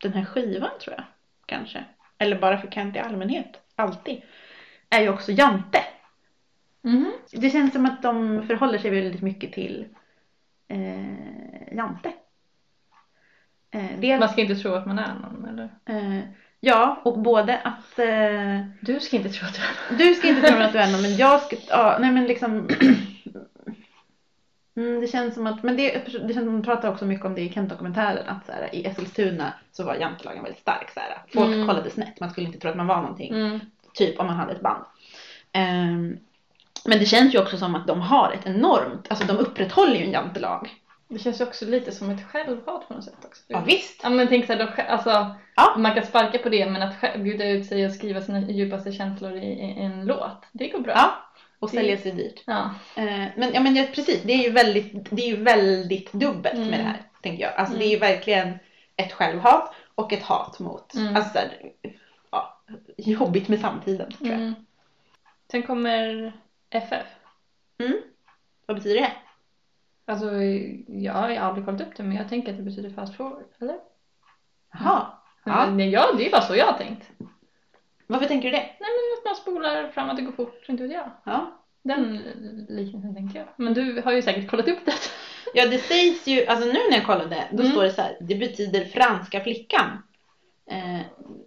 den 0.04 0.14
här 0.14 0.26
skivan 0.26 0.70
tror 0.82 0.96
jag. 0.98 1.04
Kanske. 1.46 1.84
Eller 2.18 2.40
bara 2.40 2.58
för 2.58 2.68
Kent 2.68 2.96
i 2.96 3.00
allmänhet. 3.00 3.62
Alltid. 3.76 4.22
Är 4.90 5.02
ju 5.02 5.10
också 5.10 5.32
Jante. 5.32 5.80
Mhm. 6.82 7.12
Det 7.32 7.50
känns 7.50 7.74
som 7.74 7.86
att 7.86 8.02
de 8.02 8.44
förhåller 8.48 8.78
sig 8.78 8.92
väldigt 8.92 9.22
mycket 9.22 9.54
till 9.54 9.86
eh, 10.68 11.76
Jante. 11.78 12.14
Eh, 13.72 14.00
dels, 14.00 14.20
Man 14.20 14.30
ska 14.30 14.42
inte 14.42 14.56
tro 14.56 14.74
att 14.74 14.86
man 14.86 15.00
är 15.00 15.14
någon 15.14 15.46
eller? 15.50 15.70
eh, 15.86 16.24
ja, 16.60 17.02
och 17.06 17.20
både 17.20 17.58
att 17.58 18.00
eh, 18.00 18.66
Du 18.82 19.00
ska 19.00 19.16
inte 19.18 19.30
tro 19.30 19.48
att 19.48 19.54
du 19.56 19.62
är 19.62 19.90
någon. 19.90 20.08
du 20.08 20.16
ska 20.16 20.28
inte 20.28 20.48
tro 20.48 20.58
att 20.62 20.74
du 20.74 20.80
är 20.80 20.92
någon 20.92 21.02
men 21.02 21.16
jag 21.16 21.42
ska, 21.42 21.56
ja, 21.70 21.98
nej 22.00 22.12
men 22.12 22.24
liksom 22.26 22.68
mm, 24.76 25.02
det 25.02 25.08
känns 25.08 25.34
som 25.34 25.48
att, 25.48 25.64
men 25.64 25.78
det, 25.78 25.92
det 26.06 26.12
känns 26.12 26.34
som 26.36 26.56
att 26.58 26.64
de 26.64 26.64
pratar 26.64 26.90
också 26.92 27.06
mycket 27.06 27.26
om 27.26 27.36
det 27.36 27.42
i 27.42 27.50
Kent-dokumentären 27.54 28.28
att 28.28 28.46
så 28.46 28.52
här, 28.52 28.76
i 28.76 28.86
Eskilstuna 28.86 29.54
så 29.72 29.84
var 29.84 29.96
jantelagen 29.96 30.44
väldigt 30.44 30.62
stark 30.62 30.92
så 30.94 31.00
här. 31.00 31.24
Folk 31.34 31.54
Mm. 31.56 31.68
kollade 31.68 31.90
snett, 31.90 32.20
man 32.20 32.30
skulle 32.30 32.48
inte 32.48 32.60
tro 32.60 32.70
att 32.70 32.78
man 32.78 32.88
var 32.88 33.02
någonting. 33.02 33.34
Mm. 33.34 33.60
Typ 33.94 34.20
om 34.20 34.28
man 34.28 34.36
hade 34.36 34.52
ett 34.54 34.62
band. 34.62 34.84
Ehm, 35.52 36.18
men 36.86 37.00
det 37.00 37.06
känns 37.06 37.36
ju 37.36 37.42
också 37.42 37.58
som 37.58 37.76
att 37.76 37.88
de 37.88 38.02
har 38.02 38.32
ett 38.32 38.46
enormt, 38.48 39.06
alltså 39.10 39.26
de 39.28 39.38
upprätthåller 39.38 39.96
ju 39.96 40.04
en 40.06 40.12
jantelag. 40.12 40.70
Det 41.08 41.20
känns 41.20 41.42
ju 41.42 41.46
också 41.46 41.66
lite 41.66 41.92
som 41.92 42.10
ett 42.10 42.28
självhat 42.28 42.88
på 42.88 42.94
något 42.94 43.04
sätt 43.04 43.26
också. 43.26 43.44
Ja 43.48 43.60
visst. 43.66 44.00
Ja 44.04 44.10
men 44.10 44.28
tänk 44.28 44.46
såhär, 44.46 44.86
alltså, 44.90 45.36
Ja. 45.56 45.76
man 45.78 45.94
kan 45.94 46.06
sparka 46.06 46.38
på 46.38 46.50
det 46.50 46.70
men 46.70 46.82
att 46.82 46.96
bjuda 47.20 47.50
ut 47.50 47.66
sig 47.66 47.86
och 47.86 47.92
skriva 47.92 48.22
sina 48.22 48.42
djupaste 48.52 48.92
känslor 48.92 49.34
i, 49.36 49.46
i 49.46 49.82
en 49.84 50.06
låt, 50.06 50.46
det 50.52 50.68
går 50.68 50.80
bra. 50.80 50.94
Ja. 50.96 51.12
Och 51.63 51.69
sälja 51.69 51.97
sig 51.97 52.12
dyrt. 52.12 52.43
Ja. 52.45 52.69
Eh, 52.95 53.26
men 53.36 53.54
ja 53.54 53.60
men 53.60 53.76
ja, 53.76 53.86
precis, 53.95 54.21
det 54.23 54.34
är 54.34 54.43
ju 54.43 54.49
väldigt, 54.52 55.10
det 55.12 55.21
är 55.21 55.28
ju 55.28 55.43
väldigt 55.43 56.13
dubbelt 56.13 56.56
Mm. 56.56 56.67
med 56.69 56.80
det 56.80 56.84
här. 56.84 57.02
Tänker 57.21 57.43
jag. 57.43 57.54
Alltså 57.56 57.73
Mm. 57.76 57.80
det 57.80 57.86
är 57.86 57.89
ju 57.93 57.99
verkligen 57.99 58.54
ett 58.95 59.12
självhat 59.13 59.73
och 59.95 60.13
ett 60.13 60.23
hat 60.23 60.60
mot, 60.60 60.95
Mm. 60.95 61.15
alltså 61.15 61.39
ja, 62.32 62.62
jobbigt 62.97 63.47
med 63.47 63.60
samtiden 63.60 64.12
tror 64.12 64.30
jag. 64.30 64.39
Mm. 64.39 64.54
Sen 65.52 65.63
kommer 65.63 66.34
FF. 66.69 67.06
Vad 68.65 68.78
betyder 68.78 69.02
det? 69.02 69.12
Alltså 70.06 70.32
jag 70.88 71.13
har 71.13 71.36
aldrig 71.36 71.65
kollat 71.65 71.82
upp 71.82 71.95
det 71.97 72.04
men 72.04 72.17
jag 72.17 72.30
tänker 72.30 72.52
att 72.52 72.58
det 72.58 72.63
betyder 72.63 72.89
fast 72.89 73.15
forward, 73.15 73.43
eller? 73.62 73.76
Jaha. 74.73 75.08
Ja. 75.45 75.65
Men, 75.71 75.89
ja, 75.91 76.06
det 76.17 76.28
är 76.28 76.32
bara 76.32 76.41
så 76.41 76.56
jag 76.56 76.65
har 76.65 76.78
tänkt. 76.78 77.10
Varför 78.08 78.26
tänker 78.26 78.52
du 78.52 78.56
det? 78.58 78.58
Nej 78.63 78.70
men 78.80 79.18
att 79.20 79.26
man 79.26 79.36
spolar 79.36 79.88
fram 79.92 80.10
att 80.10 80.16
det 80.18 80.22
går 80.24 80.32
fort, 80.32 80.66
inte 80.70 80.84
vet 80.84 80.92
jag. 80.92 81.12
Ja. 81.26 81.60
Den 81.84 82.22
liknelsen 82.70 83.16
tänkte 83.16 83.38
jag. 83.38 83.48
Men 83.56 83.74
du 83.74 84.02
har 84.06 84.12
ju 84.12 84.22
säkert 84.22 84.50
kollat 84.50 84.68
upp 84.68 84.86
det. 84.86 84.94
Ja 85.54 85.66
det 85.68 85.78
sägs 85.78 86.28
ju, 86.28 86.46
alltså 86.46 86.66
nu 86.66 86.80
när 86.89 86.98
jag 86.98 87.06
kollade, 87.06 87.44
då 87.52 87.60
Mm. 87.60 87.72
står 87.72 87.84
det 87.84 87.92
så 87.92 88.02
här, 88.02 88.18
det 88.20 88.36
betyder 88.36 88.86
franska 88.86 89.39
flickan. 89.39 90.04
Eh, 90.72 91.00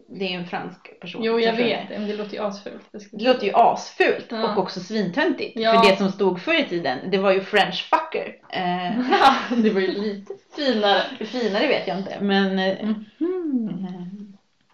det 0.09 0.25
är 0.35 0.39
en 0.39 0.47
fransk 0.47 1.01
person. 1.01 1.23
Jo, 1.25 1.41
jag 1.41 1.53
vet 1.53 1.89
det, 1.89 1.99
men 1.99 2.09
det 2.09 2.17
låter 2.17 2.33
ju 2.37 2.43
asfult. 2.43 2.83
Det 2.93 2.99
Det 3.13 3.25
låter 3.25 3.47
ju 3.47 3.53
asfult 3.55 4.27
Ja. 4.29 4.53
och 4.53 4.59
också 4.63 4.81
svintöntigt. 4.81 5.59
Ja. 5.61 5.83
För 5.83 5.91
det 5.91 5.97
som 5.97 6.13
stod 6.13 6.41
förr 6.41 6.61
i 6.61 6.65
tiden, 6.65 6.99
det 7.11 7.19
var 7.19 7.33
ju 7.33 7.41
French 7.41 7.89
fucker. 7.91 8.37
Eh, 8.51 9.01
det 9.63 9.71
var 9.71 9.81
ju 9.81 9.87
lite 9.93 10.33
finare. 10.57 11.03
finare 11.27 11.67
vet 11.67 11.87
jag 11.89 11.99
inte, 11.99 12.17
men... 12.21 12.59
eh, 12.59 12.87
Mhm. 13.19 14.06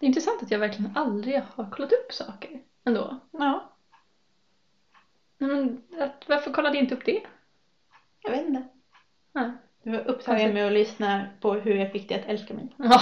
Det 0.03 0.05
är 0.05 0.09
intressant 0.09 0.43
att 0.43 0.51
jag 0.51 0.59
verkligen 0.59 0.97
aldrig 0.97 1.41
har 1.55 1.71
kollat 1.71 1.91
upp 1.91 2.13
saker 2.13 2.61
ändå. 2.85 3.19
ja, 3.31 3.73
Nej, 5.37 5.49
men 5.49 5.81
att, 5.99 6.23
varför 6.27 6.53
kollade 6.53 6.75
jag 6.75 6.83
inte 6.83 6.95
upp 6.95 7.05
det? 7.05 7.21
jag 8.23 8.31
vet 8.31 8.47
inte. 8.47 8.63
Nej. 9.33 9.51
Du 9.83 9.91
var 9.91 10.07
upptagen 10.07 10.53
med 10.53 10.67
att 10.67 10.73
lyssna 10.73 11.25
på 11.41 11.53
hur 11.53 11.75
jag 11.75 11.91
fick 11.91 12.09
dig 12.09 12.19
att 12.19 12.29
älska 12.29 12.53
mig. 12.53 12.67
Ja. 12.77 13.01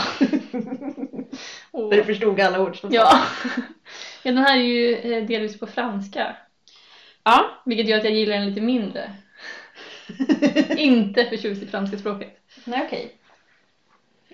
Där 1.89 1.97
du 1.97 2.03
förstod 2.03 2.39
alla 2.39 2.61
ord 2.61 2.79
som 2.79 2.91
ja. 2.93 3.23
ja, 4.23 4.31
den 4.31 4.37
här 4.37 4.57
är 4.57 4.63
ju 4.63 4.95
eh, 4.95 5.25
delvis 5.25 5.59
på 5.59 5.67
franska. 5.67 6.37
Ja. 7.23 7.61
Vilket 7.65 7.87
gör 7.87 7.97
att 7.97 8.03
jag 8.03 8.13
gillar 8.13 8.35
den 8.35 8.49
lite 8.49 8.61
mindre. 8.61 9.11
inte 10.77 11.25
förtjust 11.25 11.63
i 11.63 11.67
franska 11.67 11.97
språket. 11.97 12.39
Nej 12.65 12.83
okej. 12.85 13.17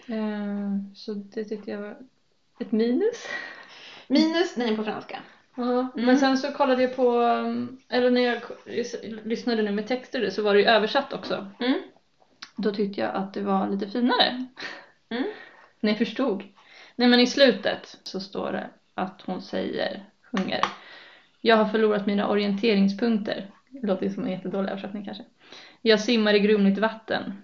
Eh, 0.08 0.94
så 0.96 1.14
det 1.14 1.46
tyckte 1.46 1.72
jag 1.72 1.82
var 1.82 1.98
ett 2.60 2.72
minus. 2.72 3.28
Minus, 4.08 4.58
är 4.58 4.76
på 4.76 4.84
franska. 4.84 5.20
Mm. 5.58 5.88
men 5.94 6.18
sen 6.18 6.38
så 6.38 6.52
kollade 6.52 6.82
jag 6.82 6.96
på, 6.96 7.20
um, 7.20 7.82
eller 7.90 8.12
när 8.12 8.22
jag 8.22 8.42
lyssnade 9.26 9.62
nu 9.62 9.72
med 9.72 9.88
texter 9.88 10.30
så 10.30 10.42
var 10.42 10.54
det 10.54 10.60
ju 10.60 10.66
översatt 10.66 11.14
också. 11.14 11.48
Mm. 11.60 11.82
Då 12.56 12.74
tyckte 12.74 13.02
jag 13.02 13.16
att 13.16 13.34
det 13.34 13.42
var 13.42 13.70
lite 13.70 13.90
finare. 13.90 14.46
Mm. 15.10 15.24
När 15.80 15.92
jag 15.92 15.98
förstod. 15.98 16.44
Nej 16.96 17.08
men 17.08 17.20
i 17.20 17.28
slutet 17.28 17.98
så 18.04 18.20
står 18.20 18.52
det 18.52 18.70
att 18.94 19.22
hon 19.26 19.42
säger, 19.42 20.04
sjunger. 20.32 20.62
Jag 21.42 21.58
har 21.58 21.66
förlorat 21.66 22.06
mina 22.06 22.28
orienteringspunkter. 22.28 23.52
Det 23.70 23.88
låter 23.88 24.10
som 24.10 24.24
en 24.24 24.32
jättedålig 24.32 24.70
översättning 24.70 25.06
kanske. 25.06 25.24
Jag 25.82 26.00
simmar 26.00 26.34
i 26.34 26.40
grumligt 26.40 26.80
vatten. 26.80 27.42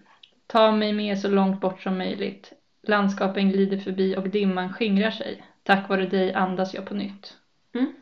Ta 0.47 0.71
mig 0.71 0.93
med 0.93 1.19
så 1.19 1.27
långt 1.27 1.61
bort 1.61 1.81
som 1.81 1.97
möjligt. 1.97 2.53
Landskapen 2.87 3.49
glider 3.49 3.77
förbi 3.77 4.17
och 4.17 4.29
dimman 4.29 4.73
skingrar 4.73 5.11
sig. 5.11 5.43
Tack 5.63 5.89
vare 5.89 6.05
dig 6.05 6.33
andas 6.33 6.73
jag 6.73 6.85
på 6.85 6.93
nytt. 6.93 7.37
Mm. 7.73 7.93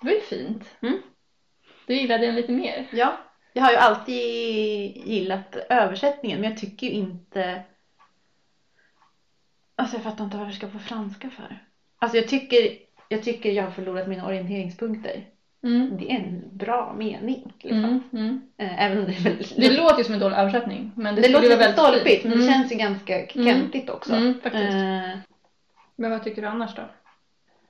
Det 0.00 0.06
var 0.06 0.12
ju 0.12 0.20
fint. 0.20 0.76
Mm. 0.80 1.02
Du 1.86 1.94
gillade 1.94 2.26
den 2.26 2.34
lite 2.34 2.52
mer. 2.52 2.86
Ja, 2.92 3.16
jag 3.52 3.62
har 3.62 3.70
ju 3.70 3.76
alltid 3.76 4.16
gillat 5.06 5.56
översättningen 5.68 6.40
men 6.40 6.50
jag 6.50 6.58
tycker 6.58 6.86
ju 6.86 6.92
inte... 6.92 7.62
Alltså 9.76 9.96
jag 9.96 10.04
fattar 10.04 10.24
inte 10.24 10.36
varför 10.36 10.50
jag 10.50 10.56
ska 10.56 10.66
på 10.66 10.78
franska 10.78 11.30
för. 11.30 11.64
Alltså 11.98 12.16
jag 12.16 12.28
tycker, 12.28 12.78
jag 13.08 13.22
tycker 13.22 13.52
jag 13.52 13.64
har 13.64 13.70
förlorat 13.70 14.08
mina 14.08 14.26
orienteringspunkter. 14.26 15.33
Mm. 15.64 15.96
Det 15.96 16.10
är 16.12 16.16
en 16.16 16.42
bra 16.52 16.94
mening. 16.98 17.52
Liksom. 17.60 17.84
Mm. 17.84 18.00
Mm. 18.12 18.40
Eh, 18.58 18.84
Även 18.84 18.98
om 18.98 19.04
det 19.04 19.12
är 19.12 19.22
väldigt... 19.24 19.56
Det 19.56 19.72
låter 19.76 19.98
ju 19.98 20.04
som 20.04 20.14
en 20.14 20.20
dålig 20.20 20.36
översättning. 20.36 20.92
Men 20.96 21.14
det, 21.14 21.20
det 21.20 21.28
låter 21.28 21.42
lite 21.48 21.56
väldigt 21.58 21.78
stolpigt 21.80 22.24
men 22.24 22.32
det 22.38 22.44
Mm. 22.44 22.52
känns 22.54 22.72
ju 22.72 22.76
ganska 22.76 23.26
kentigt 23.26 23.90
också. 23.90 24.12
Mm. 24.14 24.34
Eh, 24.44 25.18
Men 25.96 26.10
vad 26.10 26.24
tycker 26.24 26.42
du 26.42 26.48
annars 26.48 26.74
då? 26.74 26.82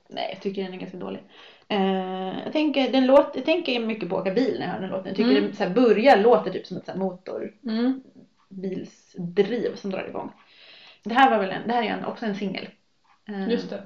nej, 0.09 0.29
jag 0.33 0.41
tycker 0.41 0.63
den 0.63 0.73
är 0.73 0.77
ganska 0.77 0.97
dålig. 0.97 1.23
Eh, 1.67 2.33
jag, 2.43 2.51
tänker, 2.51 2.91
den 2.91 3.05
låt, 3.05 3.31
jag 3.35 3.45
tänker 3.45 3.79
mycket 3.79 4.09
på 4.09 4.15
att 4.17 4.21
åka 4.21 4.33
bil 4.33 4.55
när 4.59 4.65
jag 4.65 4.73
hör 4.73 4.81
den 4.81 4.89
låten. 4.89 5.07
Jag 5.07 5.15
tycker 5.15 5.31
Mm. 5.31 5.43
den 5.43 5.55
så 5.55 5.63
här, 5.63 5.69
börjar 5.69 6.17
låter 6.17 6.51
typ 6.51 6.65
som 6.67 6.77
ett 6.77 6.85
så 6.85 6.91
här, 6.91 6.99
motor 6.99 7.53
Mm. 7.63 8.01
bilsdriv 8.49 9.75
som 9.75 9.91
drar 9.91 10.07
igång. 10.07 10.31
Det 11.03 11.13
här 11.13 11.29
var 11.29 11.37
väl 11.39 11.49
en, 11.51 11.67
det 11.67 11.73
här 11.73 11.83
är 11.83 11.87
en, 11.87 12.05
också 12.05 12.25
en 12.25 12.35
singel. 12.35 12.67
Eh, 13.29 13.49
Just 13.49 13.69
det. 13.69 13.83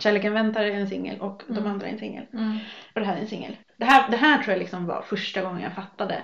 Kärleken 0.00 0.32
väntar 0.32 0.62
är 0.64 0.70
en 0.70 0.88
singel 0.88 1.20
och 1.20 1.42
de 1.48 1.56
Mm. 1.58 1.70
andra 1.70 1.86
är 1.86 1.92
en 1.92 1.98
singel. 1.98 2.26
Mm. 2.32 2.58
Och 2.94 3.00
det 3.00 3.06
här 3.06 3.16
är 3.16 3.20
en 3.20 3.26
singel. 3.26 3.56
Det 3.76 3.84
här, 3.84 4.10
det 4.10 4.16
här 4.16 4.38
tror 4.42 4.52
jag 4.52 4.58
liksom 4.58 4.86
var 4.86 5.02
första 5.02 5.42
gången 5.42 5.62
jag 5.62 5.74
fattade 5.74 6.22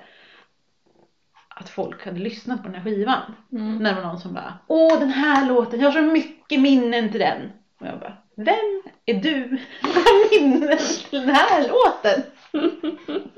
att 1.49 1.69
folk 1.69 2.05
hade 2.05 2.19
lyssnat 2.21 2.63
på 2.63 2.69
den 2.69 2.75
här 2.75 2.85
skivan. 2.85 3.35
Mm. 3.53 3.79
När 3.79 3.95
det 3.95 4.01
var 4.01 4.09
någon 4.09 4.21
som 4.21 4.35
bara 4.35 4.59
Åh 4.67 4.99
den 5.01 5.11
här 5.11 5.49
låten, 5.49 5.81
jag 5.81 5.87
har 5.87 5.93
så 5.93 6.03
mycket 6.03 6.61
minnen 6.61 7.11
till 7.11 7.21
den. 7.21 7.53
Och 7.81 7.87
jag 7.87 8.01
bara 8.01 8.17
Vem 8.37 8.83
är 9.07 9.15
du? 9.15 9.59
Vad 9.83 9.93
har 9.95 10.41
minnen 10.41 10.79
till 11.11 11.21
den 11.21 11.29
här 11.31 11.69
låten? 11.69 12.23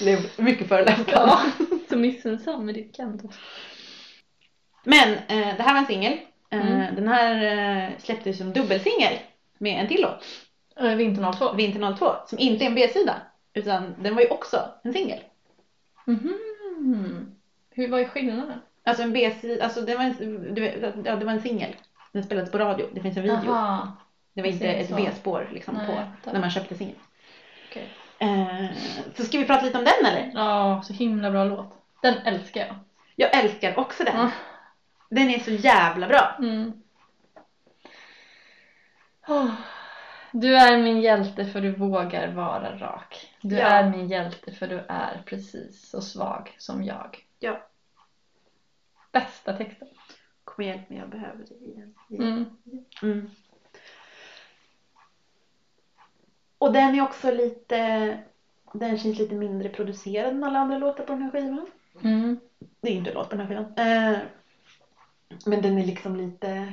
Det 0.00 0.12
är 0.12 0.42
mycket 0.42 0.68
föreläsande. 0.68 1.12
Ja, 1.12 1.40
så 1.88 1.96
missunnsam 1.96 2.66
med 2.66 2.74
ditt 2.74 3.00
också. 3.00 3.28
Men 4.84 5.08
eh, 5.14 5.56
det 5.56 5.62
här 5.62 5.72
var 5.72 5.80
en 5.80 5.86
singel. 5.86 6.18
Eh, 6.50 6.66
Mm. 6.66 6.94
Den 6.94 7.08
här 7.08 7.42
eh, 7.86 7.98
släpptes 7.98 8.38
som 8.38 8.52
dubbelsingel 8.52 9.12
med 9.58 9.80
en 9.80 9.88
till 9.88 10.02
låt. 10.02 10.24
Äh, 10.86 10.94
Vinter 10.96 11.32
02. 11.32 11.52
Vinter 11.52 11.96
02. 11.96 12.14
Som 12.26 12.38
inte 12.38 12.64
är 12.64 12.66
en 12.68 12.74
B-sida. 12.74 13.14
Utan 13.54 13.94
den 13.98 14.14
var 14.14 14.22
ju 14.22 14.28
också 14.28 14.68
en 14.82 14.92
singel. 14.92 15.18
Mhm. 16.04 16.34
Hur 17.70 17.88
var 17.88 18.04
skillnaden? 18.04 18.60
Alltså 18.84 19.02
en 19.02 19.12
B-sida, 19.12 19.64
alltså 19.64 19.80
det 19.80 19.94
var 19.96 20.04
en, 20.04 20.54
vet, 20.54 20.94
ja, 21.04 21.16
det 21.16 21.24
var 21.24 21.32
en 21.32 21.40
singel. 21.42 21.76
Den 22.12 22.22
spelades 22.22 22.50
på 22.52 22.58
radio. 22.58 22.86
Det 22.92 23.00
finns 23.00 23.16
en 23.16 23.22
video. 23.22 23.50
Aha. 23.52 23.96
Det 24.34 24.42
var 24.42 24.48
inte 24.48 24.68
ett. 24.68 24.96
B-spår 24.96 25.48
liksom 25.52 25.74
Nej, 25.74 25.86
på 26.24 26.30
när 26.32 26.40
man 26.40 26.50
köpte 26.50 26.74
singeln. 26.74 26.98
Okej. 27.70 27.88
Eh, 28.18 28.66
så 29.16 29.24
ska 29.24 29.38
vi 29.38 29.44
prata 29.44 29.64
lite 29.64 29.78
om 29.78 29.84
den 29.84 30.06
eller? 30.06 30.30
Ja, 30.34 30.82
så 30.84 30.92
himla 30.92 31.30
bra 31.30 31.44
låt. 31.44 31.74
Den 32.02 32.14
älskar 32.24 32.60
jag. 32.60 32.74
Jag 33.16 33.44
älskar 33.44 33.78
också 33.78 34.04
den. 34.04 34.16
Ja. 34.16 34.30
Den 35.10 35.30
är 35.30 35.38
så 35.38 35.50
jävla 35.50 36.08
bra. 36.08 36.36
Mm. 36.38 36.82
Åh. 39.28 39.50
Du 40.32 40.56
är 40.56 40.82
min 40.82 41.00
hjälte 41.00 41.46
för 41.46 41.60
du 41.60 41.72
vågar 41.72 42.32
vara 42.32 42.78
rak. 42.78 43.34
Du 43.40 43.56
Ja. 43.56 43.66
är 43.66 43.90
min 43.90 44.08
hjälte 44.08 44.52
för 44.52 44.68
du 44.68 44.78
är 44.88 45.22
precis 45.26 45.88
så 45.90 46.00
svag 46.00 46.54
som 46.58 46.84
jag. 46.84 47.26
Ja. 47.38 47.66
Bästa 49.12 49.52
texten. 49.52 49.88
Kom 50.44 50.64
och 50.64 50.68
hjälp 50.68 50.88
mig, 50.90 50.98
jag 50.98 51.08
behöver 51.08 51.44
dig 51.46 51.70
igen. 51.70 51.94
Mm. 52.10 52.44
Mm. 53.02 53.30
Och 56.58 56.72
den 56.72 56.94
är 56.94 57.02
också 57.02 57.30
lite, 57.30 57.78
den 58.72 58.98
känns 58.98 59.18
lite 59.18 59.34
mindre 59.34 59.68
producerad 59.68 60.32
än 60.32 60.44
alla 60.44 60.58
andra 60.58 60.78
låtar 60.78 61.04
på 61.04 61.12
den 61.12 61.22
här 61.22 61.30
skivan. 61.30 61.66
Mm. 62.04 62.40
Det 62.80 62.88
är 62.88 62.92
inte 62.92 63.12
låt 63.12 63.30
på 63.30 63.36
den 63.36 63.46
här 63.46 63.54
skivan. 63.56 63.74
Eh, 63.76 64.18
men 65.46 65.62
den 65.62 65.78
är 65.78 65.86
liksom 65.86 66.16
lite, 66.16 66.72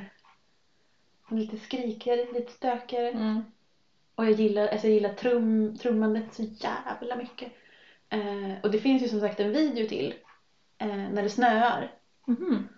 lite 1.30 1.56
skrikigare, 1.56 2.32
lite 2.32 2.52
stökigare. 2.52 3.10
Mm. 3.10 3.42
Och 4.14 4.24
jag 4.24 4.32
gillar, 4.32 4.68
alltså 4.68 4.86
jag 4.86 4.94
gillar 4.94 5.14
trum, 5.14 5.76
trummandet 5.76 6.34
så 6.34 6.42
jävla 6.42 7.16
mycket. 7.16 7.52
Eh, 8.08 8.60
och 8.62 8.70
det 8.70 8.78
finns 8.78 9.02
ju 9.02 9.08
som 9.08 9.20
sagt 9.20 9.40
en 9.40 9.52
video 9.52 9.88
till 9.88 10.14
eh, 10.78 10.86
när 10.86 11.22
det 11.22 11.30
snöar. 11.30 11.90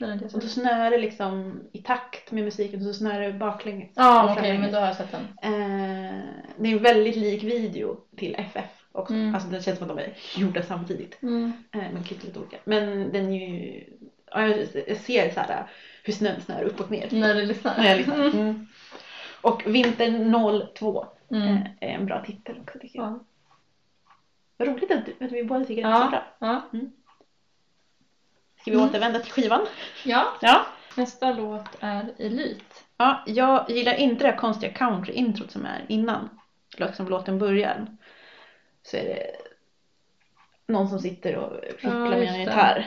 Är 0.01 0.13
inte 0.13 0.25
Och 0.25 0.41
då 0.41 0.47
snöar 0.47 0.91
det 0.91 0.99
liksom 0.99 1.61
i 1.73 1.79
takt 1.79 2.33
med 2.33 2.45
musiken 2.45 2.81
och 2.81 2.87
så 2.87 2.95
snöar 2.95 3.21
det 3.21 3.33
baklänges. 3.33 3.91
Ja, 3.95 4.25
och 4.25 4.31
okej, 4.31 4.35
framlänges. 4.35 4.61
men 4.61 4.73
då 4.73 4.79
har 4.79 4.87
jag 4.87 4.97
sett 4.97 5.13
den. 5.13 5.23
Eh, 5.23 6.23
det 6.57 6.69
är 6.69 6.73
en 6.73 6.83
väldigt 6.83 7.17
lik 7.17 7.43
video 7.43 7.97
till 8.17 8.35
FF 8.39 8.85
också. 8.93 9.15
Mm. 9.15 9.35
Alltså 9.35 9.49
det 9.49 9.63
känns 9.63 9.79
som 9.79 9.91
att 9.91 9.97
de 9.97 10.03
är 10.03 10.17
gjorda 10.37 10.63
samtidigt. 10.63 11.23
Mm. 11.23 11.53
Eh, 11.73 11.85
men 11.93 12.05
klippt 12.05 12.25
lite 12.25 12.39
olika. 12.39 12.57
Men 12.65 13.13
den 13.13 13.33
är 13.33 13.49
ju, 13.49 13.85
ja, 14.31 14.47
jag, 14.47 14.97
ser 14.97 15.31
så 15.31 15.41
här 15.41 15.67
hur 16.03 16.13
snön 16.13 16.41
snöar 16.41 16.63
upp 16.63 16.81
och 16.81 16.91
ner. 16.91 17.09
När 17.13 17.35
du 17.35 17.47
lyssnar. 17.47 17.77
När 17.79 17.89
jag 17.89 17.97
lyssnar. 17.99 18.17
Mm. 18.25 18.67
Och 19.41 19.63
Vinter 19.67 20.67
02 20.75 21.07
Mm. 21.31 21.57
eh, 21.57 21.63
är 21.81 21.89
en 21.89 22.07
bra 22.07 22.25
titel 22.25 22.59
också 22.63 22.79
tycker 22.79 22.99
jag. 22.99 23.07
Ja. 23.09 23.25
Vad 24.57 24.69
roligt 24.69 24.91
att, 24.91 25.07
du- 25.07 25.25
att 25.27 25.33
vi 25.33 25.45
båda 25.45 25.65
tycker 25.65 25.83
det 25.83 25.89
är 25.89 26.05
så 26.05 26.11
bra. 26.11 26.25
Ja. 26.39 26.61
Ska 28.61 28.71
vi 28.71 28.77
Mm. 28.77 28.89
återvända 28.89 29.19
till 29.21 29.33
skivan? 29.33 29.67
ja, 30.05 30.27
Ja. 30.41 30.67
nästa 30.97 31.33
låt 31.33 31.69
är 31.81 32.13
Elit. 32.19 32.85
Ja, 32.97 33.23
jag 33.27 33.71
gillar 33.71 33.95
inte 33.95 34.25
det 34.25 34.31
här 34.31 34.39
konstiga 34.39 34.73
country-introt 34.73 35.51
som 35.51 35.67
är 35.67 35.85
innan. 35.89 36.29
Liksom 36.77 37.09
låten 37.09 37.39
börjar. 37.39 37.87
Så 38.83 38.97
är 38.97 39.05
det 39.05 39.27
någon 40.73 40.89
som 40.89 40.99
sitter 40.99 41.37
och 41.37 41.65
fipplar 41.75 41.93
Ja, 42.05 42.09
med 42.11 42.23
en 42.29 42.41
gitarr. 42.41 42.87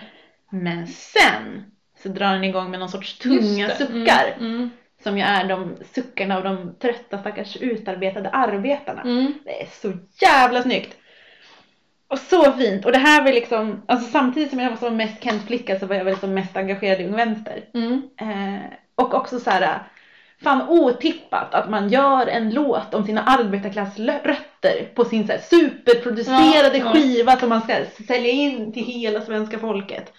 Men 0.49 0.87
sen 0.87 1.63
så 2.03 2.09
drar 2.09 2.33
den 2.33 2.43
igång 2.43 2.71
med 2.71 2.79
någon 2.79 2.89
sorts 2.89 3.17
tunga 3.17 3.67
det. 3.67 3.75
suckar. 3.75 4.35
Mm. 4.37 4.55
Mm. 4.55 4.69
Som 5.03 5.17
ju 5.17 5.23
är 5.23 5.45
de 5.45 5.77
suckarna 5.93 6.37
av 6.37 6.43
de 6.43 6.75
trötta 6.81 7.17
stackars 7.17 7.57
utarbetade 7.57 8.29
arbetarna. 8.29 9.01
Mm. 9.01 9.33
Det 9.45 9.61
är 9.61 9.67
så 9.81 9.93
jävla 10.21 10.61
snyggt! 10.61 10.97
Och 12.07 12.19
så 12.19 12.51
fint! 12.51 12.85
Och 12.85 12.91
det 12.91 12.97
här 12.97 13.23
var 13.23 13.33
liksom, 13.33 13.81
alltså 13.85 14.11
samtidigt 14.11 14.49
som 14.49 14.59
jag 14.59 14.69
var 14.69 14.77
som 14.77 14.97
mest 14.97 15.23
Kent-flicka 15.23 15.79
så 15.79 15.85
var 15.85 15.95
jag 15.95 16.05
väl 16.05 16.17
som 16.17 16.33
mest 16.33 16.57
engagerad 16.57 17.01
i 17.01 17.05
Ung 17.05 17.15
Vänster. 17.15 17.63
Mm. 17.73 18.09
Eh, 18.21 18.63
och 18.95 19.13
också 19.13 19.39
så 19.39 19.49
här, 19.49 19.79
fan 20.43 20.69
otippat 20.69 21.53
att 21.53 21.69
man 21.69 21.89
gör 21.89 22.27
en 22.27 22.49
låt 22.49 22.93
om 22.93 23.05
sina 23.05 23.23
arbetarklassrötter 23.23 24.91
på 24.95 25.05
sin 25.05 25.27
så 25.27 25.33
superproducerade 25.41 26.77
Ja, 26.77 26.85
ja. 26.85 26.93
skiva 26.93 27.37
som 27.37 27.49
man 27.49 27.61
ska 27.61 27.85
sälja 28.07 28.31
in 28.31 28.73
till 28.73 28.85
hela 28.85 29.21
svenska 29.21 29.59
folket. 29.59 30.13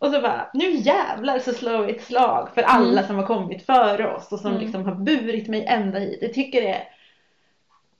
Och 0.00 0.10
så 0.10 0.20
bara, 0.20 0.50
nu 0.54 0.70
jävlar 0.70 1.38
så 1.38 1.52
slår 1.52 1.78
vi 1.86 1.92
ett 1.96 2.04
slag 2.04 2.48
för 2.54 2.62
alla 2.62 2.92
Mm. 2.92 3.06
som 3.06 3.16
har 3.16 3.26
kommit 3.26 3.66
före 3.66 4.14
oss 4.14 4.32
och 4.32 4.38
som 4.40 4.50
Mm. 4.50 4.62
liksom 4.62 4.84
har 4.84 4.94
burit 4.94 5.48
mig 5.48 5.64
ända 5.66 5.98
hit. 5.98 6.18
Jag 6.22 6.34
tycker 6.34 6.62
det 6.62 6.68
är, 6.74 6.84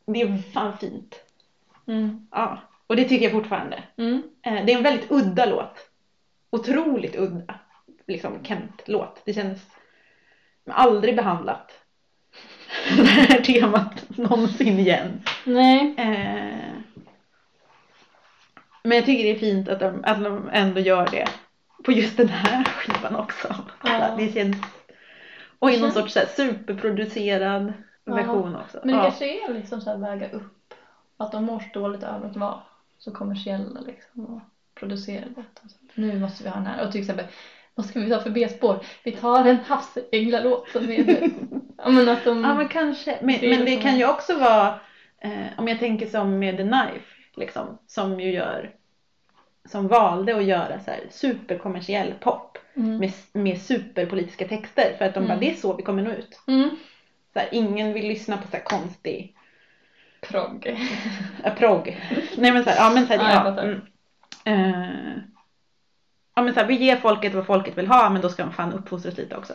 det 0.06 0.20
är 0.20 0.36
fan 0.52 0.78
fint. 0.78 1.14
Mm. 1.86 2.26
Ja, 2.30 2.58
och 2.86 2.96
det 2.96 3.04
tycker 3.04 3.24
jag 3.24 3.32
fortfarande. 3.32 3.82
Mm. 3.96 4.22
Eh, 4.42 4.64
Det 4.64 4.72
är 4.72 4.76
en 4.76 4.82
väldigt 4.82 5.10
udda 5.10 5.46
låt. 5.46 5.88
Otroligt 6.50 7.16
udda. 7.16 7.54
Liksom 8.06 8.44
Kent-låt. 8.44 9.22
Det 9.24 9.32
känns 9.32 9.58
aldrig 10.70 11.16
behandlat. 11.16 11.70
Det 12.96 13.02
här 13.04 13.40
temat 13.40 14.04
någonsin 14.08 14.78
igen. 14.78 15.22
Nej. 15.44 15.94
Eh, 15.98 16.72
Men 18.82 18.96
jag 18.96 19.06
tycker 19.06 19.24
det 19.24 19.30
är 19.30 19.38
fint 19.38 19.68
att 19.68 19.80
de, 19.80 20.04
att 20.04 20.24
de 20.24 20.48
ändå 20.52 20.80
gör 20.80 21.08
det. 21.10 21.28
På 21.84 21.92
just 21.92 22.16
den 22.16 22.28
här 22.28 22.64
skivan 22.64 23.16
också. 23.16 23.54
Ja. 23.84 24.14
Det 24.18 24.32
känns... 24.32 24.56
Och 25.58 25.70
i 25.70 25.80
någon 25.80 25.92
sorts 25.92 26.12
så 26.12 26.18
här 26.18 26.26
superproducerad 26.26 27.72
Ja. 28.04 28.14
version 28.14 28.56
också. 28.56 28.78
Men 28.84 28.88
det 28.88 28.96
Ja. 28.96 29.02
kanske 29.02 29.44
är 29.44 29.54
liksom 29.54 29.80
så 29.80 29.90
här 29.90 29.96
väga 29.96 30.30
upp. 30.30 30.74
Att 31.16 31.32
de 31.32 31.44
mår 31.44 31.60
så 31.60 31.80
dåligt 31.80 32.02
över 32.02 32.26
att 32.26 32.36
vara 32.36 32.60
så 32.98 33.12
kommersiella 33.12 33.80
liksom 33.80 34.24
och 34.24 34.40
producerade. 34.74 35.44
Och 35.64 35.70
så. 35.70 35.76
Nu 35.94 36.18
måste 36.20 36.44
vi 36.44 36.48
ha 36.50 36.56
den 36.56 36.66
här. 36.66 36.86
Och 36.86 36.92
till 36.92 37.00
exempel, 37.00 37.26
vad 37.74 37.86
ska 37.86 38.00
vi 38.00 38.10
ta 38.10 38.20
för 38.20 38.30
B-spår? 38.30 38.84
Vi 39.04 39.12
tar 39.12 39.44
en 39.44 39.58
havsänglalåt 39.66 40.68
som 40.68 40.90
är 40.90 41.04
Ja 41.76 41.88
men 41.90 42.08
att 42.08 42.24
de... 42.24 42.44
Ja 42.44 42.54
men 42.54 42.68
kanske. 42.68 43.18
Men 43.22 43.38
men 43.50 43.64
det 43.64 43.76
kan 43.76 43.98
ju 43.98 44.08
också 44.08 44.38
vara, 44.38 44.80
eh, 45.20 45.46
om 45.56 45.68
jag 45.68 45.78
tänker 45.78 46.06
som 46.06 46.38
med 46.38 46.56
The 46.56 46.62
Knife, 46.62 47.06
liksom, 47.36 47.78
som 47.86 48.20
ju 48.20 48.32
gör, 48.32 48.70
som 49.68 49.88
valde 49.88 50.36
att 50.36 50.44
göra 50.44 50.80
så 50.80 50.90
här 50.90 51.00
superkommersiell 51.10 52.14
pop 52.20 52.58
mm. 52.74 52.96
med, 52.98 53.12
med 53.32 53.58
superpolitiska 53.60 54.48
texter 54.48 54.94
för 54.98 55.04
att 55.04 55.14
de 55.14 55.20
bara, 55.20 55.32
Mm. 55.32 55.40
det 55.40 55.50
är 55.50 55.54
så 55.56 55.76
vi 55.76 55.82
kommer 55.82 56.02
nå 56.02 56.10
ut. 56.10 56.40
Mm. 56.46 56.70
Så 57.32 57.38
här, 57.38 57.48
ingen 57.52 57.92
vill 57.92 58.08
lyssna 58.08 58.36
på 58.36 58.48
så 58.48 58.56
här 58.56 58.64
konstig 58.64 59.36
Progg. 60.20 60.66
äh, 61.44 61.54
progg. 61.54 62.00
Nej 62.38 62.52
men 62.52 62.64
så 62.64 62.70
här, 62.70 62.76
ja 62.76 62.94
men 62.94 63.06
så 63.06 63.12
här, 63.14 63.34
Ja, 63.34 63.54
ja. 63.56 63.62
Mm. 63.62 63.80
Eh, 64.44 65.22
ja 66.34 66.42
men 66.42 66.54
så 66.54 66.60
här, 66.60 66.66
vi 66.66 66.74
ger 66.74 66.96
folket 66.96 67.34
vad 67.34 67.46
folket 67.46 67.78
vill 67.78 67.86
ha 67.86 68.10
men 68.10 68.22
då 68.22 68.28
ska 68.28 68.42
de 68.44 68.52
fan 68.52 68.72
uppfostras 68.72 69.16
lite 69.16 69.36
också. 69.36 69.52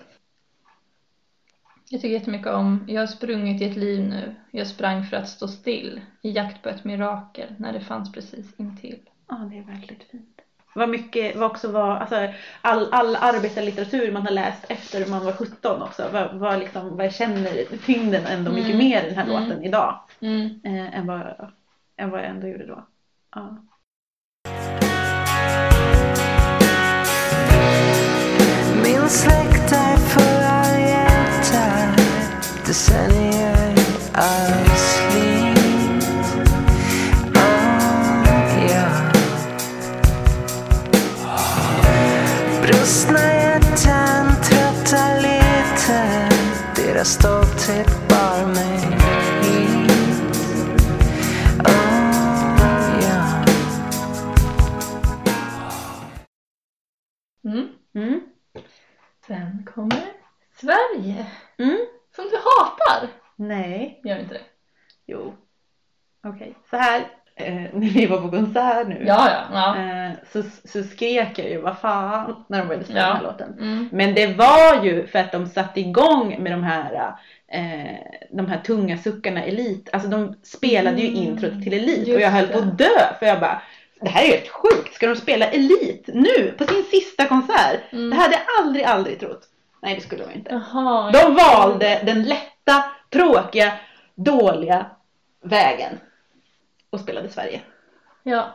Jag 1.89 2.01
tycker 2.01 2.13
jättemycket 2.13 2.47
om 2.47 2.85
Jag 2.87 3.01
har 3.01 3.07
sprungit 3.07 3.61
i 3.61 3.65
ett 3.65 3.77
liv 3.77 4.01
nu. 4.09 4.35
Jag 4.51 4.67
sprang 4.67 5.03
för 5.05 5.17
att 5.17 5.29
stå 5.29 5.47
still 5.47 6.01
i 6.21 6.31
jakt 6.31 6.61
på 6.63 6.69
ett 6.69 6.83
mirakel 6.83 7.55
när 7.57 7.73
det 7.73 7.79
fanns 7.79 8.11
precis 8.11 8.53
intill. 8.59 8.99
Ja, 9.27 9.35
det 9.35 9.57
är 9.57 9.63
väldigt 9.63 10.03
fint. 10.11 10.41
Vad 10.77 10.89
mycket, 10.89 11.35
vad 11.35 11.51
också 11.51 11.71
var, 11.71 11.97
alltså 11.97 12.33
all, 12.61 12.93
all 12.93 13.15
arbetarlitteratur 13.15 14.11
man 14.11 14.21
har 14.21 14.31
läst 14.31 14.65
efter 14.69 15.05
man 15.05 15.25
var 15.25 15.31
17 15.31 15.81
också. 15.81 16.09
Vad, 16.13 16.35
vad, 16.35 16.59
liksom, 16.59 16.97
vad 16.97 17.05
jag 17.05 17.13
känner 17.13 17.77
tyngden 17.85 18.25
ändå 18.25 18.51
mycket 18.51 18.73
Mm. 18.75 18.77
mer 18.87 19.03
i 19.03 19.05
den 19.09 19.15
här 19.17 19.23
Mm. 19.23 19.43
låten 19.43 19.63
idag. 19.63 19.99
Mm. 20.19 20.59
Eh, 20.63 20.97
än, 20.99 21.07
vad, 21.07 21.51
än 21.97 22.09
vad 22.09 22.19
jag 22.19 22.27
ändå 22.27 22.47
gjorde 22.47 22.65
då. 22.65 22.85
Ja. 23.35 23.57
Min 28.83 29.09
släkt 29.09 29.71
är 29.71 29.97
hjältar 30.79 31.95
Decennier 32.65 33.71
av 34.13 34.65
Stolthet 47.05 48.07
bar 48.09 48.45
mig 48.45 48.77
hit 49.41 50.21
oh. 51.67 52.05
Mm. 57.43 57.67
Mm. 57.93 58.21
Sen 59.27 59.65
kommer 59.75 60.13
Sverige. 60.61 61.27
Mm. 61.57 61.85
Som 62.15 62.25
du 62.25 62.37
hatar. 62.37 63.09
Nej, 63.35 64.01
Gör 64.03 64.19
inte 64.19 64.33
det? 64.33 64.43
jo. 65.05 65.35
Okej, 66.23 66.57
så 66.69 66.77
här. 66.77 67.11
När 67.79 67.89
vi 67.89 68.05
var 68.05 68.17
på 68.21 68.29
konsert 68.31 68.87
nu. 68.87 69.03
Ja, 69.07 69.29
ja. 69.29 69.41
ja. 69.53 69.77
Eh, 70.05 70.11
så, 70.33 70.43
så 70.67 70.83
skrek 70.83 71.39
jag 71.39 71.49
ju 71.49 71.61
vad 71.61 71.77
fan 71.77 72.43
när 72.47 72.59
de 72.59 72.67
började 72.67 72.85
spela 72.85 72.99
Ja. 72.99 73.05
den 73.07 73.15
här 73.15 73.23
låten. 73.23 73.53
Mm. 73.59 73.89
Men 73.91 74.15
det 74.15 74.27
var 74.27 74.83
ju 74.83 75.07
för 75.07 75.19
att 75.19 75.31
de 75.31 75.47
satte 75.47 75.79
igång 75.79 76.35
med 76.43 76.51
de 76.51 76.63
här, 76.63 77.13
eh, 77.51 77.95
de 78.31 78.47
här 78.47 78.57
tunga 78.59 78.97
suckarna 78.97 79.43
Elit. 79.43 79.89
Alltså 79.93 80.09
de 80.09 80.35
spelade 80.43 81.01
ju 81.01 81.07
Mm. 81.07 81.21
introt 81.23 81.63
till 81.63 81.73
Elit 81.73 82.01
och 82.01 82.07
Just 82.07 82.21
jag 82.21 82.29
höll 82.31 82.47
det. 82.47 82.53
på 82.53 82.59
att 82.59 82.77
dö 82.77 82.99
för 83.19 83.25
jag 83.25 83.39
bara 83.39 83.61
det 84.01 84.09
här 84.09 84.23
är 84.23 84.27
helt 84.27 84.47
sjukt. 84.49 84.93
Ska 84.93 85.07
de 85.07 85.15
spela 85.15 85.45
Elit 85.47 86.09
nu 86.13 86.53
på 86.57 86.63
sin 86.63 86.83
sista 86.91 87.25
konsert? 87.27 87.79
Mm. 87.91 88.09
Det 88.09 88.15
hade 88.15 88.33
jag 88.33 88.41
aldrig, 88.65 88.85
aldrig 88.85 89.19
trott. 89.19 89.41
Nej 89.81 89.95
det 89.95 90.01
skulle 90.01 90.23
de 90.25 90.33
inte. 90.33 90.61
Jaha. 90.73 91.11
De 91.11 91.35
valde 91.35 92.01
den 92.05 92.23
lätta, 92.23 92.83
tråkiga, 93.13 93.73
dåliga 94.15 94.85
vägen 95.43 95.99
och 96.95 97.01
spelade 97.01 97.29
Sverige. 97.29 97.61
Ja. 98.23 98.53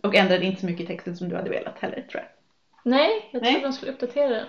Och 0.00 0.14
ändrade 0.14 0.44
inte 0.44 0.60
så 0.60 0.66
mycket 0.66 0.84
i 0.84 0.86
texten 0.86 1.16
som 1.16 1.28
du 1.28 1.36
hade 1.36 1.50
velat 1.50 1.78
heller 1.78 2.00
tror 2.00 2.22
jag. 2.22 2.28
Nej, 2.84 3.28
jag 3.32 3.42
trodde 3.42 3.60
de 3.60 3.72
skulle 3.72 3.92
uppdatera 3.92 4.28
den. 4.28 4.46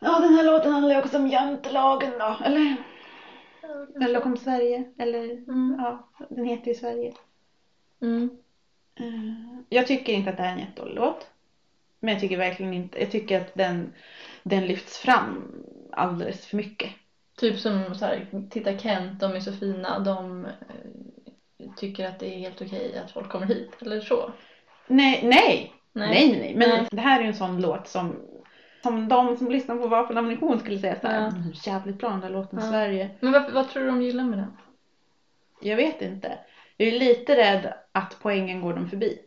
Ja, 0.00 0.20
den 0.20 0.34
här 0.34 0.44
låten 0.44 0.72
handlar 0.72 0.94
ju 0.94 1.00
också 1.02 1.16
om 1.18 1.26
jantelagen 1.28 2.12
då, 2.18 2.36
eller? 2.44 2.76
Eller 4.02 4.26
om 4.26 4.36
Sverige, 4.36 4.84
eller 4.98 5.24
Mm. 5.30 5.76
ja, 5.78 6.08
den 6.28 6.44
heter 6.44 6.68
ju 6.68 6.74
Sverige. 6.74 7.12
Mm. 8.02 8.38
Eh, 8.94 9.60
Jag 9.68 9.86
tycker 9.86 10.12
inte 10.12 10.30
att 10.30 10.36
det 10.36 10.42
här 10.42 10.50
är 10.50 10.54
en 10.54 10.60
jättedålig 10.60 10.94
låt. 10.94 11.26
Men 12.00 12.12
jag 12.12 12.20
tycker 12.20 12.36
verkligen 12.36 12.74
inte, 12.74 13.00
jag 13.00 13.10
tycker 13.10 13.40
att 13.40 13.54
den, 13.54 13.92
den 14.42 14.66
lyfts 14.66 14.98
fram 14.98 15.52
alldeles 15.92 16.46
för 16.46 16.56
mycket. 16.56 16.90
Typ 17.36 17.58
som 17.58 17.94
så 17.94 18.04
här, 18.04 18.26
titta 18.50 18.78
Kent, 18.78 19.20
de 19.20 19.32
är 19.36 19.40
så 19.40 19.52
fina, 19.52 19.98
de 19.98 20.44
eh, 20.44 20.50
tycker 21.76 22.08
att 22.08 22.18
det 22.18 22.34
är 22.34 22.38
helt 22.38 22.62
okej 22.62 22.98
att 23.04 23.10
folk 23.10 23.28
kommer 23.28 23.46
hit, 23.46 23.76
eller 23.80 24.00
så. 24.00 24.32
Nej, 24.86 25.20
nej! 25.24 25.72
Nej, 25.92 26.08
nej, 26.30 26.38
nej. 26.40 26.54
Men 26.56 26.68
Nej. 26.68 26.88
det 26.90 27.00
här 27.00 27.18
är 27.18 27.22
ju 27.22 27.28
en 27.28 27.34
sån 27.34 27.60
låt 27.60 27.88
som, 27.88 28.16
som 28.82 29.08
de 29.08 29.36
som 29.36 29.50
lyssnar 29.50 29.76
på 29.76 29.86
Vapen 29.88 30.18
Ammunition 30.18 30.60
skulle 30.60 30.78
säga 30.78 31.00
såhär, 31.00 31.20
Ja. 31.20 31.26
mm, 31.28 31.52
jävligt 31.66 31.98
bra 31.98 32.10
den 32.10 32.20
där 32.20 32.30
låten 32.30 32.58
i 32.58 32.62
Ja. 32.62 32.68
Sverige. 32.70 33.10
Men 33.20 33.32
vad, 33.32 33.52
vad 33.52 33.68
tror 33.68 33.82
du 33.82 33.88
de 33.88 34.02
gillar 34.02 34.24
med 34.24 34.38
den? 34.38 34.56
Jag 35.60 35.76
vet 35.76 36.02
inte. 36.02 36.38
Jag 36.76 36.88
är 36.88 36.98
lite 36.98 37.36
rädd 37.36 37.74
att 37.92 38.16
poängen 38.22 38.60
går 38.60 38.74
dem 38.74 38.88
förbi. 38.90 39.18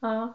Ja. 0.00 0.34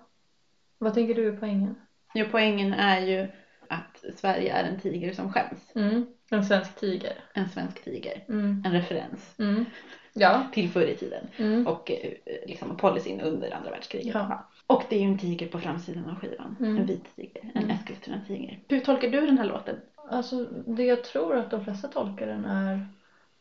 Vad 0.77 0.93
tänker 0.93 1.13
du 1.15 1.27
är 1.27 1.37
poängen? 1.37 1.75
Ja, 2.13 2.25
poängen 2.31 2.73
är 2.73 2.99
ju 2.99 3.27
att 3.67 4.03
Sverige 4.15 4.53
är 4.53 4.63
en 4.63 4.79
tiger 4.79 5.13
som 5.13 5.33
skäms. 5.33 5.71
Mm. 5.75 6.05
En 6.29 6.43
svensk 6.45 6.75
tiger. 6.75 7.13
En 7.33 7.49
svensk 7.49 7.83
tiger. 7.83 8.23
Mm. 8.29 8.63
En 8.65 8.71
referens 8.71 9.35
Mm. 9.39 9.65
Ja. 10.13 10.47
till 10.53 10.69
förr 10.69 10.85
i 10.85 10.97
tiden. 10.97 11.27
Mm. 11.37 11.67
Och 11.67 11.91
eh, 11.91 12.13
liksom 12.47 12.77
policyn 12.77 13.21
under 13.21 13.51
andra 13.55 13.71
världskriget. 13.71 14.13
Ja. 14.15 14.49
Och 14.67 14.83
det 14.89 14.95
är 14.95 14.99
ju 14.99 15.07
en 15.07 15.17
tiger 15.17 15.47
på 15.47 15.59
framsidan 15.59 16.09
av 16.09 16.15
skivan. 16.19 16.55
Mm. 16.59 16.77
En 16.77 16.85
vit 16.85 17.15
tiger. 17.15 17.51
En 17.53 17.63
Mm. 17.63 17.75
Eskilstuna-tiger. 17.75 18.59
Hur 18.67 18.79
tolkar 18.79 19.09
du 19.09 19.21
den 19.25 19.37
här 19.37 19.45
låten? 19.45 19.75
Alltså 20.09 20.45
det 20.67 20.83
jag 20.83 21.03
tror 21.03 21.35
att 21.37 21.51
de 21.51 21.63
flesta 21.63 21.87
tolkar 21.87 22.27
den 22.27 22.45
är 22.45 22.87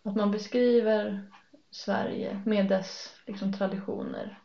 att 0.04 0.16
man 0.16 0.30
beskriver 0.30 1.24
Sverige 1.70 2.42
med 2.46 2.68
dess 2.68 3.14
liksom, 3.26 3.52
traditioner. 3.52 4.38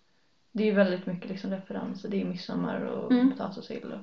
Det 0.52 0.64
är 0.64 0.68
ju 0.68 0.74
väldigt 0.74 1.06
mycket 1.06 1.30
liksom, 1.30 1.52
referenser. 1.52 2.10
Det 2.10 2.22
är 2.22 2.26
midsommar 2.26 2.82
och 2.82 3.12
Mm. 3.12 3.32
potatis 3.32 3.58
och 3.58 3.64
sill. 3.64 3.92
Och, 3.92 4.00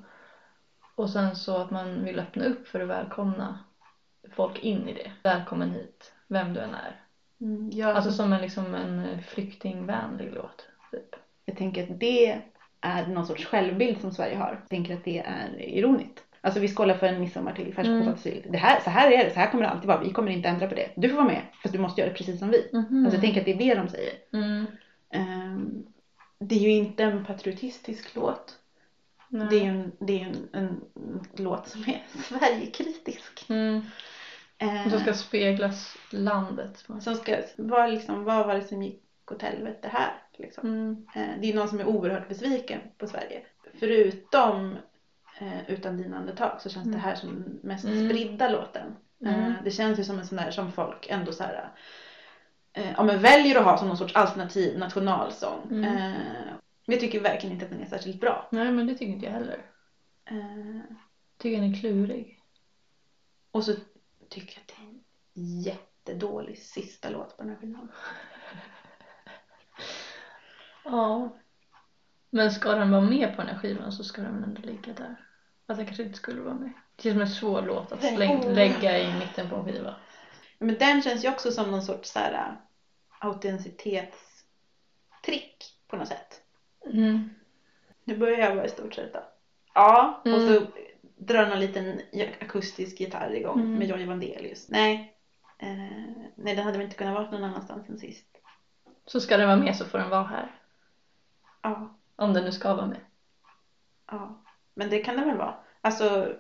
och 1.05 1.11
sen 1.11 1.37
så 1.37 1.57
att 1.57 1.71
man 1.71 2.05
vill 2.05 2.21
öppna 2.21 2.45
upp 2.45 2.69
för 2.69 2.81
att 2.81 2.89
välkomna 2.89 3.59
folk 4.33 4.59
in 4.59 4.89
i 4.89 4.95
det. 4.95 5.13
Välkommen 5.23 5.71
hit, 5.71 6.13
vem 6.29 6.55
du 6.55 6.61
än 6.61 6.75
är. 6.75 7.01
Mm, 7.45 7.71
jag, 7.73 7.97
Alltså 7.97 8.11
som 8.11 8.33
en, 8.33 8.41
liksom, 8.41 8.75
en 8.75 9.19
flyktingvänlig 9.23 10.33
låt. 10.35 10.67
Typ. 10.91 11.17
jag 11.45 11.57
tänker 11.57 11.83
att 11.83 12.01
det 12.01 12.41
är 12.81 13.07
någon 13.07 13.27
sorts 13.27 13.45
självbild 13.45 14.01
som 14.01 14.13
Sverige 14.13 14.37
har. 14.37 14.59
Jag 14.61 14.69
tänker 14.69 14.95
att 14.95 15.05
det 15.05 15.19
är 15.19 15.61
ironiskt. 15.61 16.25
Alltså 16.41 16.61
vi 16.61 16.69
skålar 16.69 16.95
för 16.95 17.07
en 17.07 17.21
midsommar 17.21 17.53
till 17.53 17.75
färskpotatisill. 17.75 18.47
Det 18.51 18.59
här, 18.59 18.81
så 18.81 18.91
här 18.91 19.11
är 19.11 19.25
det, 19.25 19.31
så 19.31 19.41
här 19.41 19.47
kommer 19.47 19.65
det 19.65 19.71
alltid 19.71 19.89
vara. 19.89 20.01
Vi 20.01 20.11
kommer 20.11 20.31
inte 20.31 20.49
ändra 20.49 20.67
på 20.67 20.75
det. 20.75 20.89
Du 20.97 21.09
får 21.09 21.17
vara 21.17 21.27
med, 21.27 21.43
fast 21.63 21.73
du 21.73 21.79
måste 21.79 22.01
göra 22.01 22.11
det 22.11 22.17
precis 22.17 22.39
som 22.39 22.51
vi. 22.51 22.69
Alltså 22.73 23.17
jag 23.17 23.21
tänker 23.21 23.41
att 23.41 23.45
det 23.45 23.51
är 23.51 23.59
det 23.59 23.75
de 23.75 23.89
säger. 23.89 24.13
Mm. 24.33 24.67
Ehm, 25.11 25.85
det 26.39 26.55
är 26.55 26.59
ju 26.59 26.71
inte 26.71 27.05
en 27.05 27.25
patriotistisk 27.25 28.15
låt. 28.15 28.59
Nej. 29.29 29.47
Det 29.51 29.57
är 29.57 29.61
ju 29.61 29.69
en, 29.69 29.93
det 29.99 30.23
är 30.23 30.27
en, 30.27 30.49
en 30.53 30.81
låt 31.37 31.69
som 31.69 31.81
är 31.81 32.03
Sverigekritisk. 32.23 33.47
Mm. 33.49 33.83
Och 34.85 34.91
så 34.91 34.99
ska 34.99 35.15
speglas 35.15 35.97
landet. 36.11 36.85
som 37.01 37.15
ska 37.15 37.37
vara 37.57 37.87
liksom, 37.87 38.25
vad 38.25 38.47
var 38.47 38.55
det 38.55 38.63
som 38.65 38.83
gick 38.83 39.03
åt 39.33 39.43
helvete 39.43 39.89
här? 39.93 40.13
Liksom. 40.39 40.69
Mm. 40.69 41.07
Eh, 41.15 41.41
Det 41.41 41.51
är 41.51 41.55
någon 41.55 41.69
som 41.69 41.81
är 41.81 41.87
oerhört 41.87 42.29
besviken 42.29 42.81
på 42.99 43.07
Sverige. 43.07 43.43
Förutom 43.79 44.77
eh, 45.41 45.71
Utan 45.71 45.97
dina 45.97 46.17
andetag 46.17 46.61
så 46.61 46.69
känns 46.69 46.85
det 46.85 46.91
Mm. 46.91 47.01
här 47.01 47.15
som 47.15 47.29
den 47.31 47.59
mest 47.63 47.85
Mm. 47.85 48.09
spridda 48.09 48.49
låten. 48.49 48.97
Eh, 49.27 49.35
Mm. 49.39 49.53
Det 49.65 49.71
känns 49.71 49.99
ju 49.99 50.05
som 50.05 50.19
en 50.19 50.27
sån 50.27 50.37
där 50.37 50.51
som 50.51 50.73
folk 50.73 51.07
ändå 51.11 51.33
så 51.33 51.43
här, 51.43 51.69
eh, 52.73 52.93
ja, 52.97 53.03
men 53.03 53.21
väljer 53.21 53.57
att 53.59 53.65
ha 53.65 53.77
som 53.79 53.89
någon 53.89 53.97
sorts 53.97 54.15
alternativ 54.17 54.79
nationalsång. 54.79 55.61
Mm. 55.71 55.85
Eh, 55.85 56.15
jag 56.87 57.01
tycker 57.01 57.21
verkligen 57.21 57.53
inte 57.53 57.65
att 57.65 57.71
den 57.71 57.81
är 57.83 57.87
särskilt 57.87 58.21
bra. 58.21 58.49
Nej 58.53 58.73
men 58.73 58.87
det 58.87 58.93
tycker 58.95 59.13
inte 59.13 59.27
jag 59.27 59.33
heller. 59.33 59.59
Eh, 60.31 60.81
tycker 61.39 61.61
den 61.61 61.71
är 61.75 61.81
klurig. 61.81 62.41
och 63.51 63.65
så 63.65 63.75
tycker 64.29 64.61
att 64.61 64.67
det 64.67 64.75
är 64.83 64.87
en 64.87 65.01
jättedålig 65.61 66.59
sista 66.59 67.09
låt 67.09 67.37
på 67.37 67.43
den 67.43 67.51
här 67.51 67.57
skivan. 67.61 67.89
Ja. 70.85 71.29
Men 72.31 72.51
ska 72.51 72.75
den 72.75 72.91
vara 72.91 73.01
med 73.01 73.37
på 73.37 73.43
den 73.43 73.49
här 73.49 73.57
skivan 73.57 73.93
så 73.93 74.05
ska 74.05 74.23
den 74.23 74.45
ändå 74.45 74.63
ligga 74.63 74.93
där. 74.93 75.15
Fast 75.67 75.79
den 75.79 75.87
kanske 75.87 76.03
inte 76.03 76.17
skulle 76.17 76.41
vara 76.41 76.55
med. 76.55 76.71
Det 76.97 77.09
är 77.09 77.13
som 77.13 77.21
en 77.21 77.29
svår 77.29 77.63
låt 77.63 77.93
att 77.93 78.01
släng, 78.01 78.55
lägga 78.55 78.99
i 78.99 79.19
mitten 79.19 79.49
på 79.49 79.57
en 79.57 79.65
skiva. 79.65 79.95
Men 80.59 80.79
den 80.79 81.03
känns 81.03 81.25
ju 81.25 81.29
också 81.29 81.53
som 81.53 81.71
någon 81.71 81.83
sorts 81.83 82.13
så 82.13 82.19
här, 82.19 82.33
äh, 82.33 82.53
autenticitetstrick 83.19 85.75
på 85.87 85.97
något 85.97 86.09
sätt. 86.09 86.41
Mm. 86.87 87.31
Nu 88.05 88.17
börjar 88.17 88.39
jag 88.39 88.55
vara 88.55 88.65
i 88.65 88.69
stort 88.69 88.95
sett 88.95 89.13
då. 89.13 89.25
Ja, 89.75 90.21
och 90.25 90.27
Mm. 90.27 90.47
så 90.47 90.67
drar 91.27 91.47
någon 91.47 91.59
liten 91.59 92.01
akustisk 92.41 93.01
gitarr 93.01 93.35
igång 93.35 93.61
Mm. 93.61 93.73
med 93.79 93.89
Johnny 93.89 94.05
Vandelius. 94.05 94.69
Nej. 94.69 95.15
Eh, 95.59 95.69
nej, 96.35 96.55
den 96.55 96.65
hade 96.65 96.79
väl 96.79 96.85
inte 96.85 96.97
kunnat 96.97 97.15
vara 97.15 97.31
någon 97.31 97.45
annanstans 97.45 97.89
än 97.89 97.99
sist. 97.99 98.27
Så 99.07 99.21
ska 99.21 99.37
den 99.37 99.47
vara 99.47 99.57
med 99.57 99.77
så 99.77 99.85
får 99.85 99.99
den 99.99 100.11
vara 100.11 100.23
här. 100.25 100.51
Ja, 101.63 101.95
Om 102.17 102.33
den 102.35 102.45
nu 102.45 102.53
ska 102.53 102.75
vara 102.75 102.87
med. 102.87 103.01
ja. 104.11 104.41
Men 104.75 104.91
det 104.91 104.99
kan 104.99 105.17
den 105.17 105.27
väl 105.27 105.37
vara. 105.37 105.55
Alltså, 105.81 106.35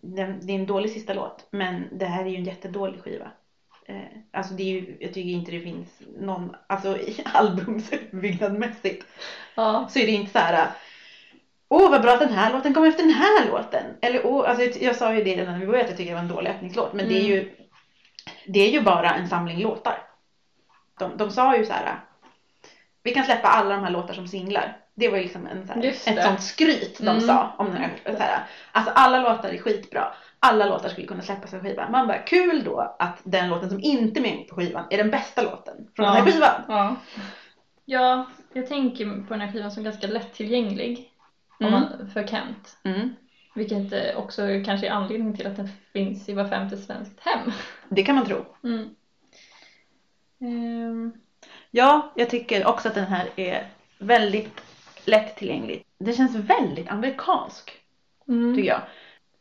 det 0.00 0.22
är 0.22 0.58
en 0.58 0.66
dålig 0.66 0.90
sista 0.90 1.12
låt, 1.12 1.46
men 1.50 1.98
det 1.98 2.06
här 2.06 2.24
är 2.24 2.28
ju 2.28 2.36
en 2.36 2.44
jättedålig 2.44 3.00
skiva. 3.00 3.30
Eh, 3.86 4.02
alltså 4.30 4.54
det 4.54 4.62
är 4.62 4.66
ju, 4.66 4.96
jag 5.00 5.12
tycker 5.12 5.30
inte 5.30 5.50
det 5.50 5.60
finns 5.60 6.02
någon, 6.18 6.54
alltså 6.66 6.96
i 6.98 7.22
albumsuppbyggnadmässigt 7.34 9.06
Ja. 9.54 9.86
så 9.90 9.98
är 9.98 10.06
det 10.06 10.12
inte 10.12 10.30
så 10.32 10.38
här. 10.38 10.70
Åh 11.72 11.90
vad 11.90 12.02
bra 12.02 12.12
att 12.12 12.20
den 12.20 12.32
här 12.32 12.52
låten 12.52 12.74
kom 12.74 12.84
efter 12.84 13.02
den 13.02 13.12
här 13.12 13.46
låten. 13.46 13.84
Eller 14.00 14.26
åh, 14.26 14.50
alltså 14.50 14.78
jag, 14.80 14.96
sa 14.96 15.14
ju 15.14 15.24
det 15.24 15.36
redan 15.36 15.52
när 15.52 15.60
vi 15.60 15.66
började 15.66 15.84
att 15.84 15.90
jag 15.90 15.96
tycker 15.96 16.10
det 16.10 16.14
var 16.16 16.22
en 16.22 16.28
dålig 16.28 16.50
öppningslåt. 16.50 16.92
Men 16.92 17.08
det 17.08 17.14
är 17.14 17.20
Mm. 17.24 17.30
ju 17.32 17.50
det 18.46 18.60
är 18.60 18.70
ju 18.70 18.80
bara 18.80 19.14
en 19.14 19.28
samling 19.28 19.58
låtar. 19.62 20.02
De, 20.98 21.16
de 21.16 21.30
sa 21.30 21.56
ju 21.56 21.64
så 21.64 21.72
här. 21.72 22.00
Vi 23.02 23.14
kan 23.14 23.24
släppa 23.24 23.48
alla 23.48 23.74
de 23.74 23.84
här 23.84 23.90
låtar 23.90 24.14
som 24.14 24.26
singlar. 24.28 24.76
Det 24.94 25.08
var 25.08 25.16
ju 25.16 25.22
liksom 25.22 25.46
en, 25.46 25.66
så 25.66 25.72
här, 25.72 25.84
ett 25.84 26.22
sånt 26.24 26.42
skryt 26.42 26.98
de 26.98 27.08
Mm. 27.08 27.20
sa 27.20 27.54
om 27.58 27.66
den 27.66 27.76
här, 27.76 27.90
så 28.04 28.22
här. 28.22 28.46
Alltså 28.72 28.92
alla 28.94 29.18
låtar 29.18 29.48
är 29.48 29.58
skitbra. 29.58 30.14
Alla 30.40 30.66
låtar 30.66 30.88
skulle 30.88 31.06
kunna 31.06 31.22
släppas 31.22 31.54
av 31.54 31.62
skivan. 31.62 31.92
Man 31.92 32.06
bara 32.06 32.18
kul 32.18 32.64
då 32.64 32.96
att 32.98 33.20
den 33.24 33.48
låten 33.48 33.70
som 33.70 33.80
inte 33.80 34.20
är 34.20 34.22
med 34.22 34.48
på 34.48 34.54
skivan 34.56 34.84
är 34.90 34.96
den 34.98 35.10
bästa 35.10 35.42
låten 35.42 35.74
från 35.96 36.06
den 36.06 36.16
Ja. 36.16 36.22
här 36.22 36.30
skivan. 36.30 36.62
Ja. 36.68 36.96
Ja, 37.84 38.26
jag 38.52 38.66
tänker 38.66 39.04
på 39.04 39.34
den 39.34 39.40
här 39.40 39.52
skivan 39.52 39.70
som 39.72 39.84
ganska 39.84 40.06
lättillgänglig. 40.06 41.10
Om 41.60 41.66
Mm. 41.66 41.80
man, 41.80 42.10
för 42.10 42.26
Kent. 42.26 42.76
Mm. 42.84 43.14
Vilket 43.54 44.16
också 44.16 44.42
kanske 44.64 44.86
är 44.86 44.90
anledningen 44.90 45.36
till 45.36 45.46
att 45.46 45.56
den 45.56 45.68
finns 45.92 46.28
i 46.28 46.32
var 46.32 46.48
femte 46.48 46.76
svenskt 46.76 47.20
hem. 47.20 47.52
Det 47.88 48.02
kan 48.02 48.14
man 48.14 48.26
tro. 48.26 48.44
Mm. 48.64 48.88
Ehm, 50.40 51.12
Ja, 51.70 52.12
jag 52.16 52.30
tycker 52.30 52.66
också 52.66 52.88
att 52.88 52.94
den 52.94 53.06
här 53.06 53.28
är 53.36 53.66
väldigt 53.98 54.60
lättillgänglig. 55.04 55.84
Den 55.98 56.14
känns 56.14 56.34
väldigt 56.36 56.88
amerikansk, 56.90 57.72
mm. 58.28 58.56
tycker 58.56 58.68
jag. 58.68 58.80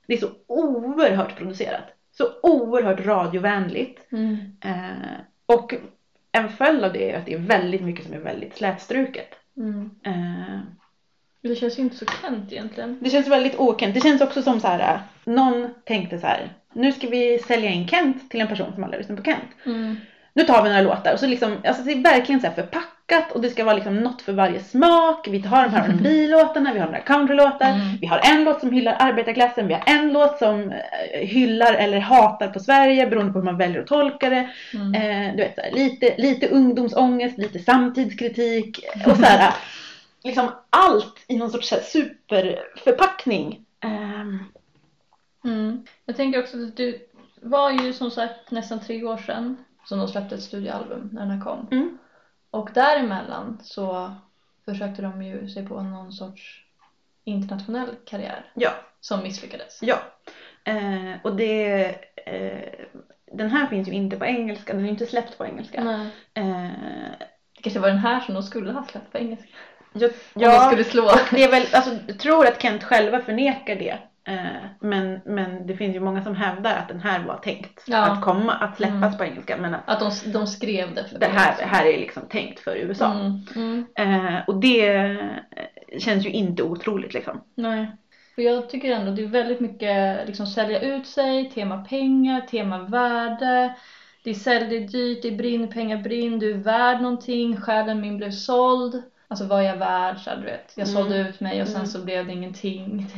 Det 0.07 0.13
är 0.13 0.17
så 0.17 0.29
oerhört 0.47 1.37
producerat. 1.37 1.83
Så 2.11 2.27
oerhört 2.43 3.05
radiovänligt. 3.05 4.11
Mm. 4.11 4.57
Eh, 4.61 5.19
och 5.45 5.73
en 6.31 6.49
följd 6.49 6.83
av 6.83 6.93
det 6.93 7.11
är 7.11 7.17
att 7.17 7.25
det 7.25 7.33
är 7.33 7.37
väldigt 7.37 7.81
mycket 7.81 8.05
som 8.05 8.13
är 8.13 8.19
väldigt 8.19 8.57
slätstruket. 8.57 9.35
Mm. 9.57 9.89
Eh, 10.03 10.59
Det 11.41 11.55
känns 11.55 11.79
ju 11.79 11.83
inte 11.83 11.95
så 11.95 12.05
Kent 12.21 12.51
egentligen. 12.51 12.97
det 13.01 13.09
känns 13.09 13.27
väldigt 13.27 13.59
okent. 13.59 13.93
Det 13.93 14.01
känns 14.01 14.21
också 14.21 14.41
som 14.41 14.59
så 14.59 14.67
här, 14.67 14.79
eh, 14.79 14.99
någon 15.33 15.67
tänkte 15.85 16.19
så 16.19 16.27
här, 16.27 16.49
nu 16.73 16.91
ska 16.91 17.07
vi 17.07 17.39
sälja 17.47 17.69
in 17.69 17.87
Kent 17.87 18.29
till 18.31 18.41
en 18.41 18.47
person 18.47 18.73
som 18.73 18.83
aldrig 18.83 18.99
lyssnat 18.99 19.17
på 19.17 19.23
Kent. 19.23 19.49
Mm. 19.65 19.95
nu 20.33 20.43
tar 20.43 20.63
vi 20.63 20.69
några 20.69 20.81
låtar 20.81 21.13
och 21.13 21.19
så 21.19 21.27
liksom, 21.27 21.57
alltså 21.65 21.83
det 21.83 21.91
är 21.91 22.03
verkligen 22.03 22.41
så 22.41 22.47
här 22.47 22.53
förpackat 22.53 23.31
och 23.31 23.41
det 23.41 23.49
ska 23.49 23.63
vara 23.63 23.75
liksom 23.75 23.95
något 23.99 24.21
för 24.21 24.33
varje 24.33 24.59
smak. 24.59 25.27
Vi 25.27 25.39
har 25.39 25.63
de 25.63 25.69
här 25.69 25.83
R&B-låtarna, 25.89 26.73
vi 26.73 26.79
har 26.79 26.85
några 26.85 26.99
countrylåtar, 27.01 27.69
Mm. 27.69 27.97
vi 28.01 28.07
har 28.07 28.19
en 28.31 28.43
låt 28.43 28.59
som 28.59 28.71
hyllar 28.71 28.95
arbetarklassen, 28.99 29.67
vi 29.67 29.73
har 29.73 29.83
en 29.85 30.13
låt 30.13 30.37
som 30.37 30.71
eh, 30.71 31.19
hyllar 31.27 31.73
eller 31.73 31.99
hatar 31.99 32.47
på 32.47 32.59
Sverige 32.59 33.07
beroende 33.07 33.33
på 33.33 33.39
hur 33.39 33.45
man 33.45 33.57
väljer 33.57 33.81
att 33.81 33.87
tolka 33.87 34.29
det. 34.29 34.49
Mm. 34.73 34.93
Eh, 34.93 35.35
du 35.35 35.43
vet, 35.43 35.55
så 35.55 35.61
här, 35.61 35.71
lite, 35.71 36.13
lite 36.17 36.47
ungdomsångest, 36.47 37.37
lite 37.37 37.59
samtidskritik 37.59 38.79
och 39.05 39.15
så 39.17 39.23
här, 39.23 39.53
liksom 40.23 40.51
allt 40.69 41.25
i 41.27 41.37
någon 41.37 41.51
sorts 41.51 41.71
här 41.71 41.79
superförpackning. 41.81 43.65
Ehm, 43.79 44.43
Mm. 45.43 45.85
Jag 46.05 46.15
tänker 46.15 46.39
också 46.39 46.63
att 46.63 46.77
du 46.77 47.07
var 47.41 47.71
ju 47.71 47.93
som 47.93 48.11
sagt 48.11 48.51
nästan 48.51 48.79
tre 48.79 49.03
år 49.03 49.17
sedan 49.17 49.65
som 49.85 49.99
de 49.99 50.07
släppte 50.07 50.35
ett 50.35 50.41
studioalbum 50.43 51.09
när 51.13 51.21
den 51.21 51.31
här 51.31 51.41
kom. 51.41 51.67
Mm. 51.71 51.97
Och 52.51 52.69
däremellan 52.73 53.59
så 53.63 54.15
försökte 54.65 55.01
de 55.01 55.23
ju 55.23 55.49
sig 55.49 55.67
på 55.67 55.81
någon 55.81 56.13
sorts 56.13 56.65
internationell 57.23 57.89
karriär 58.05 58.51
ja. 58.53 58.71
som 58.99 59.23
misslyckades. 59.23 59.79
Ja. 59.81 59.97
Eh, 60.63 61.13
och 61.23 61.35
det, 61.35 61.85
eh, 62.25 62.85
den 63.31 63.49
här 63.49 63.67
finns 63.67 63.87
ju 63.87 63.91
inte 63.91 64.17
på 64.17 64.25
engelska, 64.25 64.73
den 64.73 64.85
är 64.85 64.89
inte 64.89 65.05
släppt 65.05 65.37
på 65.37 65.45
engelska. 65.45 65.83
Nej. 65.83 66.09
Eh, 66.33 66.69
Det 67.55 67.61
kanske 67.61 67.79
var 67.79 67.87
den 67.89 67.97
här 67.97 68.19
som 68.19 68.33
de 68.33 68.43
skulle 68.43 68.71
ha 68.71 68.85
släppt 68.85 69.11
på 69.11 69.17
engelska. 69.17 69.47
Jag, 69.93 70.11
ja, 70.33 70.67
skulle 70.67 70.83
slå. 70.83 71.11
det 71.31 71.43
är 71.43 71.51
väl, 71.51 71.63
alltså, 71.73 71.91
jag 72.07 72.19
tror 72.19 72.47
att 72.47 72.61
Kent 72.61 72.83
själva 72.83 73.19
förnekar 73.21 73.75
det. 73.75 73.97
Eh, 74.23 74.35
men, 74.79 75.19
men 75.25 75.67
det 75.67 75.75
finns 75.77 75.95
ju 75.95 75.99
många 75.99 76.23
som 76.23 76.35
hävdar 76.35 76.75
att 76.75 76.87
den 76.87 76.99
här 76.99 77.19
var 77.19 77.37
tänkt 77.37 77.83
Ja. 77.87 77.97
att 77.97 78.21
komma, 78.23 78.53
att 78.53 78.77
släppas 78.77 78.93
Mm. 79.03 79.17
på 79.17 79.23
engelska. 79.23 79.57
Men 79.57 79.73
att 79.73 79.81
Att 79.85 79.99
de, 79.99 80.31
de 80.31 80.47
skrev 80.47 80.95
det 80.95 81.03
för 81.03 81.19
det 81.19 81.25
här, 81.25 81.53
här 81.65 81.85
är 81.85 81.97
liksom 81.99 82.23
tänkt 82.29 82.59
för 82.59 82.75
USA. 82.75 83.13
Mm, 83.13 83.45
mm. 83.55 83.85
Eh, 83.95 84.39
och 84.47 84.59
det 84.59 84.87
eh, 84.87 85.17
känns 85.99 86.25
ju 86.25 86.29
inte 86.29 86.63
otroligt 86.63 87.13
liksom. 87.13 87.41
Nej. 87.55 87.91
För 88.35 88.41
jag 88.41 88.69
tycker 88.69 88.91
ändå 88.91 89.11
det 89.11 89.23
är 89.23 89.27
väldigt 89.27 89.59
mycket 89.59 90.27
liksom 90.27 90.47
sälja 90.47 90.79
ut 90.81 91.07
sig, 91.07 91.51
tema 91.51 91.85
pengar, 91.85 92.41
tema 92.41 92.77
värde. 92.83 93.75
Det 94.23 94.29
är 94.29 94.33
sälj, 94.33 94.67
det 94.69 94.77
är 94.77 94.87
dyrt, 94.87 95.21
det 95.21 95.27
är 95.27 95.37
brinn, 95.37 95.69
pengar 95.71 95.97
brinn, 95.97 96.39
du 96.39 96.51
är 96.51 96.57
värd 96.57 97.01
någonting, 97.01 97.57
själen 97.61 98.01
min 98.01 98.17
blev 98.17 98.31
såld. 98.31 99.03
Alltså 99.31 99.45
vad 99.45 99.59
är 99.59 99.63
jag 99.65 99.75
värd? 99.77 100.17
Så 100.19 100.29
här, 100.29 100.37
du 100.37 100.43
vet. 100.43 100.73
Jag 100.75 100.87
sålde 100.87 101.15
Mm. 101.15 101.27
ut 101.27 101.39
mig 101.39 101.61
och 101.61 101.67
sen 101.67 101.75
Mm. 101.75 101.87
så 101.87 102.03
blev 102.05 102.27
det 102.27 102.33
ingenting. 102.33 103.05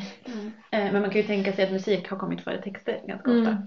Eh, 0.74 0.92
men 0.92 1.02
man 1.02 1.10
kan 1.12 1.22
ju 1.22 1.28
tänka 1.28 1.54
sig 1.54 1.66
att 1.66 1.72
musik 1.72 2.10
har 2.10 2.18
kommit 2.18 2.42
före 2.42 2.62
texter 2.62 3.00
ganska 3.08 3.30
Mm. 3.32 3.42
ofta. 3.42 3.58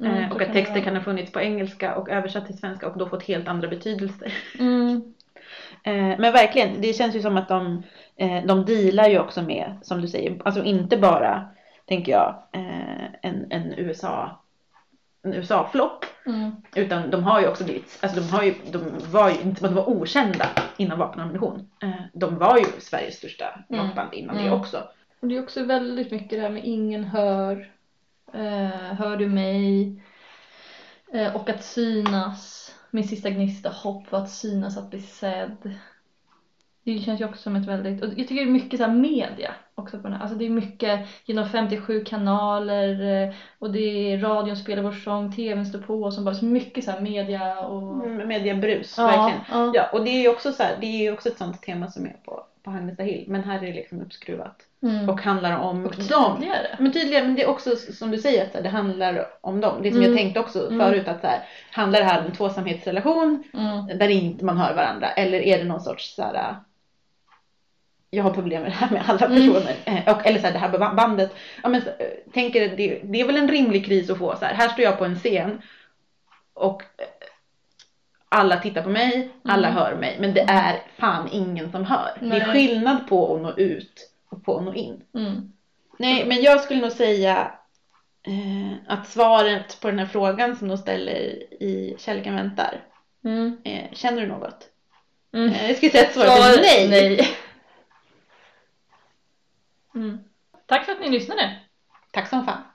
Mm, 0.00 0.16
eh, 0.24 0.32
och 0.32 0.42
att 0.42 0.52
texter 0.52 0.80
kan 0.80 0.96
ha 0.96 1.02
funnits 1.02 1.32
på 1.32 1.40
engelska 1.40 1.94
och 1.94 2.08
översatt 2.10 2.46
till 2.46 2.58
svenska 2.58 2.88
och 2.88 2.98
då 2.98 3.08
fått 3.08 3.22
helt 3.22 3.48
andra 3.48 3.68
betydelser. 3.68 4.32
Mm. 4.58 5.14
Eh, 5.82 6.18
men 6.18 6.32
verkligen, 6.32 6.80
det 6.80 6.92
känns 6.92 7.14
ju 7.16 7.20
som 7.22 7.36
att 7.36 7.48
de, 7.48 7.82
eh, 8.16 8.44
de 8.46 8.64
dealar 8.64 9.08
ju 9.08 9.18
också 9.18 9.42
med, 9.42 9.78
som 9.82 10.00
du 10.00 10.08
säger, 10.08 10.40
alltså 10.44 10.64
inte 10.64 10.96
bara, 10.96 11.48
tänker 11.86 12.12
jag, 12.12 12.42
eh, 12.52 13.04
en, 13.22 13.46
en 13.50 13.74
USA 13.76 14.42
en 15.22 15.34
USA-flopp. 15.34 16.04
Mm. 16.26 16.50
Utan 16.74 17.10
de 17.10 17.22
har 17.24 17.40
ju 17.40 17.48
också 17.48 17.64
blivit, 17.64 17.98
alltså 18.02 18.20
de, 18.20 18.26
har 18.30 18.42
ju, 18.42 18.54
de 18.72 18.90
var 19.12 19.30
ju 19.30 19.40
inte 19.40 19.58
som 19.58 19.68
att 19.68 19.74
de 19.74 19.76
var 19.76 19.88
okända 19.88 20.48
inom 20.76 20.98
vapen 20.98 21.18
och 21.20 21.24
ammunition. 21.24 21.68
Eh, 21.82 21.90
de 22.12 22.38
var 22.38 22.58
ju 22.58 22.64
Sveriges 22.78 23.16
största 23.16 23.64
Mm. 23.70 23.86
rockband 23.86 24.14
innan 24.14 24.36
det 24.36 24.42
Mm. 24.42 24.60
också. 24.60 24.82
Och 25.20 25.28
det 25.28 25.36
är 25.36 25.42
också 25.42 25.64
väldigt 25.64 26.10
mycket 26.10 26.30
det 26.30 26.40
här 26.40 26.50
med 26.50 26.64
ingen 26.64 27.04
hör. 27.04 27.70
Eh, 28.32 28.94
hör 28.98 29.16
du 29.16 29.26
mig? 29.28 29.94
Eh, 31.12 31.36
och 31.36 31.48
att 31.50 31.64
synas. 31.64 32.74
Min 32.90 33.08
sista 33.08 33.30
gnista 33.30 33.68
hopp 33.68 34.12
var 34.12 34.18
att 34.18 34.30
synas, 34.30 34.76
att 34.78 34.90
bli 34.90 35.00
sedd. 35.02 35.74
Det 36.94 37.04
känns 37.04 37.20
ju 37.20 37.24
också 37.24 37.42
som 37.42 37.56
ett 37.56 37.66
väldigt, 37.68 38.02
och 38.02 38.08
jag 38.08 38.16
tycker 38.16 38.34
det 38.34 38.40
är 38.42 38.46
mycket 38.46 38.80
så 38.80 38.86
här 38.86 38.92
media 38.94 39.54
också 39.74 39.96
på 39.96 40.02
den 40.02 40.12
här. 40.12 40.20
Alltså 40.22 40.36
det 40.38 40.46
är 40.46 40.50
mycket 40.50 41.00
genom 41.24 41.48
57 41.48 42.04
kanaler 42.04 43.22
eh, 43.28 43.34
och 43.58 43.70
det 43.72 44.12
är 44.12 44.18
radion 44.18 44.56
spelar 44.56 44.82
vår 44.82 44.92
sång, 44.92 45.32
tvn 45.32 45.66
står 45.66 45.78
på 45.78 46.02
och 46.02 46.14
så 46.14 46.20
bara 46.22 46.34
så 46.34 46.44
mycket 46.44 46.84
så 46.84 46.90
här 46.90 47.00
media 47.00 47.60
och... 47.60 48.06
Mm, 48.06 48.28
Mediabrus, 48.28 48.94
Ja, 48.98 49.06
verkligen. 49.06 49.40
ja. 49.50 49.72
Ja, 49.74 49.88
och 49.92 50.04
det 50.04 50.10
är 50.10 50.20
ju 50.22 50.28
också 50.28 50.52
så 50.52 50.62
här, 50.62 50.76
det 50.80 50.86
är 50.86 50.98
ju 51.02 51.12
också 51.12 51.28
ett 51.28 51.38
sånt 51.38 51.62
tema 51.62 51.90
som 51.90 52.04
är 52.06 52.16
på, 52.24 52.44
på 52.64 52.70
Hagnesta 52.70 53.02
Hill. 53.02 53.24
Men 53.28 53.44
här 53.44 53.56
är 53.58 53.66
det 53.66 53.72
liksom 53.72 54.00
uppskruvat. 54.00 54.56
Mm. 54.82 55.08
Och 55.08 55.20
handlar 55.20 55.58
om 55.58 55.86
Och 55.86 55.94
dem. 56.08 56.36
tydligare. 56.36 56.66
Men 56.78 56.92
tydligen, 56.92 57.26
men 57.26 57.34
det 57.34 57.42
är 57.42 57.48
också 57.48 57.76
som 57.76 58.10
du 58.10 58.18
säger 58.18 58.44
att 58.44 58.62
det 58.62 58.68
handlar 58.68 59.26
om 59.40 59.60
dem. 59.60 59.82
Det 59.82 59.90
som 59.90 59.98
Mm. 59.98 60.10
jag 60.10 60.18
tänkte 60.18 60.40
också 60.40 60.66
Mm. 60.70 60.80
förut 60.86 61.08
att 61.08 61.20
så 61.20 61.26
här, 61.26 61.38
handlar 61.72 62.00
det 62.00 62.06
här 62.06 62.20
om 62.20 62.26
en 62.26 62.32
tvåsamhetsrelation 62.32 63.42
Mm. 63.54 63.98
där 63.98 64.08
inte 64.08 64.44
man 64.44 64.58
hör 64.58 64.74
varandra 64.74 65.08
eller 65.10 65.38
är 65.40 65.58
det 65.58 65.64
någon 65.64 65.80
sorts 65.80 66.14
så 66.14 66.22
här 66.22 66.54
jag 68.10 68.24
har 68.24 68.30
problem 68.34 68.62
med 68.62 68.70
det 68.70 68.74
här 68.76 68.90
med 68.90 69.02
alla 69.06 69.26
Mm. 69.26 69.38
personer. 69.52 69.74
Eh, 69.84 70.14
Och, 70.14 70.26
eller 70.26 70.38
så 70.40 70.46
här, 70.46 70.52
det 70.52 70.58
här 70.58 70.94
bandet. 70.94 71.34
Ja, 71.62 71.68
men, 71.68 71.82
eh, 71.82 72.32
tänker 72.32 72.76
det, 72.76 73.00
det 73.04 73.20
är 73.20 73.26
väl 73.26 73.36
en 73.36 73.48
rimlig 73.48 73.86
kris 73.86 74.10
att 74.10 74.18
få 74.18 74.36
så 74.38 74.44
här. 74.44 74.54
Här 74.54 74.68
står 74.68 74.84
jag 74.84 74.98
på 74.98 75.04
en 75.04 75.16
scen 75.18 75.62
och 76.54 76.82
eh, 76.82 77.06
alla 78.28 78.56
tittar 78.56 78.82
på 78.82 78.88
mig, 78.88 79.28
alla 79.44 79.68
Mm. 79.68 79.78
hör 79.82 79.94
mig. 79.96 80.16
Men 80.20 80.34
det 80.34 80.40
är 80.48 80.82
fan 80.98 81.28
ingen 81.32 81.72
som 81.72 81.84
hör. 81.84 82.10
Det 82.20 82.26
är 82.26 82.28
Nej. 82.30 82.44
skillnad 82.52 83.08
på 83.08 83.34
att 83.36 83.42
nå 83.42 83.52
ut 83.56 84.10
och 84.28 84.44
på 84.44 84.56
att 84.58 84.64
nå 84.64 84.74
in. 84.74 85.02
Mm. 85.14 85.52
Nej, 85.98 86.24
men 86.26 86.42
jag 86.42 86.60
skulle 86.60 86.80
nog 86.80 86.92
säga 86.92 87.50
eh, 88.26 88.76
att 88.94 89.06
svaret 89.08 89.80
på 89.80 89.88
den 89.88 89.98
här 89.98 90.06
frågan 90.06 90.56
som 90.56 90.68
de 90.68 90.78
ställer 90.78 91.14
i 91.62 91.96
Kärleken 91.98 92.36
väntar. 92.36 92.80
Mm. 93.24 93.56
Eh, 93.64 93.92
känner 93.92 94.20
du 94.22 94.26
något? 94.28 94.66
Mm. 95.34 95.48
Eh, 95.52 95.66
jag 95.66 95.76
skulle 95.76 95.92
säga 95.92 96.06
att 96.06 96.12
svaret 96.14 96.30
Svar- 96.32 96.52
är 96.52 96.62
nej. 96.62 96.88
nej. 96.88 97.28
Mm. 99.94 100.18
Tack 100.66 100.84
för 100.84 100.92
att 100.92 101.00
ni 101.00 101.08
lyssnade. 101.10 101.60
Tack 102.12 102.28
som 102.28 102.44
fan. 102.44 102.69